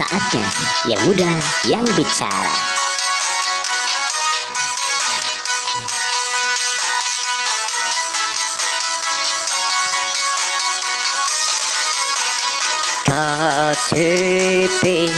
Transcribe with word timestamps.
Saatnya 0.00 0.48
yang 0.88 1.00
muda 1.04 1.28
yang 1.68 1.84
bicara. 1.92 2.56
KTP 13.90 15.12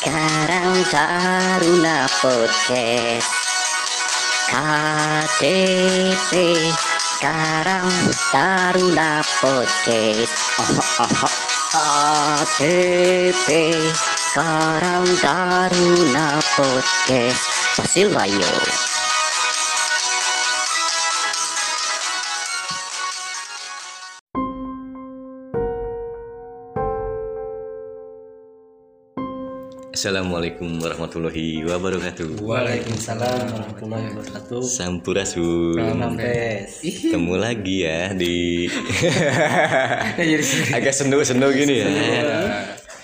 Karang 0.00 0.80
Taruna 0.88 2.08
Podcast 2.16 3.28
KTP 4.48 6.32
Karang 7.20 7.92
Taruna 8.32 9.20
Podcast 9.28 10.32
oh, 10.56 11.04
oh, 11.04 11.20
oh. 11.20 11.32
KTP 12.56 13.48
Karang 14.32 15.04
Taruna 15.20 16.40
Podcast 16.56 17.44
Pasilayo 17.76 18.48
Assalamualaikum 29.92 30.80
warahmatullahi 30.80 31.60
wabarakatuh. 31.68 32.40
Waalaikumsalam 32.40 33.52
warahmatullahi 33.52 34.16
wabarakatuh. 34.16 34.64
Sampurasun. 34.64 35.76
Ketemu 36.80 37.34
lagi 37.36 37.84
ya 37.84 38.16
di 38.16 38.64
agak 40.80 40.96
sendu-sendu 40.96 41.52
gini 41.52 41.84
ya. 41.84 41.88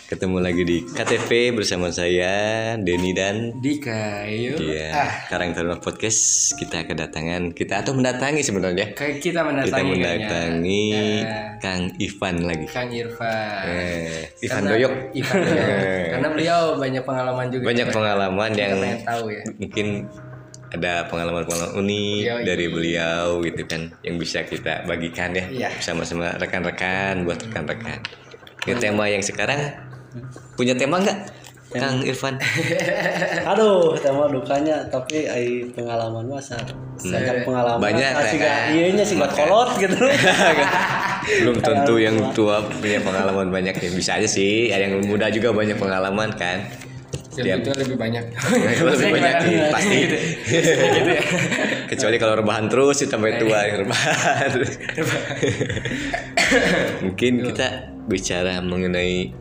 Ketemu 0.08 0.40
lagi 0.40 0.64
di 0.64 0.80
KTP 0.82 1.52
bersama 1.52 1.92
saya 1.92 2.32
Denny 2.74 3.12
dan 3.12 3.52
Dika, 3.54 4.24
yuk. 4.24 4.56
Iya, 4.56 4.88
Ah, 4.90 5.12
Karang 5.28 5.52
Taruna 5.52 5.76
Podcast 5.76 6.16
kita 6.56 6.88
kedatangan 6.88 7.52
kita 7.52 7.84
atau 7.84 7.92
mendatangi 7.92 8.40
sebenarnya. 8.40 8.96
kayak 8.96 9.20
kita 9.20 9.44
mendatangi. 9.44 9.68
Kita 9.68 9.84
mendatangi 9.84 10.84
Ya. 11.20 11.60
Kang 11.60 11.92
Ivan 11.94 12.36
lagi. 12.40 12.66
Kang 12.66 12.88
Irfan. 12.88 13.64
Eh, 13.68 14.32
Ivan 14.40 14.48
Karena- 14.58 14.70
Doyok. 14.72 14.92
Ivan 15.12 15.38
Doyok. 15.38 15.68
Eh. 15.76 16.06
Karena 16.08 16.28
beliau 16.32 16.60
banyak 16.74 17.04
pengalaman 17.04 17.46
juga. 17.52 17.64
Banyak 17.68 17.88
pengalaman 17.92 18.50
yang 18.54 18.72
tahu 19.04 19.24
ya. 19.28 19.42
mungkin 19.60 19.86
ada 20.68 20.92
pengalaman-pengalaman 21.04 21.76
unik 21.76 22.20
Yoi. 22.22 22.42
dari 22.44 22.66
beliau 22.66 23.40
gitu 23.40 23.60
kan 23.66 23.92
yang 24.00 24.16
bisa 24.16 24.40
kita 24.42 24.84
bagikan 24.84 25.32
ya 25.32 25.44
Iya. 25.48 25.68
sama-sama 25.78 26.32
rekan-rekan 26.40 27.28
buat 27.28 27.40
rekan-rekan. 27.42 28.00
Ini 28.64 28.76
tema 28.76 29.04
yang 29.04 29.20
sekarang 29.20 29.87
punya 30.56 30.74
tema 30.74 31.00
nggak, 31.00 31.18
Kang 31.68 32.00
Irfan? 32.00 32.40
Aduh, 33.52 33.92
tema 34.00 34.24
dukanya 34.24 34.88
tapi 34.88 35.28
ai 35.28 35.68
pengalaman 35.76 36.24
masa 36.24 36.56
banyak 36.96 37.44
pengalaman. 37.44 37.80
Banyak, 37.84 38.12
sih 38.32 38.40
kan? 38.40 38.72
iya 38.72 38.88
nya 38.96 39.04
sih 39.04 39.20
gak 39.20 39.36
kolot 39.36 39.76
gitu. 39.76 40.00
Belum 41.44 41.60
tentu 41.60 42.00
yang 42.00 42.16
tua 42.32 42.64
punya 42.64 43.04
pengalaman 43.04 43.52
banyak 43.52 43.76
ya 43.76 43.90
bisa 43.92 44.16
aja 44.16 44.24
sih. 44.24 44.72
Yang 44.72 45.04
muda 45.04 45.28
juga 45.28 45.52
banyak 45.52 45.76
pengalaman 45.76 46.32
kan. 46.40 46.64
Yang 47.36 47.68
itu 47.68 47.70
lebih 47.84 47.96
banyak. 48.00 48.24
lebih 48.80 49.08
banyak 49.12 49.34
sih, 49.44 49.52
Gimana? 49.52 49.70
pasti. 49.70 49.96
Gitu. 50.00 50.16
Gitu 50.48 51.10
ya. 51.12 51.22
Kecuali 51.84 52.16
kalau 52.16 52.34
rebahan 52.40 52.66
terus 52.72 53.04
sampai 53.04 53.36
tua 53.36 53.60
rebahan. 53.68 54.48
terus. 54.56 54.72
Mungkin 57.04 57.32
kita 57.52 57.68
bicara 58.08 58.64
mengenai 58.64 59.36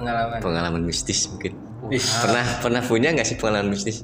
Pengalaman. 0.00 0.38
pengalaman 0.40 0.82
mistis 0.88 1.28
mungkin. 1.28 1.52
Ih, 1.92 2.00
Pernah 2.00 2.44
pernah 2.64 2.82
punya 2.84 3.08
nggak 3.12 3.26
sih 3.28 3.36
pengalaman 3.36 3.76
mistis? 3.76 4.02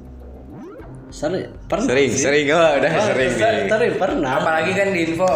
sering 1.06 1.48
pernah. 1.70 1.86
Sering, 1.86 2.08
sih. 2.12 2.22
sering 2.28 2.44
oh, 2.52 2.70
udah 2.82 2.90
Oh, 2.92 3.04
sering 3.14 3.32
sering, 3.32 3.64
sering 3.70 3.92
pernah. 3.96 4.30
Apalagi 4.36 4.72
kan 4.76 4.88
di 4.92 5.00
info 5.06 5.28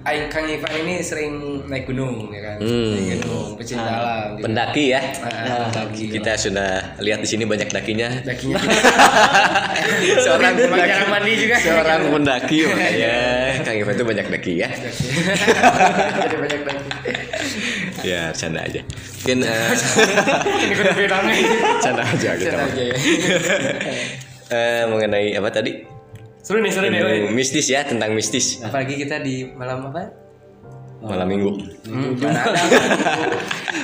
Aing 0.00 0.32
Kang 0.32 0.48
Irfan 0.48 0.72
ini 0.80 1.04
sering 1.04 1.60
naik 1.68 1.84
gunung 1.84 2.32
ya 2.32 2.40
kan. 2.40 2.56
Hmm. 2.56 2.96
Naik 2.96 3.20
gunung, 3.20 3.52
pecinta 3.60 3.84
alam 3.84 4.28
gitu. 4.40 4.44
Pendaki 4.48 4.84
ya. 4.96 5.00
Ah, 5.20 5.68
pendaki. 5.68 6.04
Kita 6.16 6.32
sudah 6.40 6.70
lihat 7.04 7.20
di 7.20 7.28
sini 7.28 7.44
banyak 7.44 7.68
dakinya. 7.68 8.08
Dakinya. 8.24 8.56
Seorang 10.24 10.56
pendaki. 10.56 11.04
mandi 11.04 11.32
juga. 11.36 11.56
Seorang 11.60 12.00
pendaki 12.08 12.58
makanya 12.64 13.14
Kang 13.60 13.76
Ivan 13.76 13.92
itu 13.92 14.04
banyak 14.08 14.26
daki 14.32 14.52
ya. 14.56 14.68
Jadi 14.72 16.36
banyak 16.48 16.60
daki. 16.64 17.10
Ya, 18.00 18.32
canda 18.32 18.64
aja. 18.64 18.80
Mungkin 19.20 19.38
eh, 19.44 19.68
kudu 20.80 20.92
bilangnya. 20.96 21.34
canda 21.84 22.02
aja 22.08 22.30
kita. 22.40 22.56
Canda 22.56 22.64
aja 22.72 22.82
ya. 22.88 22.96
Eh, 24.50 24.82
mengenai 24.90 25.30
apa 25.38 25.46
tadi? 25.46 25.99
Seru 26.40 26.58
nih, 26.64 26.72
seru 26.72 26.88
nih. 26.88 27.00
Ilmu 27.00 27.36
mistis 27.36 27.68
ya, 27.68 27.84
tentang 27.84 28.16
mistis. 28.16 28.64
Apalagi 28.64 28.96
kita 28.96 29.20
di 29.20 29.44
malam 29.52 29.92
apa? 29.92 30.08
Malam 31.00 31.26
minggu. 31.28 31.50
Hmm, 31.88 32.12
mana 32.20 32.40
ada. 32.44 32.60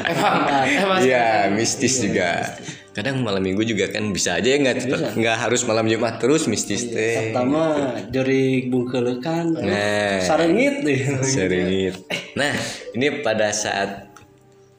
Emang, 0.04 0.34
emang. 0.68 0.98
Iya, 1.00 1.48
mistis 1.52 2.00
juga. 2.00 2.56
Kadang 2.96 3.20
malam 3.20 3.44
minggu 3.44 3.60
juga 3.60 3.92
kan 3.92 4.08
bisa 4.08 4.40
aja 4.40 4.56
ya 4.56 4.56
nggak 4.56 4.88
nggak 5.20 5.36
harus 5.36 5.68
malam 5.68 5.84
Jumat 5.84 6.16
terus 6.16 6.48
mistis 6.48 6.88
teh. 6.88 7.28
Pertama 7.28 7.92
juri 8.08 8.72
bungkelekan. 8.72 9.52
Nah. 9.52 10.24
Sarengit 10.24 10.80
deh. 10.86 11.00
Seringit. 11.20 12.00
Nah, 12.40 12.56
ini 12.96 13.20
pada 13.20 13.52
saat 13.52 14.16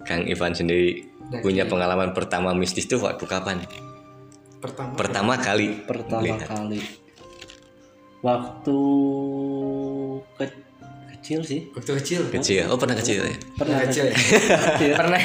Kang 0.02 0.26
Ivan 0.26 0.58
sendiri 0.58 1.06
punya 1.46 1.70
pengalaman 1.70 2.18
pertama 2.18 2.58
mistis 2.58 2.90
tuh 2.90 2.98
waktu 3.06 3.22
kapan? 3.30 3.62
Pertama. 4.66 4.98
Pertama 4.98 5.34
kali. 5.38 5.86
Pertama 5.86 6.26
lihat. 6.26 6.50
kali. 6.50 6.82
Waktu 8.28 8.80
ke- 10.36 10.60
kecil 11.16 11.40
sih. 11.48 11.72
Waktu 11.72 11.92
kecil. 12.04 12.22
Kecil. 12.28 12.68
Oh, 12.68 12.76
pernah 12.76 13.00
kecil 13.00 13.24
ya? 13.24 13.36
Pernah 13.56 13.88
kecil. 13.88 14.12
ya? 14.12 14.16
Kecil. 14.76 14.92
Pernah. 15.00 15.22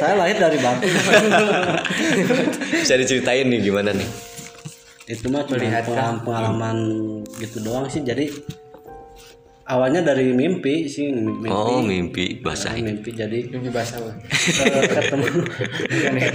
Saya 0.00 0.14
lahir 0.16 0.36
dari 0.40 0.56
Batu. 0.56 0.88
Bisa 2.80 2.96
diceritain 2.96 3.44
nih 3.44 3.60
gimana 3.60 3.92
nih? 3.92 4.08
itu 5.02 5.28
mah 5.28 5.44
cuma 5.44 5.58
pengalaman, 5.60 6.16
pengalaman 6.24 6.76
gitu 7.36 7.58
doang 7.60 7.90
sih 7.90 8.00
jadi 8.00 8.30
awalnya 9.64 10.02
dari 10.02 10.30
mimpi 10.30 10.84
sih 10.86 11.08
mimpi 11.08 11.46
Oh, 11.46 11.78
mimpi 11.80 12.38
basah. 12.38 12.74
mimpi 12.74 13.10
jadi 13.10 13.46
Mimpi 13.48 13.70
basah. 13.70 13.98
Ketemu 14.90 15.26
Bukan 15.86 16.14
ya? 16.18 16.30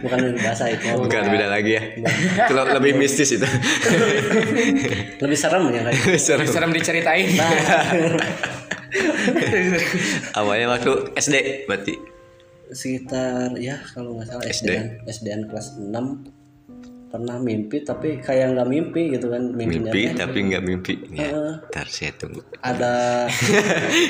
bukan 0.00 0.18
mimpi 0.22 0.40
bahasa 0.40 0.64
itu 0.68 0.86
Bukan 0.94 1.22
beda 1.28 1.46
lagi 1.48 1.76
ya. 1.76 1.82
Itu 2.48 2.52
lebih 2.54 2.92
mistis 2.96 3.32
itu. 3.32 3.46
lebih 5.20 5.38
serem 5.38 5.68
ya 5.70 5.80
kayak 5.84 6.18
Serem. 6.18 6.46
Serem 6.46 6.70
diceritain. 6.72 7.28
Awalnya 10.34 10.66
waktu 10.70 10.92
SD 11.14 11.34
berarti. 11.66 11.94
sekitar 12.64 13.54
ya 13.54 13.76
kalau 13.92 14.16
nggak 14.18 14.26
salah 14.26 14.44
SD. 14.44 14.66
SDN 14.66 14.86
SDN 15.06 15.40
kelas 15.46 15.78
6 15.78 15.94
pernah 17.14 17.38
mimpi 17.38 17.78
tapi 17.80 18.18
kayak 18.18 18.52
nggak 18.52 18.66
mimpi 18.66 19.02
gitu 19.08 19.30
kan 19.30 19.42
mimpinya 19.48 19.86
Mimpi 19.86 20.02
teh 20.04 20.18
tapi 20.18 20.38
nggak 20.44 20.62
mimpi. 20.62 20.94
Ya, 21.12 21.30
Heeh. 21.30 21.54
ntar 21.68 21.86
saya 21.86 22.10
tunggu. 22.12 22.42
ada 22.58 22.92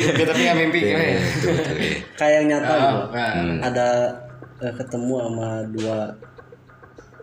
Mimpi 0.00 0.22
tapi 0.24 0.40
nggak 0.40 0.58
mimpi 0.58 0.78
gimana 0.80 1.04
ya? 1.04 1.20
Betul, 1.20 1.52
betul, 1.52 1.76
ya. 1.76 1.92
kayak 2.16 2.32
yang 2.34 2.46
nyata 2.48 2.72
gitu 2.72 2.96
Oh, 2.96 3.04
nah. 3.12 3.60
ada 3.62 3.88
eh, 4.58 4.72
ketemu 4.74 5.14
sama 5.20 5.48
dua 5.68 5.98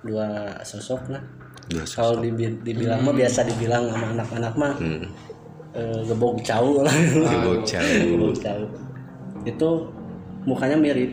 dua 0.01 0.27
sosok 0.61 1.01
lah 1.09 1.23
Dua 1.67 1.81
sosok. 1.81 1.95
kalau 1.95 2.13
dibi- 2.19 2.61
dibilang 2.61 3.01
mah 3.01 3.13
biasa 3.15 3.39
dibilang 3.43 3.83
sama 3.87 4.05
anak-anak 4.13 4.53
mah 4.55 4.73
Hmm. 4.77 5.03
eh, 5.71 5.99
gebog 6.05 6.37
cau 6.41 6.69
lah 6.79 6.93
Gebog 6.93 7.65
cau. 7.71 7.81
gebog 7.81 8.35
cau 8.35 8.63
itu 9.41 9.69
mukanya 10.43 10.77
mirip 10.77 11.09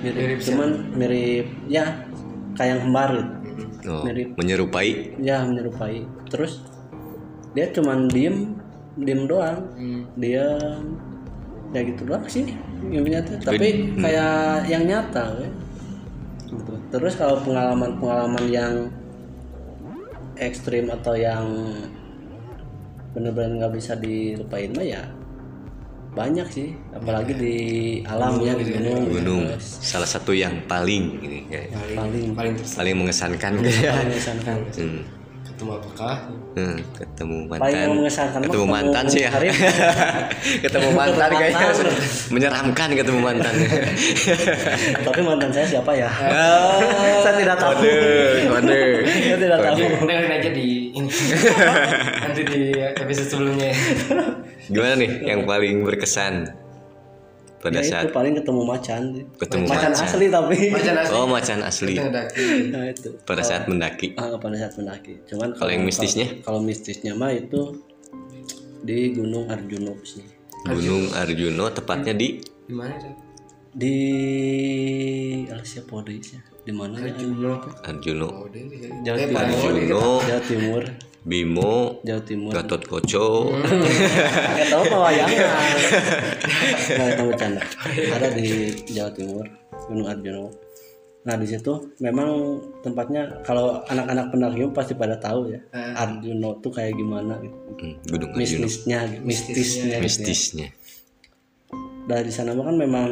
mirip, 0.00 0.18
Mirip 0.18 0.38
cuman 0.42 0.68
mirip 0.92 1.46
ya 1.68 1.86
kayak 2.54 2.70
yang 2.72 2.80
kembar 2.82 3.10
gitu 3.14 3.30
Oh, 3.88 4.04
Mirip. 4.04 4.36
menyerupai. 4.36 5.16
ya 5.16 5.42
menyerupai 5.42 6.04
terus 6.28 6.60
dia 7.52 7.72
cuman 7.72 8.04
diem 8.06 8.52
diem 8.94 9.24
doang 9.24 9.64
Hmm. 9.74 10.04
dia 10.14 10.44
ya 11.68 11.80
gitu 11.82 12.04
doang 12.04 12.24
sih 12.24 12.52
mimpinya 12.78 13.20
tuh 13.22 13.36
tapi 13.40 13.92
kayak 13.94 14.64
yang 14.66 14.84
nyata 14.84 15.24
ya. 15.36 15.48
gitu. 16.46 16.72
terus 16.88 17.12
kalau 17.14 17.40
pengalaman-pengalaman 17.40 18.44
yang 18.46 18.74
ekstrim 20.36 20.88
atau 20.88 21.12
yang 21.12 21.44
bener-bener 23.10 23.58
nggak 23.58 23.74
bisa 23.74 23.92
dilupain 23.94 24.70
mah 24.70 24.86
ya 24.86 25.02
banyak 26.18 26.46
sih 26.50 26.68
apalagi 26.90 27.32
di 27.38 27.54
alam 28.02 28.42
ya 28.42 28.58
di 28.58 28.66
gunung 28.66 29.02
Gunung. 29.06 29.42
Terus 29.54 29.68
Salah 29.78 30.10
satu 30.10 30.34
yang 30.34 30.58
paling 30.66 31.22
ini 31.22 31.38
kayak 31.46 31.70
paling 31.94 32.34
Paling 32.34 32.52
terus. 32.58 32.74
paling 32.74 32.94
mengesankan 32.98 33.52
gitu 33.62 33.78
ya. 33.86 33.94
mengesankan 34.02 34.56
Hmm. 34.74 35.00
Ketemu 35.58 35.74
apakah? 35.74 36.14
Hmm, 36.54 36.78
ketemu 36.94 37.36
Paling 37.50 37.58
mantan. 37.66 37.88
mengesankan 37.98 38.38
mah 38.38 38.46
Ketemu 38.46 38.62
ketemu 38.62 38.66
mantan 38.70 39.04
sih 39.10 39.20
ya. 39.26 39.30
Ketemu 40.70 40.88
mantan 40.94 41.28
kayaknya 41.34 41.66
menyeramkan 42.30 42.88
ketemu 42.94 43.18
mantan. 43.18 43.54
tapi 45.10 45.20
mantan 45.26 45.50
saya 45.50 45.66
siapa 45.66 45.98
ya 45.98 46.06
Oh, 46.30 46.78
saya 47.26 47.42
tidak 47.42 47.58
tahu 47.58 47.74
Kode, 47.74 47.98
kode. 48.46 48.82
saya 49.02 49.34
tidak 49.34 49.58
tahu. 49.58 49.76
Dengerin 50.06 50.30
aja 50.30 50.50
di 50.54 50.68
ini. 50.94 51.10
Nanti 52.22 52.42
di 52.46 52.62
episode 52.78 53.26
sebelumnya. 53.26 53.74
Gimana 54.70 54.94
nih 54.94 55.10
yang 55.26 55.42
paling 55.42 55.82
berkesan 55.82 56.54
pada 57.58 57.78
ya 57.78 57.84
saat 57.84 58.04
itu 58.04 58.12
paling 58.12 58.34
ketemu 58.34 58.62
macan 58.62 59.02
Ketemu 59.34 59.64
macan, 59.66 59.90
macan. 59.90 60.06
asli 60.06 60.26
tapi. 60.28 60.58
Macan 60.70 60.94
asli. 60.96 61.14
Oh, 61.14 61.26
macan 61.26 61.58
asli. 61.60 61.94
Nah 62.68 62.84
itu. 62.86 63.10
Pada 63.22 63.42
saat 63.42 63.66
mendaki. 63.66 64.14
ah, 64.14 64.34
pada 64.34 64.56
saat 64.56 64.74
mendaki. 64.74 65.18
Cuman 65.26 65.52
Kalau 65.52 65.70
yang 65.70 65.82
mistisnya? 65.82 66.26
kalau, 66.38 66.58
kalau 66.58 66.60
mistisnya 66.62 67.12
mah 67.12 67.30
itu 67.30 67.82
di 68.80 69.10
Gunung 69.10 69.46
Arjuno 69.46 69.98
sih. 70.02 70.22
Gunung 70.64 71.10
Arjuno 71.12 71.66
tepatnya 71.68 72.12
di? 72.12 72.38
Di 72.40 72.72
mana 72.72 72.94
itu? 72.94 73.10
di 73.68 73.96
Alicia 75.46 75.82
Podis 75.82 76.34
ya 76.34 76.40
di 76.62 76.72
mana? 76.72 76.98
Ya 76.98 77.12
Juno. 77.14 77.62
Arjuno, 77.80 78.28
Oh, 78.28 78.48
dia- 78.48 78.64
Jawa 79.04 79.16
Timur. 79.18 79.38
Arjuno, 79.40 80.02
Jawa 80.20 80.42
Timur 80.42 80.82
Bimo, 81.28 82.00
Jawa 82.08 82.22
Timur 82.24 82.50
Gatot 82.56 82.82
Koco. 82.88 83.52
Nggak 83.52 84.68
tahu 84.72 84.82
pewayangan. 84.88 85.36
Nah, 86.88 87.04
itu 87.12 87.22
bercanda. 87.28 87.60
Ada 88.16 88.28
di 88.32 88.72
Jawa 88.96 89.12
Timur, 89.12 89.44
Gunung 89.92 90.08
Arjuno. 90.08 90.48
Nah, 91.28 91.36
di 91.36 91.44
situ 91.44 91.92
memang 92.00 92.56
tempatnya 92.80 93.44
kalau 93.44 93.84
anak-anak 93.84 94.32
pendaki 94.32 94.64
pasti 94.72 94.96
pada 94.96 95.20
tahu 95.20 95.52
ya. 95.52 95.60
Arjuno 96.00 96.56
tuh 96.64 96.72
kayak 96.72 96.96
gimana 96.96 97.36
gitu. 97.44 97.56
Hmm, 97.76 97.94
Gunung. 98.08 98.30
Mistisnya, 98.32 99.04
gitu. 99.12 99.20
mistisnya. 99.28 99.84
gitu 99.84 99.92
ya. 99.92 99.98
Mistisnya. 100.00 100.68
Nah, 102.08 102.18
di 102.24 102.32
sana 102.32 102.56
mah 102.56 102.64
kan 102.72 102.76
memang 102.80 103.08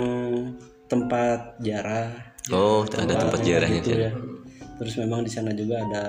tempat 0.89 1.61
jarah. 1.61 2.09
Oh, 2.49 2.89
ada 2.89 3.12
tempat 3.12 3.45
ziarahnya 3.45 3.85
gitu 3.85 3.93
sih. 3.93 4.01
ya. 4.09 4.11
Terus 4.76 4.94
memang 5.00 5.25
di 5.25 5.31
sana 5.32 5.50
juga 5.56 5.81
ada 5.81 6.05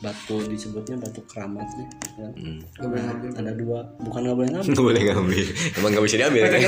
batu 0.00 0.40
disebutnya 0.48 0.96
batu 1.00 1.20
keramat 1.28 1.68
nih. 1.76 1.88
ya. 2.20 2.28
Hmm. 2.32 2.58
Gak 2.76 2.88
boleh 2.88 3.02
ngambil. 3.04 3.30
Ada 3.36 3.52
dua, 3.56 3.78
bukan 4.00 4.20
nggak 4.24 4.36
boleh 4.36 4.50
ngambil. 4.52 4.68
Nggak 4.72 4.86
boleh 4.88 5.02
ngambil. 5.04 5.46
Emang 5.76 5.90
nggak 5.92 6.04
bisa 6.04 6.16
diambil. 6.16 6.42
kan? 6.48 6.60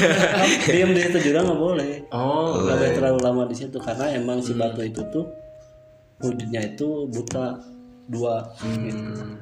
Diam 0.72 0.90
di 0.92 1.00
situ 1.00 1.18
juga 1.32 1.38
nggak 1.44 1.60
boleh. 1.60 1.92
Oh, 2.12 2.60
nggak 2.64 2.76
boleh 2.76 2.92
terlalu 2.92 3.18
lama 3.24 3.42
di 3.48 3.56
situ 3.56 3.76
karena 3.80 4.06
emang 4.16 4.38
si 4.44 4.52
batu 4.52 4.80
itu 4.84 5.00
tuh 5.12 5.24
wujudnya 6.20 6.60
itu 6.64 7.08
buta 7.12 7.60
dua 8.08 8.40
gitu. 8.64 9.36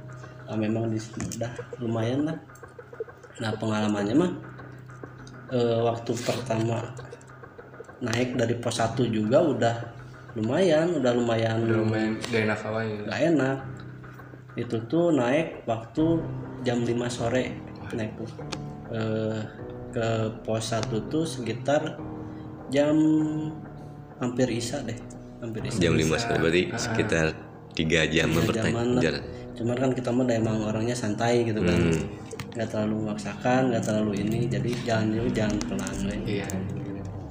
Nah, 0.44 0.56
memang 0.58 0.90
di 0.90 0.98
situ 0.98 1.18
udah 1.38 1.50
lumayan 1.82 2.26
lah. 2.26 2.36
Nah 3.42 3.50
pengalamannya 3.58 4.14
mah 4.14 4.32
eh, 5.54 5.78
waktu 5.82 6.12
pertama 6.18 6.94
naik 8.02 8.34
dari 8.36 8.54
pos 8.58 8.78
1 8.82 8.98
juga 9.08 9.38
udah 9.40 9.74
lumayan, 10.34 10.98
udah 10.98 11.12
lumayan 11.14 11.58
lumayan 11.62 12.12
gak 12.26 12.42
enak 12.46 12.58
awalnya. 12.66 12.94
nggak 13.06 13.20
enak. 13.34 13.58
Itu 14.54 14.76
tuh 14.86 15.10
naik 15.14 15.66
waktu 15.66 16.04
jam 16.62 16.82
5 16.82 16.90
sore 17.10 17.54
naik 17.94 18.14
tuh 18.18 18.30
Eh, 18.94 19.40
ke 19.90 20.06
pos 20.44 20.70
1 20.70 21.08
tuh 21.08 21.24
sekitar 21.24 21.96
jam 22.68 22.94
hampir 24.20 24.46
isa 24.52 24.78
deh 24.84 24.94
hampir 25.40 25.64
isa 25.66 25.80
Jam 25.80 25.96
5 25.96 26.14
sore 26.14 26.36
berarti 26.38 26.62
sekitar 26.76 27.26
3 27.74 28.12
jam 28.12 28.28
berpertanyaan. 28.30 29.00
cuman 29.54 29.76
kan 29.78 29.90
kita 29.94 30.10
mah 30.10 30.26
emang 30.28 30.58
orangnya 30.66 30.94
santai 30.94 31.46
gitu 31.46 31.62
kan 31.62 31.78
nggak 32.54 32.68
terlalu 32.70 33.06
memaksakan 33.06 33.70
nggak 33.70 33.82
terlalu 33.82 34.12
ini 34.22 34.46
jadi 34.46 34.70
jalan 34.86 35.06
dulu 35.10 35.28
jangan 35.34 35.58
pelan. 35.66 35.96
Iya. 36.22 36.46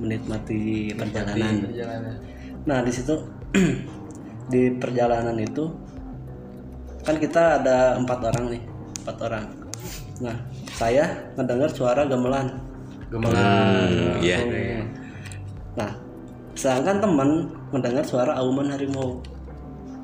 menikmati 0.03 0.91
perjalanan 0.97 1.63
Perjalanan. 1.63 2.15
Nah 2.63 2.80
di 2.80 2.92
situ 2.92 3.15
di 4.54 4.62
perjalanan 4.80 5.36
itu 5.39 5.68
kan 7.04 7.19
kita 7.19 7.60
ada 7.60 8.00
empat 8.00 8.19
orang 8.31 8.45
nih 8.56 8.63
empat 9.04 9.18
orang. 9.27 9.45
Nah 10.24 10.36
saya 10.71 11.06
mendengar 11.36 11.69
suara 11.71 12.07
gamelan. 12.07 12.60
Hmm, 13.13 14.18
iya. 14.25 14.42
nah 15.77 15.94
sedangkan 16.57 16.98
teman 16.98 17.30
mendengar 17.69 18.01
suara 18.01 18.33
auman 18.42 18.74
harimau. 18.74 19.21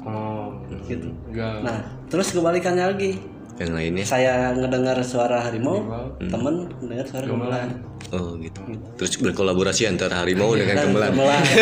Oh, 0.06 0.56
gitu. 0.88 1.12
enggak. 1.28 1.60
nah 1.60 1.78
terus 2.08 2.32
kebalikannya 2.32 2.96
lagi 2.96 3.20
Yang 3.60 3.72
lainnya. 3.76 4.06
saya 4.08 4.34
ngedengar 4.56 4.96
suara 5.04 5.44
harimau 5.44 5.84
temen 6.16 6.72
mendengar 6.80 7.06
suara 7.12 7.26
gamelan. 7.28 7.70
Oh 8.16 8.40
gitu. 8.40 8.60
Terus 8.96 9.14
berkolaborasi 9.20 9.84
antara 9.92 10.24
harimau 10.24 10.56
dengan 10.56 10.80
gamelan. 10.88 11.12
gamelan. 11.12 11.44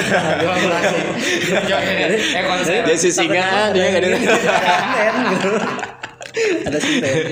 Eh. 2.67 2.83
Dia 2.85 2.97
sisingan, 2.99 3.73
dia 3.73 3.83
nggak 3.89 4.03
dengar. 4.03 4.19
ada 6.67 6.77
sinten. 6.77 7.25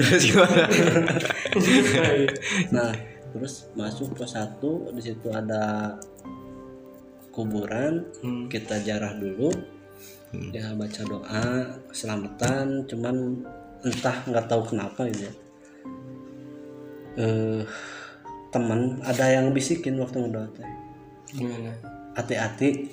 Terus 0.00 0.22
gimana? 0.24 0.64
nah 2.74 2.90
terus 3.30 3.54
masuk 3.76 4.16
ke 4.16 4.24
satu 4.24 4.88
di 4.96 5.02
situ 5.04 5.28
ada 5.28 5.94
kuburan. 7.34 8.08
Kita 8.48 8.80
jarah 8.80 9.12
dulu. 9.14 9.50
Ya 10.54 10.72
baca 10.78 11.02
doa 11.04 11.46
keselamatan. 11.90 12.86
Cuman 12.86 13.44
entah 13.86 14.16
nggak 14.28 14.46
tahu 14.46 14.62
kenapa 14.74 15.08
gitu 15.08 15.28
ya. 15.28 15.34
Eh 17.20 17.62
teman 18.50 18.98
ada 19.06 19.24
yang 19.30 19.54
bisikin 19.54 19.98
waktu 20.02 20.20
ngedoa 20.20 20.48
teh. 20.58 20.68
Gimana? 21.30 21.72
hati-hati. 22.14 22.90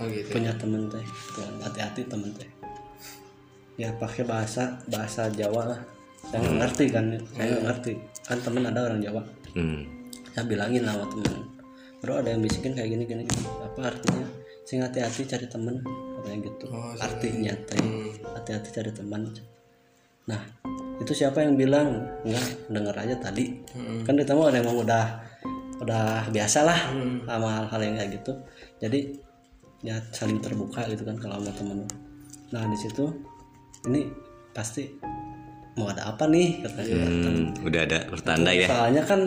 Oh 0.00 0.08
gitu. 0.08 0.32
punya 0.32 0.48
temen 0.56 0.88
teh 0.88 1.04
Tuh, 1.36 1.44
hati-hati 1.60 2.08
temen 2.08 2.32
teh. 2.32 2.48
Ya 3.76 3.92
pakai 3.96 4.24
bahasa 4.24 4.80
bahasa 4.88 5.28
Jawa 5.32 5.76
lah. 5.76 5.80
Saya 6.28 6.40
nggak 6.44 6.56
ngerti 6.64 6.84
kan 6.92 7.04
saya 7.36 7.46
nggak 7.56 7.64
ngerti. 7.68 7.92
Kan 8.24 8.38
temen 8.40 8.62
ada 8.64 8.80
orang 8.88 9.00
Jawa. 9.00 9.22
Hmm. 9.50 9.82
saya 10.30 10.46
bilangin 10.46 10.86
lah 10.86 10.94
sama 10.94 11.06
temen. 11.10 11.34
Bro 12.00 12.22
ada 12.22 12.30
yang 12.30 12.40
bisikin 12.40 12.72
kayak 12.72 12.94
gini 12.96 13.04
gini, 13.04 13.22
gini. 13.26 13.48
apa 13.60 13.92
artinya? 13.92 14.26
Sing 14.62 14.78
hati-hati 14.78 15.26
cari 15.26 15.46
temen 15.50 15.82
katanya 16.16 16.38
gitu. 16.48 16.66
Artinya 16.96 17.52
teh. 17.66 17.82
Hati-hati 18.24 18.68
cari 18.72 18.90
teman 18.94 19.26
nah 20.30 20.40
itu 21.00 21.12
siapa 21.16 21.42
yang 21.42 21.56
bilang 21.56 22.06
enggak 22.22 22.46
denger 22.68 22.94
aja 22.94 23.14
tadi. 23.18 23.56
Kan 24.04 24.14
kita 24.20 24.36
mau 24.36 24.52
emang 24.52 24.76
udah 24.84 25.04
udah 25.80 26.28
biasa 26.28 26.60
lah 26.60 26.80
sama 27.24 27.48
hal-hal 27.64 27.80
yang 27.80 27.94
kayak 27.96 28.10
gitu. 28.20 28.32
Jadi 28.78 29.00
ya 29.80 29.96
saling 30.12 30.38
terbuka 30.44 30.84
gitu 30.92 31.02
kan 31.08 31.16
kalau 31.16 31.40
sama 31.40 31.52
temen. 31.56 31.78
Nah 32.52 32.62
di 32.68 32.76
situ 32.76 33.08
ini 33.88 34.12
pasti 34.52 34.92
mau 35.80 35.88
ada 35.88 36.12
apa 36.12 36.28
nih 36.28 36.60
katanya. 36.68 36.96
Hmm, 37.08 37.64
udah 37.64 37.80
ada 37.88 37.98
pertanda 38.04 38.50
ya. 38.52 38.68
soalnya 38.68 39.02
kan 39.08 39.20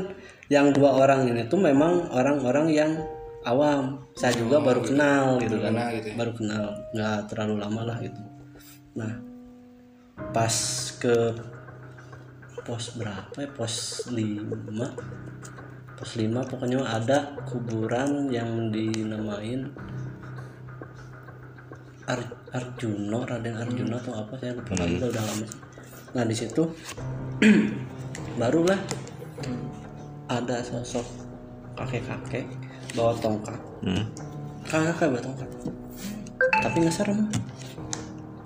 yang 0.54 0.70
dua 0.70 0.94
orang 0.94 1.25
ini 1.25 1.50
tuh 1.50 1.58
memang 1.58 2.13
orang-orang 2.13 2.70
yang 2.70 2.92
awam. 3.50 4.06
Saya 4.13 4.38
juga 4.38 4.62
baru 4.62 4.86
kenal 4.86 5.42
gitu 5.42 5.58
kan. 5.58 5.74
kenal 5.74 5.89
gitu 5.98 6.08
ya. 6.13 6.16
baru 6.22 6.32
kenal. 6.38 6.66
Nggak 6.94 7.18
terlalu 7.34 7.56
lama 7.58 7.82
lah 7.82 7.98
gitu. 7.98 8.22
Nah 8.94 9.33
pas 10.15 10.55
ke 11.01 11.15
pos 12.63 12.96
berapa 12.96 13.36
ya? 13.38 13.50
Pos 13.51 14.08
5 14.08 15.98
pos 16.00 16.12
5 16.15 16.50
pokoknya 16.50 16.79
ada 16.84 17.38
kuburan 17.43 18.32
yang 18.32 18.72
dinamain 18.72 19.67
Ar- 22.08 22.39
Arjuno 22.51 23.24
Raden 23.24 23.55
Arjuno 23.55 23.96
atau 24.00 24.13
apa 24.15 24.36
saya 24.39 24.55
lupa 24.55 24.75
lagi 24.75 25.00
udah, 25.00 25.10
udah 25.12 25.24
lama 25.24 25.48
nah 26.13 26.24
di 26.27 26.36
situ 26.36 26.63
barulah 28.39 28.79
ada 30.32 30.63
sosok 30.65 31.05
kakek-kakek 31.77 32.46
bawa 32.93 33.13
tongkat. 33.17 33.60
Hmm. 33.82 34.05
kakek 34.65 35.10
bawa 35.10 35.22
tongkat. 35.22 35.50
Tapi 36.62 36.75
nggak 36.86 36.96
serem 36.96 37.20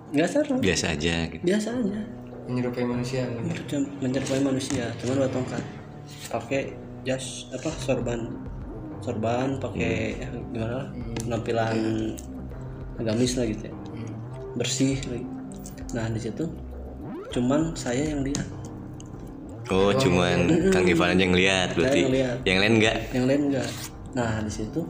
nggak 0.08 0.30
serem 0.30 0.58
Biasa 0.60 0.86
aja 0.94 1.16
gitu. 1.28 1.44
biasa 1.44 1.68
aja. 1.74 2.00
Menyerupai 2.48 2.84
manusia. 2.84 3.28
gitu. 3.28 3.44
Menyer- 3.44 3.92
menyerupai 4.00 4.40
manusia. 4.40 4.86
Cuman 5.00 5.16
bawa 5.20 5.30
tongkat. 5.30 5.64
Pakai 6.32 6.62
jas 7.04 7.52
apa 7.52 7.70
sorban. 7.78 8.22
Sorban 9.04 9.60
pakai 9.60 10.16
ya, 10.18 10.28
gimana? 10.52 10.72
Lah 10.74 10.86
penampilan 11.22 11.78
agamis 12.98 13.36
lah 13.36 13.46
gitu 13.46 13.68
ya. 13.68 13.74
Bersih 14.56 14.96
lagi. 15.06 15.28
Nah 15.92 16.08
di 16.08 16.20
situ 16.20 16.44
cuman 17.28 17.76
saya 17.76 18.16
yang 18.16 18.24
lihat. 18.24 18.48
Oh, 19.68 19.92
cuman 19.92 20.72
Kang 20.72 20.88
Ivan 20.88 21.12
aja 21.12 21.20
yang 21.20 21.36
lihat 21.36 21.76
berarti. 21.76 22.00
yang 22.00 22.14
lihat. 22.16 22.38
Yang 22.48 22.58
lain 22.64 22.74
enggak? 22.80 22.98
yang 23.12 23.26
lain 23.28 23.42
enggak 23.52 23.70
nah 24.16 24.40
di 24.40 24.50
situ 24.50 24.82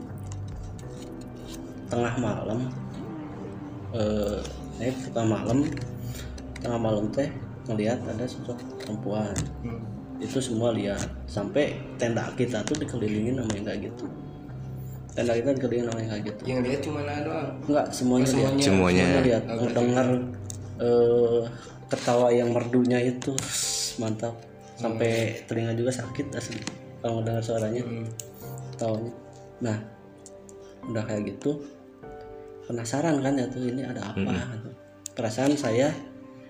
tengah 1.88 2.14
malam 2.16 2.70
eh, 3.92 4.40
naik 4.78 4.94
tengah 5.10 5.28
malam 5.38 5.58
tengah 6.62 6.80
malam 6.80 7.06
teh 7.10 7.28
ngelihat 7.68 8.00
ada 8.08 8.24
sosok 8.24 8.56
perempuan. 8.80 9.34
Hmm. 9.62 9.82
itu 10.18 10.42
semua 10.42 10.74
lihat. 10.74 10.98
Sampai 11.30 11.78
tenda 11.94 12.26
kita 12.34 12.66
tuh 12.66 12.74
dikelilingin 12.74 13.38
sama 13.38 13.54
yang 13.54 13.66
kayak 13.70 13.80
gitu. 13.86 14.04
Tenda 15.14 15.30
kita 15.38 15.54
dikelilingin 15.54 15.86
sama 15.86 15.98
yang 16.02 16.10
kayak 16.10 16.24
gitu. 16.26 16.42
Yang 16.42 16.60
lihat 16.66 16.80
cuma 16.82 17.00
doang. 17.06 17.48
enggak 17.70 17.86
semuanya 17.94 18.26
lihat. 18.26 18.52
Semuanya. 18.58 19.04
lihat. 19.22 19.42
Oh, 19.46 19.70
dengar 19.70 20.06
eh, 20.82 21.42
ketawa 21.86 22.28
yang 22.34 22.50
merdunya 22.50 22.98
itu. 22.98 23.30
Mantap. 24.02 24.34
Sampai 24.74 25.38
telinga 25.46 25.78
juga 25.78 25.94
sakit 25.94 26.34
asli. 26.34 26.58
Kalau 26.98 27.22
dengar 27.22 27.42
suaranya 27.42 27.86
Hmm. 27.86 28.06
ketawanya. 28.74 29.12
Nah 29.62 29.78
udah 30.88 31.02
kayak 31.04 31.36
gitu 31.36 31.62
penasaran 32.68 33.24
kan 33.24 33.32
ya 33.32 33.48
tuh 33.48 33.64
ini 33.64 33.80
ada 33.80 34.12
apa 34.12 34.20
gitu. 34.28 34.70
perasaan 35.16 35.56
saya 35.56 35.88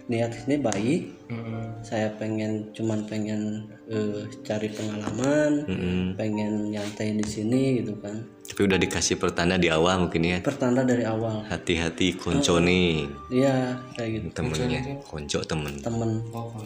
niat 0.09 0.33
ini 0.49 0.57
baik. 0.59 1.03
Hmm. 1.29 1.85
saya 1.85 2.09
pengen 2.17 2.73
cuman 2.73 3.05
pengen 3.05 3.69
eh, 3.93 4.25
cari 4.41 4.73
pengalaman 4.73 5.69
Mm-mm. 5.69 6.17
pengen 6.17 6.73
nyantai 6.73 7.13
di 7.13 7.29
sini 7.29 7.85
gitu 7.85 7.93
kan. 8.01 8.17
Tapi 8.49 8.65
udah 8.65 8.81
dikasih 8.81 9.21
pertanda 9.21 9.61
di 9.61 9.69
awal 9.69 10.09
mungkin 10.09 10.25
ya? 10.25 10.39
Pertanda 10.41 10.89
dari 10.89 11.05
awal. 11.05 11.45
Hati-hati 11.45 12.17
konco 12.17 12.57
nih. 12.65 13.05
iya 13.29 13.77
kayak 13.93 14.11
gitu. 14.17 14.27
Temennya. 14.41 14.81
Konco 15.05 15.45
temen. 15.45 15.77
Temen. 15.85 16.11
Oh, 16.33 16.49
oh. 16.49 16.65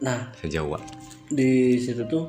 nah 0.00 0.32
sejawa 0.40 0.80
di 1.32 1.76
situ 1.80 2.04
tuh 2.08 2.28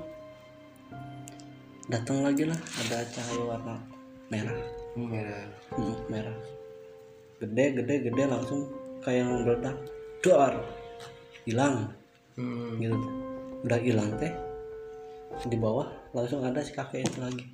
datang 1.88 2.24
lagi 2.26 2.44
lah 2.44 2.60
ada 2.84 3.08
cahaya 3.08 3.44
warna 3.48 3.76
merah. 4.28 4.52
Hmm, 4.52 4.77
merah. 5.06 5.46
Hmm, 5.78 5.96
merah. 6.10 6.38
Gede 7.38 7.66
gede 7.78 7.96
gede 8.10 8.24
langsung. 8.26 8.66
Kayak 9.06 9.18
yang 9.22 9.30
meledak. 9.46 9.78
Dor 10.26 10.54
hilang. 11.46 11.94
Hmm. 12.34 12.82
gitu. 12.82 12.98
Udah 13.62 13.78
hilang 13.78 14.10
teh. 14.18 14.34
Di 15.46 15.58
bawah 15.60 15.86
langsung 16.18 16.42
ada 16.42 16.58
si 16.66 16.74
kakek 16.74 17.06
itu 17.06 17.20
lagi. 17.22 17.46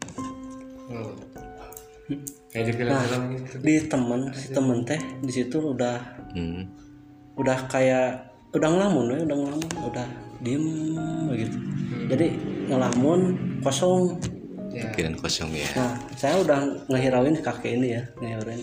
Kayak 2.51 2.65
di 2.69 2.73
film-film 2.75 3.23
gitu. 3.39 3.55
di 3.63 3.75
temen 3.87 4.21
si 4.35 4.47
temen 4.51 4.83
teh 4.83 4.99
di 5.23 5.31
situ 5.31 5.57
udah 5.73 5.97
hmm. 6.35 6.61
udah 7.39 7.57
kayak 7.71 8.29
udah 8.53 8.69
ngelamun 8.69 9.09
ya 9.09 9.19
udah 9.25 9.37
ngelamun 9.39 9.69
udah 9.89 10.07
diem 10.43 10.65
begitu 11.31 11.57
jadi 12.11 12.27
ngelamun 12.69 13.19
kosong 13.63 14.19
Ya. 14.73 14.89
pikiran 14.89 15.13
kosong 15.21 15.53
ya. 15.53 15.69
Nah 15.77 15.93
saya 16.17 16.41
udah 16.41 16.59
ngehirauin 16.89 17.37
kakek 17.45 17.77
ini 17.77 17.93
ya. 17.93 18.03
Ngehirauin. 18.17 18.57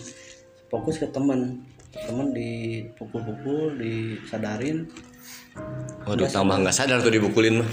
Fokus 0.67 0.99
ke 0.99 1.07
teman 1.07 1.63
teman 1.91 2.35
dipukul-pukul 2.35 3.79
disadarin. 3.79 4.91
Waduh 6.07 6.27
tambah 6.27 6.59
nggak 6.59 6.75
sadar 6.75 6.99
tuh 6.99 7.11
dibukulin 7.15 7.63
mah. 7.63 7.69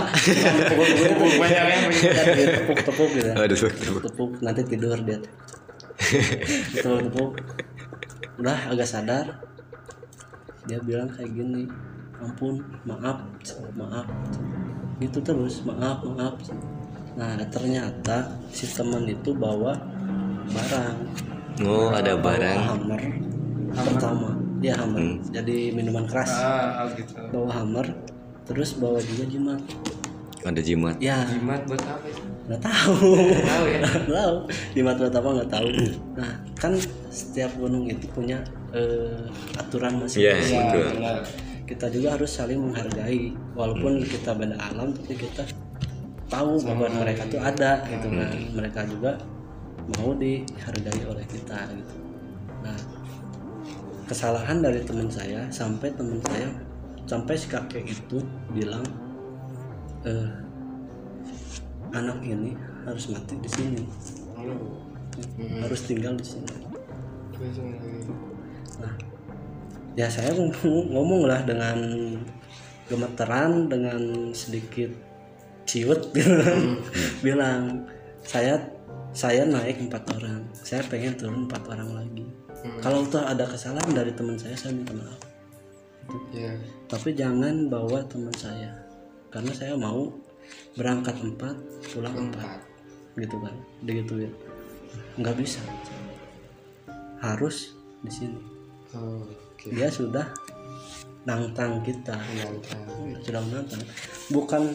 Pukul-pukul 0.72 1.30
Banyak 1.40 1.64
yang 1.68 1.82
begitu. 1.88 2.08
tepuk-tepuk 2.64 3.08
gitu. 3.16 3.28
Ya. 3.28 3.34
waduh. 3.36 3.58
Tepuk 4.00 4.30
nanti 4.40 4.60
tidur 4.64 4.98
dia. 5.04 5.18
Tepuk-tepuk 6.80 7.30
udah 8.40 8.58
agak 8.72 8.88
sadar. 8.88 9.26
Dia 10.64 10.80
bilang 10.80 11.12
kayak 11.12 11.28
gini 11.36 11.68
ampun 12.16 12.64
maaf 12.88 13.20
maaf. 13.76 14.08
Gitu 15.00 15.20
terus 15.20 15.60
maaf 15.68 16.00
maaf 16.00 16.40
nah 17.14 17.38
ternyata 17.46 18.26
si 18.50 18.66
teman 18.66 19.06
itu 19.06 19.30
bawa 19.30 19.78
barang. 20.44 20.96
Oh 21.62 21.90
ada 21.90 22.18
bawa 22.18 22.34
barang. 22.34 22.58
hammer. 22.66 23.02
Pertama 23.70 24.28
dia 24.58 24.74
hammer. 24.74 25.18
Jadi 25.30 25.70
minuman 25.70 26.04
keras. 26.04 26.30
Ah, 26.34 26.82
oh 26.82 26.88
gitu. 26.94 27.14
bawa 27.30 27.50
hammer 27.54 27.86
terus 28.44 28.74
bawa 28.76 28.98
juga 29.00 29.24
jimat. 29.24 29.60
Ada 30.44 30.60
jimat? 30.60 31.00
Ya 31.00 31.24
Jimat 31.24 31.64
buat 31.64 31.80
apa 31.80 32.04
itu? 32.04 32.20
nggak 32.44 32.60
tahu. 32.60 33.00
Tahu 33.48 33.64
ya? 33.64 33.80
nggak 33.80 34.04
tahu. 34.12 34.36
Jimat 34.76 34.96
buat 35.00 35.14
apa 35.16 35.28
nggak 35.40 35.50
tahu. 35.50 35.68
Nah 36.20 36.30
kan 36.60 36.72
setiap 37.08 37.48
gunung 37.56 37.88
itu 37.88 38.04
punya 38.12 38.44
eh, 38.76 39.24
aturan 39.56 39.96
Iya, 39.96 40.36
masing-masing 40.36 40.60
betul. 40.68 40.86
benar. 41.00 41.16
kita 41.64 41.86
juga 41.88 42.08
harus 42.12 42.28
saling 42.28 42.60
menghargai. 42.60 43.32
Walaupun 43.56 44.04
kita 44.04 44.36
beda 44.36 44.60
alam 44.60 44.92
tapi 44.92 45.16
kita 45.16 45.48
tahu 46.34 46.52
bahwa 46.66 46.86
mereka 46.90 47.22
tuh 47.30 47.38
ada 47.38 47.86
gitu 47.86 48.10
kan. 48.10 48.34
Mereka 48.58 48.80
juga 48.90 49.12
mau 49.94 50.10
dihargai 50.18 51.02
oleh 51.06 51.26
kita 51.30 51.58
gitu. 51.70 51.96
Nah 52.66 52.78
kesalahan 54.04 54.60
dari 54.60 54.82
teman 54.84 55.08
saya 55.08 55.46
sampai 55.48 55.94
teman 55.94 56.18
saya 56.26 56.48
sampai 57.06 57.34
si 57.36 57.46
kakek 57.48 57.84
itu 57.86 58.18
bilang 58.52 58.84
eh, 60.04 60.28
anak 61.94 62.18
ini 62.26 62.52
harus 62.84 63.14
mati 63.14 63.38
di 63.38 63.50
sini. 63.50 63.82
Halo. 64.34 64.82
harus 65.62 65.86
tinggal 65.86 66.18
di 66.18 66.26
sini. 66.26 66.50
Nah, 68.82 68.94
ya 69.94 70.10
saya 70.10 70.34
ngomong, 70.34 70.90
ngomong 70.90 71.22
lah 71.30 71.46
dengan 71.46 71.78
gemeteran, 72.90 73.70
dengan 73.70 74.34
sedikit 74.34 74.90
ciut 75.64 76.00
gitu 76.16 76.32
kan. 76.40 76.60
bilang 77.20 77.84
saya 78.24 78.56
saya 79.14 79.46
naik 79.46 79.78
empat 79.78 80.02
orang, 80.10 80.42
saya 80.58 80.82
pengen 80.90 81.14
turun 81.14 81.46
empat 81.46 81.62
orang 81.70 82.02
lagi. 82.02 82.26
Kalau 82.82 83.04
tuh 83.06 83.20
ada 83.22 83.44
kesalahan 83.46 83.92
dari 83.94 84.10
teman 84.16 84.34
saya, 84.34 84.56
saya 84.56 84.72
minta 84.74 84.90
maaf. 84.96 85.20
Ya. 86.34 86.50
Tapi 86.90 87.14
jangan 87.14 87.68
bawa 87.70 88.02
teman 88.10 88.32
saya, 88.34 88.74
karena 89.30 89.52
saya 89.54 89.78
mau 89.78 90.10
berangkat 90.74 91.14
empat, 91.20 91.54
pulang 91.92 92.16
empat, 92.26 92.58
gitu 93.14 93.36
kan, 93.38 93.54
gitu 93.86 94.26
ya. 94.26 94.30
Nggak 95.20 95.36
bisa, 95.38 95.62
harus 97.20 97.72
di 98.02 98.12
sini 98.12 98.40
Oh, 98.94 99.26
oke. 99.26 99.74
dia 99.74 99.90
sudah 99.90 100.22
nantang 101.26 101.82
kita 101.82 102.14
Nantang. 102.14 102.86
sudah 103.26 103.42
nantang 103.50 103.82
bukan 104.30 104.70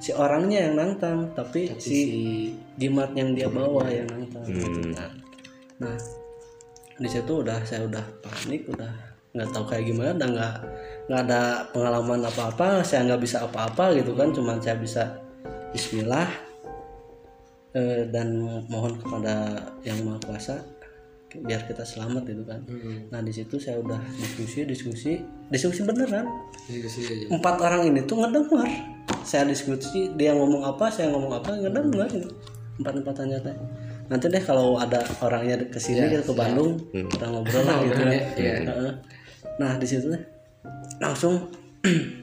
si 0.00 0.10
orangnya 0.16 0.66
yang 0.66 0.74
nantang 0.80 1.28
tapi, 1.36 1.76
si 1.76 1.98
jimat 2.80 3.12
yang 3.12 3.36
dia 3.36 3.52
bawa 3.52 3.84
yang 3.92 4.08
nantang 4.08 4.48
gitu 4.48 4.80
kan. 4.96 5.12
nah 5.76 5.96
di 7.00 7.08
situ 7.08 7.32
udah 7.44 7.60
saya 7.64 7.84
udah 7.88 8.04
panik 8.24 8.64
udah 8.68 9.10
nggak 9.30 9.48
tahu 9.54 9.64
kayak 9.70 9.84
gimana 9.86 10.10
udah 10.18 10.28
nggak 10.34 10.54
nggak 11.06 11.20
ada 11.26 11.40
pengalaman 11.70 12.20
apa-apa 12.26 12.82
saya 12.82 13.06
nggak 13.06 13.22
bisa 13.22 13.46
apa-apa 13.46 13.94
gitu 13.94 14.12
kan. 14.18 14.34
Cuman 14.34 14.58
saya 14.58 14.76
bisa 14.78 15.04
Bismillah 15.70 16.26
eh, 17.78 18.02
dan 18.10 18.42
mohon 18.66 18.98
kepada 18.98 19.62
yang 19.86 20.02
maha 20.02 20.18
kuasa 20.26 20.58
biar 21.30 21.62
kita 21.62 21.86
selamat 21.86 22.26
gitu 22.26 22.42
kan. 22.42 22.66
Nah 23.14 23.22
di 23.22 23.30
situ 23.30 23.54
saya 23.62 23.78
udah 23.78 24.02
diskusi 24.18 24.66
diskusi 24.66 25.12
diskusi 25.46 25.86
beneran. 25.86 26.26
Diskusi 26.66 27.06
aja. 27.06 27.26
empat 27.30 27.54
orang 27.62 27.86
ini 27.86 28.02
tuh 28.02 28.18
ngedengar 28.18 28.66
saya 29.24 29.46
diskusi 29.46 30.12
dia 30.16 30.32
ngomong 30.34 30.64
apa 30.64 30.90
saya 30.90 31.12
ngomong 31.12 31.40
apa 31.40 31.50
ngedengar 31.56 32.08
gitu. 32.08 32.28
empat 32.80 32.96
empatan 32.96 33.28
teh 33.44 33.56
nanti 34.08 34.26
deh 34.26 34.42
kalau 34.42 34.80
ada 34.80 34.98
orangnya 35.22 35.60
ke 35.68 35.78
sini 35.78 36.08
gitu 36.10 36.32
ke 36.32 36.34
Bandung 36.34 36.80
kita 36.90 37.28
ngobrol 37.28 37.62
lah 37.62 37.78
gitu 37.86 38.02
kan 38.02 38.16
Heeh. 38.66 38.92
nah 39.60 39.76
di 39.76 39.86
situ 39.86 40.08
deh 40.08 40.22
langsung 41.00 41.48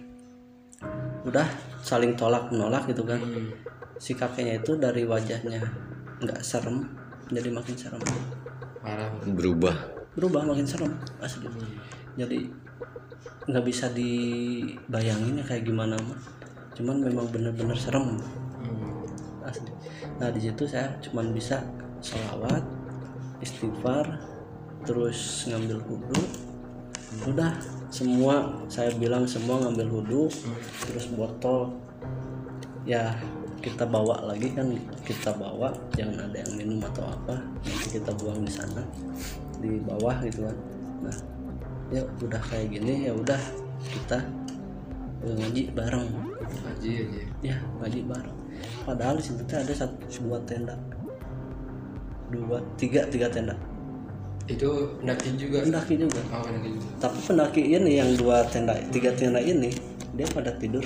udah 1.27 1.47
saling 1.87 2.15
tolak 2.19 2.51
menolak 2.51 2.83
gitu 2.87 3.07
kan. 3.07 3.19
Si 3.97 4.13
kakeknya 4.13 4.61
itu 4.61 4.77
dari 4.77 5.03
wajahnya 5.03 5.63
nggak 6.21 6.39
serem 6.43 6.83
jadi 7.31 7.49
makin 7.49 7.75
serem. 7.75 7.99
Parah. 8.83 9.09
berubah. 9.25 9.75
Berubah 10.13 10.43
makin 10.45 10.67
serem 10.67 10.91
asli. 11.23 11.49
Jadi 12.15 12.47
nggak 13.47 13.65
bisa 13.65 13.87
dibayangin 13.95 15.39
ya 15.39 15.45
kayak 15.47 15.63
gimana 15.63 15.95
mah 15.95 16.19
cuman 16.77 17.01
memang 17.01 17.25
bener-bener 17.33 17.73
serem. 17.73 18.21
Asli. 19.41 19.73
Nah 20.21 20.29
di 20.29 20.45
situ 20.45 20.69
saya 20.69 20.93
cuman 21.01 21.33
bisa 21.33 21.65
sholawat 22.05 22.61
istighfar 23.41 24.21
terus 24.85 25.49
ngambil 25.49 25.81
wudhu. 25.89 26.21
Udah 27.25 27.57
semua 27.89 28.61
saya 28.69 28.93
bilang 28.93 29.25
semua 29.25 29.65
ngambil 29.65 29.89
wudhu 29.89 30.29
terus 30.85 31.09
botol. 31.09 31.73
Ya 32.85 33.17
kita 33.57 33.89
bawa 33.89 34.21
lagi 34.29 34.53
kan 34.53 34.69
kita 35.01 35.33
bawa 35.33 35.73
jangan 35.97 36.29
ada 36.29 36.45
yang 36.45 36.53
minum 36.61 36.79
atau 36.85 37.09
apa 37.09 37.41
nanti 37.65 37.97
kita 37.97 38.13
buang 38.21 38.45
di 38.45 38.53
sana 38.53 38.85
di 39.57 39.81
bawah 39.81 40.13
gitu 40.21 40.45
kan. 40.45 40.57
Nah 41.01 41.15
ya 41.89 42.05
udah 42.21 42.41
kayak 42.51 42.69
gini 42.69 43.09
ya 43.09 43.17
udah 43.17 43.39
kita 43.81 44.21
ngaji 45.35 45.63
bareng. 45.75 46.07
Aja. 46.47 46.91
ya 47.43 47.55
ngaji 47.83 47.99
bareng. 48.07 48.37
Padahal 48.87 49.19
di 49.19 49.23
situ 49.27 49.41
tuh 49.43 49.57
ada 49.59 49.73
satu 49.73 49.95
dua 50.23 50.37
tenda. 50.47 50.75
Dua 52.31 52.57
tiga 52.79 53.03
tiga 53.11 53.27
tenda. 53.27 53.55
Itu 54.47 54.95
pendaki 55.03 55.35
juga. 55.35 55.59
pendaki 55.67 55.93
juga. 55.99 56.21
Oh, 56.31 56.39
pendaki 56.39 56.69
juga. 56.71 56.87
tapi 57.03 57.19
pendaki 57.19 57.61
ini 57.67 57.91
yang 57.99 58.09
dua 58.15 58.47
tenda 58.47 58.79
tiga 58.95 59.11
tenda 59.11 59.43
ini 59.43 59.75
dia 60.15 60.27
pada 60.31 60.55
tidur. 60.55 60.83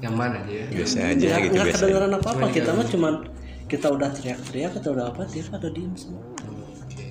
Yang 0.00 0.14
mana 0.16 0.40
dia? 0.48 0.64
biasa 0.72 0.96
aja 1.12 1.12
nggak 1.12 1.40
gitu 1.44 1.54
nggak 1.54 1.66
biasa. 1.68 1.82
kedengeran 1.84 2.12
apa 2.16 2.28
apa 2.32 2.46
kita 2.48 2.70
mah 2.72 2.86
cuman 2.88 3.14
kita 3.68 3.86
udah 3.92 4.08
teriak-teriak 4.16 4.72
kita 4.80 4.88
udah 4.96 5.04
apa 5.12 5.22
dia 5.28 5.44
pada 5.44 5.68
diem 5.68 5.92
semua. 5.92 6.24
Oke. 6.88 7.06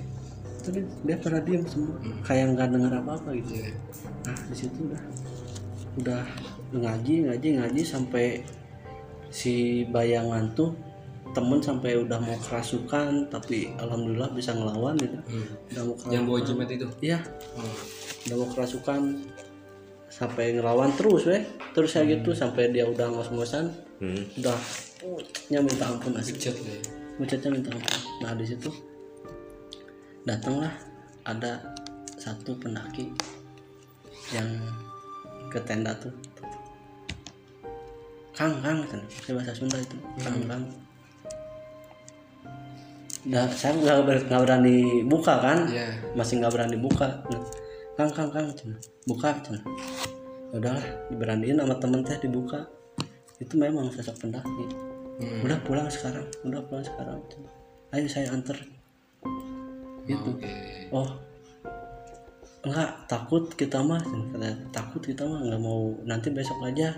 tapi 0.60 0.80
dia 1.06 1.16
pada 1.22 1.38
diem 1.38 1.64
semua. 1.70 1.94
Kayak 2.26 2.44
nggak 2.58 2.68
dengar 2.74 2.92
apa 2.98 3.10
apa 3.14 3.28
gitu. 3.38 3.52
Iya. 3.62 3.70
nah 4.26 4.36
di 4.50 4.56
situ 4.58 4.78
udah 4.90 5.02
udah 5.96 6.22
ngaji 6.70 7.26
ngaji 7.26 7.48
ngaji 7.56 7.82
sampai 7.82 8.46
si 9.28 9.54
bayangan 9.86 10.50
tuh 10.52 10.70
temen 11.30 11.58
sampai 11.58 11.94
udah 11.96 12.18
mau 12.18 12.34
kerasukan 12.36 13.26
tapi 13.26 13.70
alhamdulillah 13.76 14.30
bisa 14.30 14.50
ngelawan 14.50 14.94
gitu 14.96 15.18
Hmm. 15.24 15.46
udah 15.70 15.82
mau 15.84 15.94
Yang 16.06 16.22
bawa 16.22 16.36
kerasukan 16.36 16.48
jimat 16.48 16.68
itu. 16.68 16.86
iya 17.00 17.18
Oh. 17.54 17.74
udah 18.20 18.36
mau 18.36 18.48
kerasukan 18.50 19.00
sampai 20.10 20.44
ngelawan 20.52 20.90
terus 20.92 21.22
weh 21.24 21.42
terus 21.70 21.90
kayak 21.92 22.18
gitu 22.18 22.34
sampai 22.34 22.68
dia 22.68 22.82
udah 22.84 23.06
ngos-ngosan 23.08 23.70
Hmm. 23.98 24.22
udah 24.36 24.58
nya 25.48 25.60
minta 25.60 25.86
ampun 25.86 26.12
asik. 26.14 26.50
Mucetnya 27.16 27.50
minta 27.50 27.70
ampun 27.70 27.94
nah 28.20 28.32
di 28.32 28.44
situ 28.44 28.70
datanglah 30.22 30.72
ada 31.22 31.62
satu 32.16 32.52
pendaki 32.54 33.08
yang 34.30 34.48
ke 35.50 35.58
tenda 35.66 35.92
tuh. 35.98 36.14
Kang 38.32 38.56
Kang 38.64 38.80
kan 38.88 39.00
pakai 39.04 39.32
bahasa 39.36 39.52
Sunda 39.52 39.76
itu. 39.76 39.96
Kang 40.22 40.40
Kang. 40.48 40.64
Nah, 43.28 43.44
saya 43.52 43.76
nggak 43.76 43.98
ber- 44.08 44.24
nggak 44.24 44.42
berani 44.48 45.04
buka 45.04 45.34
kan? 45.44 45.68
Iya. 45.68 45.92
masih 46.16 46.40
nggak 46.40 46.52
berani 46.56 46.76
buka. 46.80 47.20
Nah, 47.28 47.42
Kang 48.00 48.10
Kang 48.16 48.30
Kang 48.32 48.46
cina. 48.56 48.78
buka 49.04 49.36
cina. 49.44 49.60
Ya 50.50 50.56
udahlah 50.56 50.86
diberaniin 51.12 51.60
sama 51.60 51.76
temen 51.76 52.00
teh 52.00 52.16
dibuka. 52.16 52.64
Itu 53.36 53.60
memang 53.60 53.92
sosok 53.92 54.16
pendaki. 54.24 54.90
Hmm. 55.20 55.44
udah 55.44 55.60
pulang 55.68 55.84
sekarang 55.92 56.24
udah 56.48 56.64
pulang 56.64 56.80
sekarang 56.80 57.20
ayo 57.92 58.08
saya 58.08 58.32
anter 58.32 58.56
itu 60.08 60.16
Oke. 60.32 60.48
oh 60.96 61.12
enggak 62.60 62.90
takut 63.06 63.48
kita 63.50 63.80
mah 63.80 64.00
takut 64.70 65.00
kita 65.00 65.22
mah 65.22 65.40
nggak 65.40 65.58
mau 65.58 65.96
nanti 66.02 66.28
besok 66.28 66.60
aja 66.62 66.92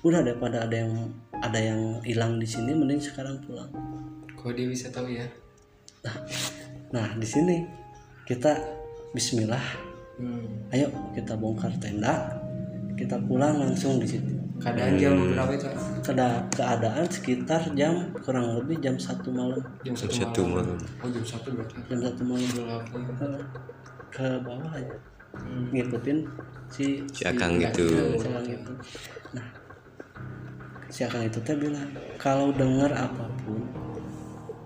udah 0.00 0.22
daripada 0.22 0.62
ada 0.62 0.76
yang 0.76 0.94
ada 1.36 1.58
yang 1.58 1.80
hilang 2.00 2.36
di 2.36 2.46
sini 2.46 2.70
mending 2.70 2.98
sekarang 2.98 3.38
pulang 3.40 3.66
Kok 4.32 4.54
dia 4.54 4.66
bisa 4.66 4.88
tahu 4.88 5.10
ya? 5.10 5.26
nah 6.88 7.12
di 7.12 7.24
sini 7.24 7.66
kita 8.24 8.54
Bismillah 9.10 9.88
Hmm. 10.14 10.68
ayo 10.68 10.84
kita 11.10 11.32
bongkar 11.32 11.72
tenda 11.80 12.28
kita 12.92 13.16
pulang 13.20 13.56
langsung 13.56 13.96
di 13.96 14.04
situ 14.04 14.36
Keadaan 14.60 15.00
jam 15.00 15.16
berapa 15.32 15.56
itu? 15.56 15.64
Keda- 16.04 16.44
keadaan 16.50 17.08
sekitar 17.08 17.72
jam 17.72 18.12
kurang 18.20 18.52
lebih 18.54 18.76
jam 18.78 19.00
satu 19.00 19.32
malam 19.32 19.64
Jam 19.80 19.96
satu, 19.96 20.44
malam. 20.44 20.76
malam 20.76 21.00
Oh 21.00 21.08
jam 21.08 21.24
satu 21.24 21.48
berarti. 21.50 21.80
jam 21.88 21.98
satu 22.04 22.20
malam 22.20 22.48
Gelap. 22.52 22.84
Ke, 24.10 24.28
bawah 24.42 24.72
aja 24.74 24.96
Hmm. 25.30 25.70
ngikutin 25.70 26.26
si 26.66 27.06
si 27.14 27.22
akang 27.22 27.54
gitu 27.56 27.86
si 28.18 28.26
Akang 28.26 28.42
itu 28.44 28.72
nah 29.30 29.46
si 30.90 31.00
akang 31.06 31.22
itu 31.22 31.38
teh 31.40 31.54
bilang 31.54 31.86
kalau 32.18 32.50
dengar 32.50 32.90
apa 32.90 33.30
pun 33.40 33.62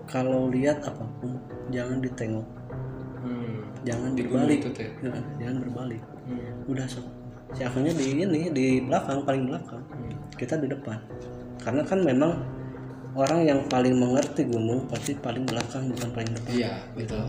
kalau 0.09 0.49
lihat 0.49 0.81
apa 0.81 1.05
pun 1.21 1.37
jangan 1.69 2.01
ditengok 2.01 2.45
Hmm. 3.21 3.61
jangan 3.81 4.13
Di 4.13 4.21
berbalik 4.25 4.57
itu 4.61 4.69
teh. 4.73 4.89
Ya, 5.01 5.13
jangan 5.37 5.57
berbalik 5.65 6.01
Hmm. 6.25 6.65
udah 6.65 6.85
sok 6.89 7.05
si 7.53 7.61
akangnya 7.61 7.93
di 7.93 8.05
ini 8.17 8.49
di 8.49 8.81
belakang 8.81 9.21
paling 9.21 9.45
belakang 9.45 9.85
Hmm. 9.85 10.13
kita 10.33 10.57
di 10.57 10.65
depan 10.65 10.97
karena 11.61 11.85
kan 11.85 12.01
memang 12.01 12.41
orang 13.13 13.45
yang 13.45 13.61
paling 13.69 13.93
mengerti 13.95 14.49
gunung 14.49 14.89
pasti 14.89 15.13
paling 15.13 15.45
belakang 15.45 15.93
bukan 15.93 16.09
paling 16.09 16.31
depan 16.33 16.53
Iya 16.57 16.73
betul. 16.97 17.21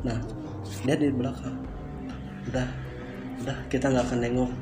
nah 0.00 0.16
dia 0.84 0.96
di 0.96 1.10
belakang. 1.10 1.56
Udah 2.48 2.66
udah 3.44 3.56
kita 3.68 3.90
nggak 3.90 4.04
akan 4.06 4.18
nengok. 4.22 4.52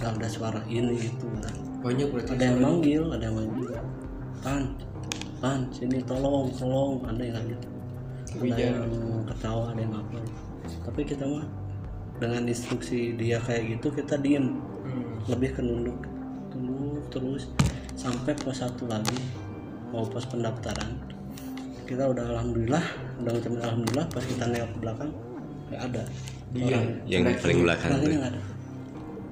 Udah 0.00 0.10
udah 0.16 0.30
suara 0.30 0.60
ini 0.66 0.96
itu 0.96 1.26
udah. 1.26 1.54
Banyak 1.80 2.08
berarti. 2.12 2.30
ada 2.36 2.44
yang 2.44 2.60
manggil 2.60 3.02
ada 3.12 3.24
yang 3.28 3.36
manggil. 3.36 3.70
Pan 4.40 4.62
pan 5.40 5.60
sini 5.72 6.00
tolong 6.04 6.48
tolong. 6.56 7.04
Ada 7.06 7.22
yang 7.22 7.44
gitu. 7.48 7.68
Ada 8.40 8.62
yang 8.62 8.90
ketawa 9.28 9.64
ada 9.74 9.80
yang 9.80 9.94
apa. 9.94 10.18
Tapi 10.86 11.00
kita 11.04 11.24
mah 11.26 11.46
dengan 12.20 12.44
instruksi 12.44 13.16
dia 13.16 13.40
kayak 13.40 13.78
gitu 13.78 13.88
kita 13.92 14.16
diem. 14.20 14.60
Hmm. 14.80 15.12
lebih 15.28 15.52
ke 15.54 15.60
nunduk. 15.60 16.00
Tunduk 16.50 17.04
terus 17.12 17.52
sampai 17.94 18.32
pos 18.32 18.64
satu 18.64 18.88
lagi 18.88 19.20
mau 19.92 20.08
pos 20.08 20.24
pendaftaran. 20.24 20.96
Kita 21.84 22.06
udah 22.06 22.22
alhamdulillah 22.22 22.84
udah 23.20 23.30
ngucapin 23.34 23.60
alhamdulillah 23.60 24.06
pas 24.08 24.24
kita 24.24 24.44
nengok 24.48 24.70
ke 24.72 24.78
belakang 24.80 25.12
nggak 25.70 25.82
ada 25.86 26.02
Iya. 26.50 26.82
yang 27.06 27.22
di 27.24 27.34
paling 27.36 27.62
belakang 27.62 27.90
tuh 27.94 28.10
nggak 28.10 28.26
ada 28.28 28.42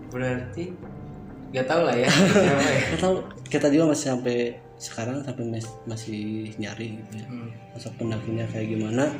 Berarti 0.08 0.64
nggak 1.48 1.66
tahu 1.66 1.80
lah 1.82 1.96
ya. 1.96 2.08
Ya? 2.48 2.56
kita 2.86 2.96
tahu 3.00 3.14
kita 3.48 3.66
juga 3.68 3.84
masih 3.90 4.06
sampai 4.10 4.36
sekarang 4.76 5.16
sampai 5.20 5.44
mas- 5.48 5.78
masih 5.84 6.20
nyari 6.56 6.94
gitu 6.94 7.12
ya 7.16 7.26
Hmm. 7.26 7.50
sosok 7.74 7.92
pendakinya 7.98 8.46
kayak 8.46 8.70
gimana 8.70 9.10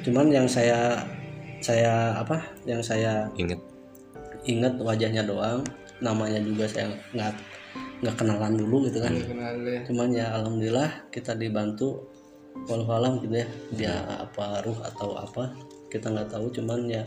cuman 0.00 0.26
yang 0.28 0.46
saya 0.46 1.04
saya 1.60 2.16
apa 2.16 2.40
yang 2.64 2.80
saya 2.80 3.28
inget 3.36 3.60
ingat 4.42 4.74
wajahnya 4.76 5.22
doang 5.22 5.60
namanya 6.00 6.40
juga 6.40 6.64
saya 6.64 6.88
nggak 7.12 7.32
nggak 8.00 8.14
kenalan 8.16 8.56
dulu 8.56 8.88
gitu 8.88 8.98
kan 8.98 9.12
Kenal 9.14 9.60
ya. 9.60 9.80
cuman 9.84 10.08
ya 10.10 10.26
alhamdulillah 10.32 10.90
kita 11.10 11.36
dibantu 11.36 12.08
walau 12.64 12.88
alam 12.90 13.20
gitu 13.20 13.36
ya 13.36 13.46
dia 13.70 13.94
apa 14.18 14.64
ruh 14.64 14.80
atau 14.82 15.14
apa 15.14 15.52
kita 15.90 16.06
nggak 16.08 16.30
tahu 16.30 16.46
cuman 16.50 16.86
ya 16.86 17.02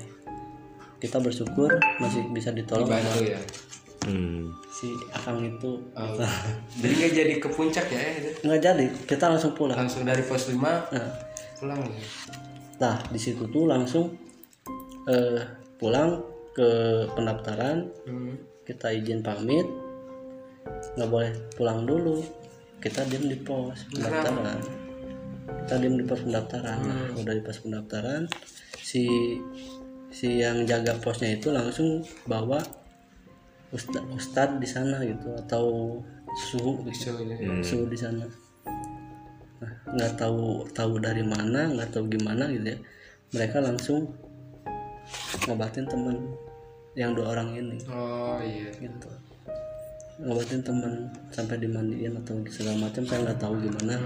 kita 0.99 1.17
bersyukur 1.17 1.67
masih 1.97 2.23
bisa 2.29 2.51
ditolong 2.51 2.85
sama 2.85 2.99
Dibantu 2.99 3.23
ya. 3.25 3.39
hmm. 4.05 4.43
si 4.69 4.87
akang 5.09 5.39
itu 5.41 5.71
Oh. 5.91 6.15
Jadi 6.77 6.93
nggak 6.93 7.13
jadi 7.13 7.33
ke 7.37 7.47
puncak 7.49 7.87
ya 7.87 8.01
itu. 8.13 8.29
nggak 8.41 8.59
jadi 8.61 8.85
kita 9.03 9.25
langsung 9.27 9.51
pulang 9.53 9.75
Langsung 9.77 10.03
dari 10.03 10.21
pos 10.21 10.47
5 10.47 10.59
nah, 10.59 11.09
pulang 11.57 11.79
ya. 11.81 12.03
nah 12.77 12.95
di 13.05 13.17
situ 13.17 13.47
tuh 13.47 13.65
langsung 13.65 14.15
eh, 15.05 15.39
pulang 15.75 16.19
ke 16.51 16.69
pendaftaran 17.09 17.87
Hmm. 18.03 18.35
kita 18.61 18.91
izin 18.91 19.19
pamit 19.19 19.67
nggak 20.93 21.09
boleh 21.09 21.31
pulang 21.53 21.83
dulu 21.83 22.23
kita 22.77 23.03
diem 23.03 23.25
di 23.25 23.37
pos 23.37 23.87
pendaftaran 23.89 24.59
kita 25.59 25.75
diem 25.77 25.95
di 25.95 26.05
pos 26.05 26.19
pendaftaran 26.21 26.79
nah, 26.79 27.07
udah 27.13 27.33
di 27.33 27.41
pos 27.41 27.59
pendaftaran 27.59 28.23
si 28.93 29.41
si 30.13 30.45
yang 30.45 30.69
jaga 30.69 30.93
posnya 31.01 31.33
itu 31.33 31.49
langsung 31.49 32.05
bawa 32.29 32.61
ustad 33.73 34.05
ustad 34.13 34.61
di 34.61 34.69
sana 34.69 35.01
gitu 35.01 35.33
atau 35.33 35.97
suhu 36.53 36.85
gitu. 36.85 37.17
Ini. 37.17 37.65
suhu 37.65 37.89
di 37.89 37.97
sana. 37.97 38.21
Nah, 39.65 39.73
nggak 39.97 40.13
tahu 40.21 40.69
tahu 40.77 41.01
dari 41.01 41.25
mana 41.25 41.73
nggak 41.73 41.89
tahu 41.89 42.05
gimana 42.05 42.45
gitu 42.53 42.77
ya. 42.77 42.77
Mereka 43.33 43.65
langsung 43.65 44.13
ngobatin 45.49 45.89
temen 45.89 46.37
yang 46.93 47.17
dua 47.17 47.33
orang 47.33 47.57
ini. 47.57 47.81
Oh 47.89 48.37
iya. 48.45 48.69
gitu. 48.77 49.09
Ngobatin 50.21 50.61
temen 50.61 51.09
sampai 51.33 51.57
dimandiin 51.57 52.13
atau 52.21 52.37
segala 52.45 52.77
macam 52.85 53.01
saya 53.09 53.25
nggak 53.25 53.41
tahu 53.41 53.57
gimana 53.57 53.97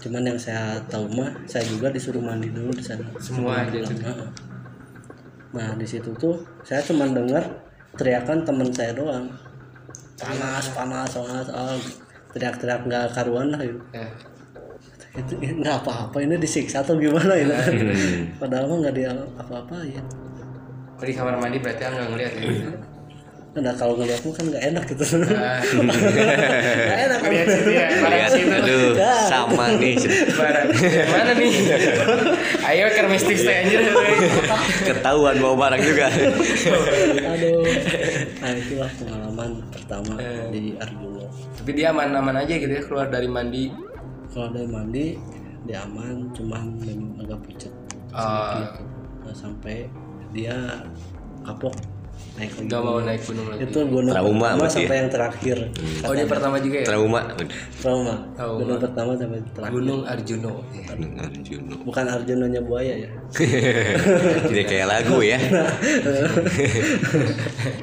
cuman 0.00 0.22
yang 0.24 0.38
saya 0.40 0.80
tahu 0.88 1.04
mah 1.12 1.28
saya 1.44 1.62
juga 1.68 1.92
disuruh 1.92 2.24
mandi 2.24 2.48
dulu 2.48 2.72
di 2.72 2.84
sana. 2.84 3.04
Semua 3.20 3.64
aja 3.64 3.84
nah 5.50 5.74
di 5.74 5.82
situ 5.82 6.14
tuh 6.14 6.38
saya 6.62 6.78
cuma 6.78 7.10
dengar 7.10 7.42
teriakan 7.98 8.46
temen 8.46 8.70
saya 8.70 8.94
doang. 8.94 9.26
Panas 10.16 10.72
panas 10.72 11.10
panas 11.10 11.48
ah, 11.50 11.74
teriak-teriak 12.30 12.86
nggak 12.86 13.04
karuan 13.12 13.50
lah 13.50 13.60
gitu. 13.60 13.80
Ya. 13.90 14.06
itu 15.10 15.34
eh, 15.42 15.50
nggak 15.58 15.82
apa-apa 15.82 16.22
ini 16.22 16.38
disiksa 16.38 16.86
atau 16.86 16.94
gimana 16.94 17.34
ini 17.34 17.50
padahal 18.40 18.70
mah 18.70 18.78
nggak 18.78 18.94
dia 18.94 19.10
apa-apa 19.10 19.82
ya. 19.82 19.98
Oh, 20.94 21.02
di 21.02 21.10
kamar 21.10 21.34
mandi 21.34 21.58
berarti 21.58 21.82
nggak 21.82 22.08
ngeliat 22.14 22.32
ya. 22.38 22.70
nah 23.50 23.74
kalau 23.74 23.98
ngeliatmu 23.98 24.30
kan 24.30 24.46
nggak 24.46 24.64
enak 24.70 24.84
gitu. 24.86 25.04
Ah, 25.34 25.58
nggak 25.82 27.00
enak. 27.10 27.18
Lihat 27.26 27.48
situ 27.50 27.70
ya. 27.74 27.86
Lihat 27.90 28.30
situ. 28.30 28.59
Sama 29.50 29.66
nih 29.80 29.94
Barang. 30.30 30.68
Mana 31.08 31.32
nih? 31.34 31.52
Ayo 32.62 32.86
ke 32.88 33.02
mistis 33.06 33.42
teh 33.42 33.56
anjir. 33.56 33.80
ketahuan 34.84 35.36
bawa 35.36 35.54
barang 35.66 35.82
juga 35.82 36.06
aduh 36.08 37.62
nah 38.40 38.50
itulah 38.52 38.90
pengalaman 38.94 39.50
pertama 39.68 40.12
di 40.48 40.74
Arjuno 40.76 41.26
Tapi 41.56 41.70
dia 41.72 41.90
aman-aman 41.90 42.36
aja 42.38 42.52
gitu 42.52 42.68
ya 42.68 42.82
keluar 42.82 43.06
dari 43.06 43.26
mandi. 43.26 43.68
kalau 44.28 44.48
dari 44.48 44.66
mandi 44.66 45.06
dia 45.62 45.82
aman 45.82 46.30
cuman 46.32 46.62
memang 46.78 47.20
agak 47.20 47.38
pucat 47.42 47.72
Ah, 48.10 48.64
gitu. 48.64 48.82
eh, 49.24 49.34
sampai 49.34 49.76
dia 50.30 50.56
kapok 51.42 51.74
naik 52.40 52.52
lagi 52.52 52.66
Gak 52.66 52.80
mau 52.80 52.98
naik 52.98 53.20
gunung 53.22 53.46
lagi. 53.46 53.60
itu 53.62 53.78
gunung 53.84 54.10
Trauma 54.10 54.46
pertama 54.48 54.66
sampai 54.66 54.88
ya? 54.88 54.96
yang 54.96 55.10
terakhir 55.10 55.58
Oh 56.00 56.12
dia 56.12 56.24
pertama 56.24 56.56
juga 56.58 56.76
ya? 56.76 56.86
trauma 56.88 57.20
trauma 57.76 58.14
Trauma. 58.32 58.56
gunung 58.56 58.78
pertama 58.78 59.10
sampai 59.14 59.38
terakhir 59.46 59.72
Gunung 59.72 60.00
Arjuno. 60.02 60.52
Gunung 60.88 61.14
Arjuno 61.16 61.74
bukan 61.82 62.04
Arjunanya 62.08 62.60
buaya 62.60 62.94
ya 62.96 63.10
Jadi 64.48 64.62
kayak 64.64 64.86
lagu 64.88 65.20
ya. 65.20 65.38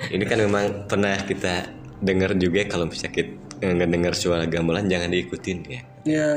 Ini 0.08 0.24
kan 0.24 0.38
memang 0.40 0.66
pernah 0.86 1.16
kita 1.20 1.68
dengar 2.00 2.34
juga 2.34 2.66
kalau 2.66 2.86
misalnya 2.86 3.14
kita 3.16 3.34
nggak 3.60 3.90
dengar 3.90 4.14
suara 4.14 4.46
gamelan 4.46 4.86
jangan 4.86 5.10
diikutin 5.10 5.58
ya. 5.66 5.82
ya 6.04 6.30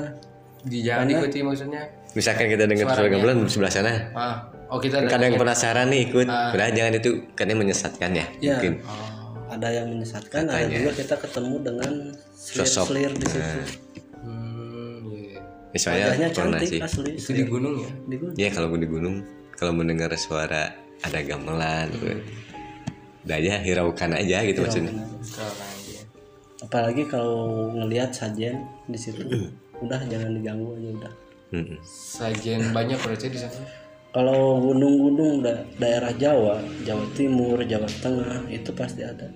Di 0.61 0.78
jangan 0.80 1.09
ikuti 1.11 1.40
maksudnya. 1.40 1.83
Misalkan 2.11 2.48
kita 2.48 2.64
dengar 2.64 2.87
suara 2.90 3.09
gamelan 3.09 3.44
di 3.44 3.48
sebelah 3.48 3.70
sana, 3.70 3.92
Ah, 4.12 4.37
oh 4.70 4.78
kita 4.78 5.02
ada. 5.02 5.11
kadang 5.11 5.35
penasaran 5.37 5.87
nih 5.90 6.00
ikut, 6.09 6.26
padahal 6.26 6.72
jangan 6.72 6.92
itu 6.96 7.11
karena 7.35 7.54
menyesatkan 7.59 8.11
ya. 8.14 8.26
Ya. 8.38 8.54
Mungkin 8.56 8.74
ada 9.50 9.68
yang 9.68 9.87
menyesatkan 9.90 10.46
ada 10.46 10.70
juga 10.70 10.90
kita 10.94 11.14
ketemu 11.18 11.54
dengan 11.59 11.92
Sosok. 12.30 12.87
selir 12.88 13.11
di 13.12 13.26
situ 13.26 13.50
Hmm, 14.20 15.11
iya. 15.11 15.42
misalnya 15.74 16.06
wajahnya 16.14 16.28
pernah 16.30 16.59
cantik 16.62 16.70
sih. 16.70 16.80
asli 16.80 17.11
Itu 17.18 17.30
di 17.35 17.44
gunung 17.44 17.74
ya? 17.83 17.90
di 18.06 18.16
gunung 18.20 18.35
Ya 18.38 18.48
kalau 18.54 18.68
di 18.78 18.87
gunung, 18.87 19.16
kalau 19.59 19.72
mendengar 19.74 20.12
suara 20.14 20.70
ada 21.02 21.18
gamelan, 21.24 21.90
gitu. 21.90 22.14
udah 23.26 23.37
aja 23.37 23.54
hiraukan 23.61 24.11
aja 24.14 24.37
gitu 24.46 24.62
maksudnya. 24.62 24.92
Kalau 25.35 25.50
aja. 25.50 26.00
apalagi 26.61 27.02
kalau 27.09 27.40
ngelihat 27.74 28.12
sajen 28.14 28.62
di 28.87 28.98
situ 29.00 29.24
udah 29.80 30.00
jangan 30.06 30.30
diganggu 30.37 30.76
aja 30.76 30.88
udah 30.94 31.12
Mm-mm. 31.50 31.78
Sajian 31.83 32.70
banyak 32.70 32.94
berarti 33.02 33.26
di 33.26 33.38
sana. 33.42 33.59
Kalau 34.11 34.59
gunung-gunung 34.61 35.40
da- 35.40 35.62
daerah 35.77 36.11
Jawa 36.12 36.59
Jawa 36.83 37.05
Timur 37.12 37.62
Jawa 37.62 37.87
Tengah 38.01 38.46
itu 38.49 38.70
pasti 38.73 39.03
ada 39.03 39.31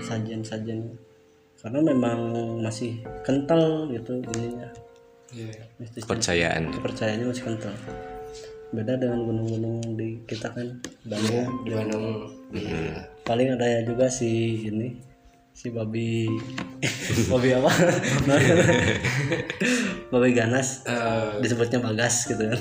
sajen-sajen 0.00 0.94
karena 1.58 1.78
memang 1.84 2.18
masih 2.58 2.96
kental 3.22 3.86
gitu 3.88 4.18
ininya 4.32 4.70
Iya. 5.32 5.64
mistis 5.76 6.04
Percayaan. 6.04 6.68
kepercayaannya 6.70 7.26
masih 7.26 7.44
kental 7.46 7.72
beda 8.68 8.96
dengan 8.96 9.20
gunung-gunung 9.22 9.80
di 9.96 10.20
kita 10.22 10.48
kan 10.48 10.68
Bandung 11.02 11.48
Di 11.62 11.70
Bandung. 11.72 12.04
Iya. 12.52 13.08
paling 13.22 13.48
ada 13.50 13.64
ya 13.64 13.80
juga 13.82 14.06
si 14.06 14.28
ini 14.62 14.92
si 15.52 15.68
babi 15.70 16.26
babi 17.32 17.48
apa? 17.54 17.70
Babi 20.12 20.36
ganas. 20.36 20.84
Eh, 20.84 21.40
disebutnya 21.40 21.80
bagas 21.80 22.28
gitu 22.28 22.44
kan. 22.44 22.60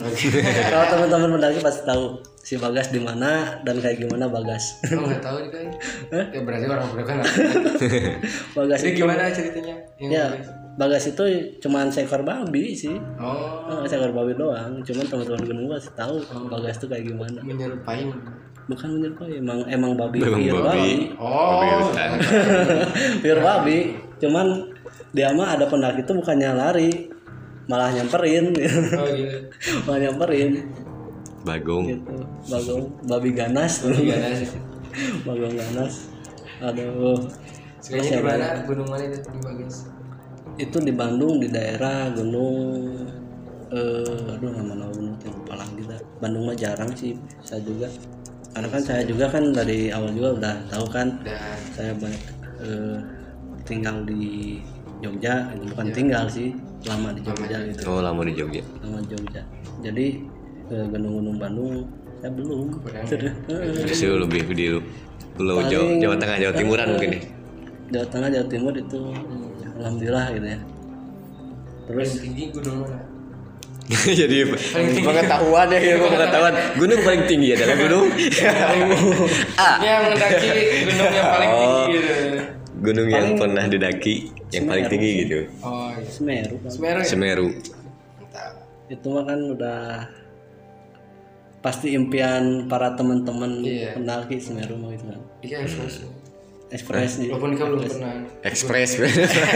Kalau 0.71 0.85
teman-teman 0.87 1.35
mendaki 1.35 1.59
pasti 1.59 1.83
tahu 1.83 2.15
si 2.41 2.55
bagas 2.55 2.89
di 2.89 2.97
mana 2.97 3.31
dan 3.61 3.77
kayak 3.77 3.97
gimana 3.99 4.25
bagas 4.25 4.81
Kamu 4.81 5.05
nggak 5.05 5.21
tahu 5.21 5.37
juga 5.41 5.59
ya? 5.59 5.71
Ya 6.27 6.41
berarti 6.41 6.65
orang 6.65 6.87
bukan. 6.91 7.15
bagas 8.57 8.77
Jadi 8.77 8.87
itu 8.87 8.97
gimana 8.97 9.21
ceritanya? 9.29 9.75
Yang 9.95 10.11
ya 10.11 10.25
bagas 10.73 11.03
itu 11.05 11.23
cuman 11.59 11.87
seekor 11.87 12.21
babi 12.21 12.73
sih 12.73 12.95
Oh, 13.15 13.67
Eh, 13.69 13.85
seekor 13.85 14.09
babi 14.11 14.33
doang 14.33 14.81
cuman 14.81 15.05
teman-teman 15.05 15.43
gunung 15.43 15.65
pasti 15.69 15.91
tahu 15.93 16.17
bagas 16.47 16.75
itu 16.75 16.87
kayak 16.87 17.05
gimana 17.05 17.39
menyerupai. 17.41 18.07
bukan 18.63 18.89
menyerupai 18.89 19.31
emang 19.35 19.59
emang 19.67 19.91
babi 19.93 20.17
Memang 20.19 20.41
pure 20.41 20.61
babi. 20.63 20.91
Oh, 21.15 21.59
Babi 21.59 21.67
hutan. 21.77 22.09
pure 23.23 23.41
babi 23.41 23.77
cuman 24.17 24.47
dia 25.11 25.29
mah 25.29 25.53
ada 25.53 25.65
pendaki 25.65 26.01
itu 26.01 26.13
bukannya 26.13 26.49
lari 26.51 26.89
malah 27.63 27.91
nyamperin 27.91 28.49
oh 28.49 29.05
gitu. 29.07 29.37
malah 29.85 29.99
nyamperin 30.01 30.51
Bagong. 31.41 31.85
gitu. 31.89 32.15
Bagong. 32.49 32.83
Babi 33.05 33.29
ganas. 33.33 33.81
Gimana 33.81 34.29
sih? 34.37 34.49
bagong 35.27 35.55
ganas. 35.57 35.93
Aduh. 36.61 37.17
Sukanya 37.81 38.09
di 38.09 38.23
mana? 38.23 38.47
Gunung 38.69 38.87
mana 38.89 39.03
itu 39.09 39.17
di 39.25 39.39
Bagas? 39.41 39.75
itu 40.59 40.77
di 40.83 40.91
Bandung 40.91 41.39
di 41.39 41.47
daerah 41.47 42.11
gunung 42.11 43.07
eh 43.71 44.19
aduh 44.35 44.51
nama 44.51 44.75
nama 44.75 44.91
gunung 44.91 45.15
tuh 45.17 45.31
lupa 45.31 45.55
lagi 45.55 45.81
dah. 45.87 45.95
Bandung 46.19 46.43
mah 46.51 46.57
jarang 46.59 46.91
sih 46.91 47.15
saya 47.39 47.63
juga. 47.63 47.87
Karena 48.51 48.67
kan 48.67 48.81
saya 48.83 49.01
juga 49.07 49.31
kan 49.31 49.55
dari 49.55 49.87
awal 49.95 50.11
juga 50.11 50.29
udah 50.43 50.55
tahu 50.67 50.85
kan. 50.91 51.07
Dan 51.23 51.57
saya 51.71 51.95
banyak 51.95 52.23
eh, 52.61 52.97
tinggal 53.63 54.03
di 54.03 54.59
Jogja. 54.99 55.55
Bukan 55.55 55.87
tinggal 55.95 56.27
sih 56.27 56.51
lama 56.83 57.15
di 57.15 57.23
Jogja. 57.23 57.57
gitu. 57.71 57.81
Oh 57.87 58.03
lama 58.03 58.21
di 58.27 58.33
Jogja. 58.35 58.61
lama 58.83 58.99
di 59.01 59.07
Jogja. 59.15 59.41
Jadi 59.79 60.07
ke 60.69 60.77
gunung-gunung 60.89 61.37
Bandung 61.37 61.73
saya 62.21 62.31
belum. 62.37 62.69
Justru 63.89 64.13
lebih 64.13 64.41
di 64.53 64.65
Pulau 65.33 65.65
Jawa, 65.65 65.97
Jawa 65.97 66.15
Tengah, 66.21 66.37
Jawa 66.37 66.53
Timuran 66.53 66.87
mungkin 66.93 67.09
ya. 67.17 67.21
Jawa 67.91 68.05
Tengah 68.07 68.29
Jawa 68.29 68.45
Timur 68.45 68.73
itu 68.73 68.99
alhamdulillah 69.75 70.25
gitu 70.31 70.47
ya 70.47 70.59
terus 71.81 72.09
paling 72.13 72.23
tinggi 72.23 72.43
gunung 72.53 72.77
mana? 72.85 72.99
Jadi 74.21 74.35
pengetahuan 75.03 75.67
ya, 75.67 75.79
ya 75.83 75.95
pengetahuan. 75.99 76.53
Gunung 76.79 76.99
paling 77.03 77.23
tinggi 77.27 77.49
adalah 77.51 77.75
gunung 77.75 78.07
A. 79.65 79.69
Yang 79.83 80.01
mendaki 80.15 80.49
gunung 80.87 81.11
yang 81.11 81.27
paling 81.27 81.49
tinggi 81.51 81.67
Oh. 81.67 81.85
gitu. 81.91 82.13
Gunung 82.81 83.07
yang 83.11 83.25
pernah 83.35 83.63
didaki 83.67 84.13
yang 84.49 84.65
paling 84.65 84.85
tinggi 84.87 85.09
gitu. 85.25 85.39
Oh, 85.59 85.91
iya. 85.91 86.07
Semeru 86.07 86.55
kan. 86.63 86.69
Semeru 86.71 86.99
ya? 87.01 87.07
Semeru. 87.09 87.47
Mantap. 87.51 88.53
itu 88.87 89.07
mah 89.07 89.23
kan 89.27 89.39
udah 89.51 89.81
pasti 91.61 91.93
impian 91.93 92.65
para 92.65 92.93
teman-teman 92.93 93.61
Iya. 93.61 93.93
pendaki 93.93 94.37
Semeru 94.37 94.75
mah 94.75 94.91
itu 94.91 95.05
kan 95.05 95.21
Iya, 95.41 95.57
ekspres. 95.61 95.95
Express 96.71 97.19
nih 97.19 97.29
Walaupun 97.29 97.51
kau 97.53 97.67
belum 97.67 97.83
pernah. 97.83 98.15
Express. 98.41 98.89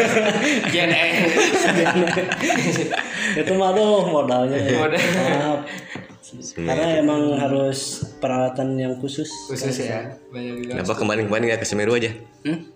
JNE. 0.74 1.06
itu 3.40 3.52
mah 3.56 3.72
aduh 3.72 4.04
modalnya 4.06 4.58
Modal. 4.76 5.00
Maaf. 5.00 5.60
karena 6.52 7.00
emang 7.00 7.32
harus 7.40 8.04
peralatan 8.20 8.76
yang 8.76 8.94
khusus 9.00 9.32
Khusus 9.48 9.80
ya. 9.80 10.20
Banyak 10.28 10.54
juga. 10.60 10.72
Kenapa 10.76 10.94
kemarin-kemarin 10.94 11.44
nggak 11.48 11.62
ke 11.64 11.66
Semeru 11.66 11.96
aja? 11.96 12.12
hmm? 12.44 12.75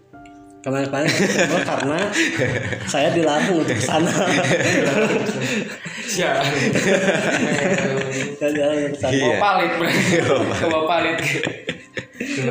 Kemarin-kemarin 0.59 1.11
karena 1.69 1.99
saya 2.83 3.09
dilarang 3.15 3.63
untuk 3.63 3.75
ke 3.79 3.83
sana 3.83 4.11
Siap. 6.09 6.43
saya 8.35 8.49
dilarang 8.51 8.77
untuk 8.83 8.91
ke 8.95 8.99
sana 8.99 9.13
Iya. 9.15 9.23
Bawa 9.23 9.39
palit. 9.39 9.71
Bawa 10.67 10.81
palit. 10.87 11.17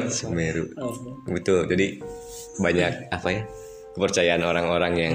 Semeru. 0.09 0.65
Oh, 0.81 0.93
Betul. 1.29 1.69
Jadi 1.69 2.01
banyak 2.59 3.13
apa 3.13 3.29
ya? 3.29 3.43
Kepercayaan 3.93 4.43
orang-orang 4.47 4.93
yang 4.97 5.15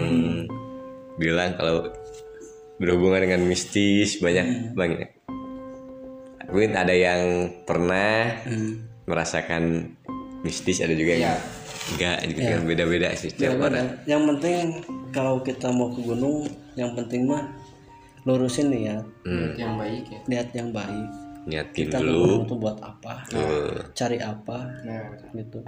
bilang 1.17 1.55
kalau 1.57 1.89
berhubungan 2.77 3.25
dengan 3.25 3.41
mistis 3.47 4.21
banyak 4.21 4.75
banyak. 4.77 5.09
Mungkin 6.53 6.77
ada 6.77 6.93
yang 6.93 7.49
pernah 7.65 8.43
hmm. 8.45 9.07
merasakan 9.09 9.93
mistis, 10.45 10.83
ada 10.83 10.93
juga 10.93 11.17
yang 11.17 11.33
Iya. 11.33 11.62
Enggak 11.85 12.17
gitu 12.25 12.39
kan 12.41 12.61
beda-beda 12.63 13.07
sih 13.13 13.29
setiap 13.29 13.51
Ya, 13.51 13.59
orang. 13.59 13.87
yang 14.05 14.23
penting 14.25 14.63
kalau 15.09 15.39
kita 15.39 15.67
mau 15.69 15.89
ke 15.89 16.01
gunung 16.01 16.47
yang 16.73 16.91
penting 16.93 17.25
mah 17.25 17.43
lurusin 18.23 18.69
niat 18.69 19.03
Hmm, 19.21 19.51
Yang 19.53 19.73
baik 19.77 20.03
ya. 20.05 20.19
niat 20.25 20.49
yang 20.53 20.69
baik. 20.71 21.07
Niatin 21.43 21.75
kita 21.75 21.97
ke 21.97 22.01
dulu. 22.01 22.19
gunung 22.21 22.41
itu 22.41 22.55
buat 22.57 22.77
apa? 22.79 23.13
Tuh. 23.27 23.83
cari 23.91 24.17
apa? 24.17 24.57
Nah, 24.81 25.11
gitu 25.33 25.59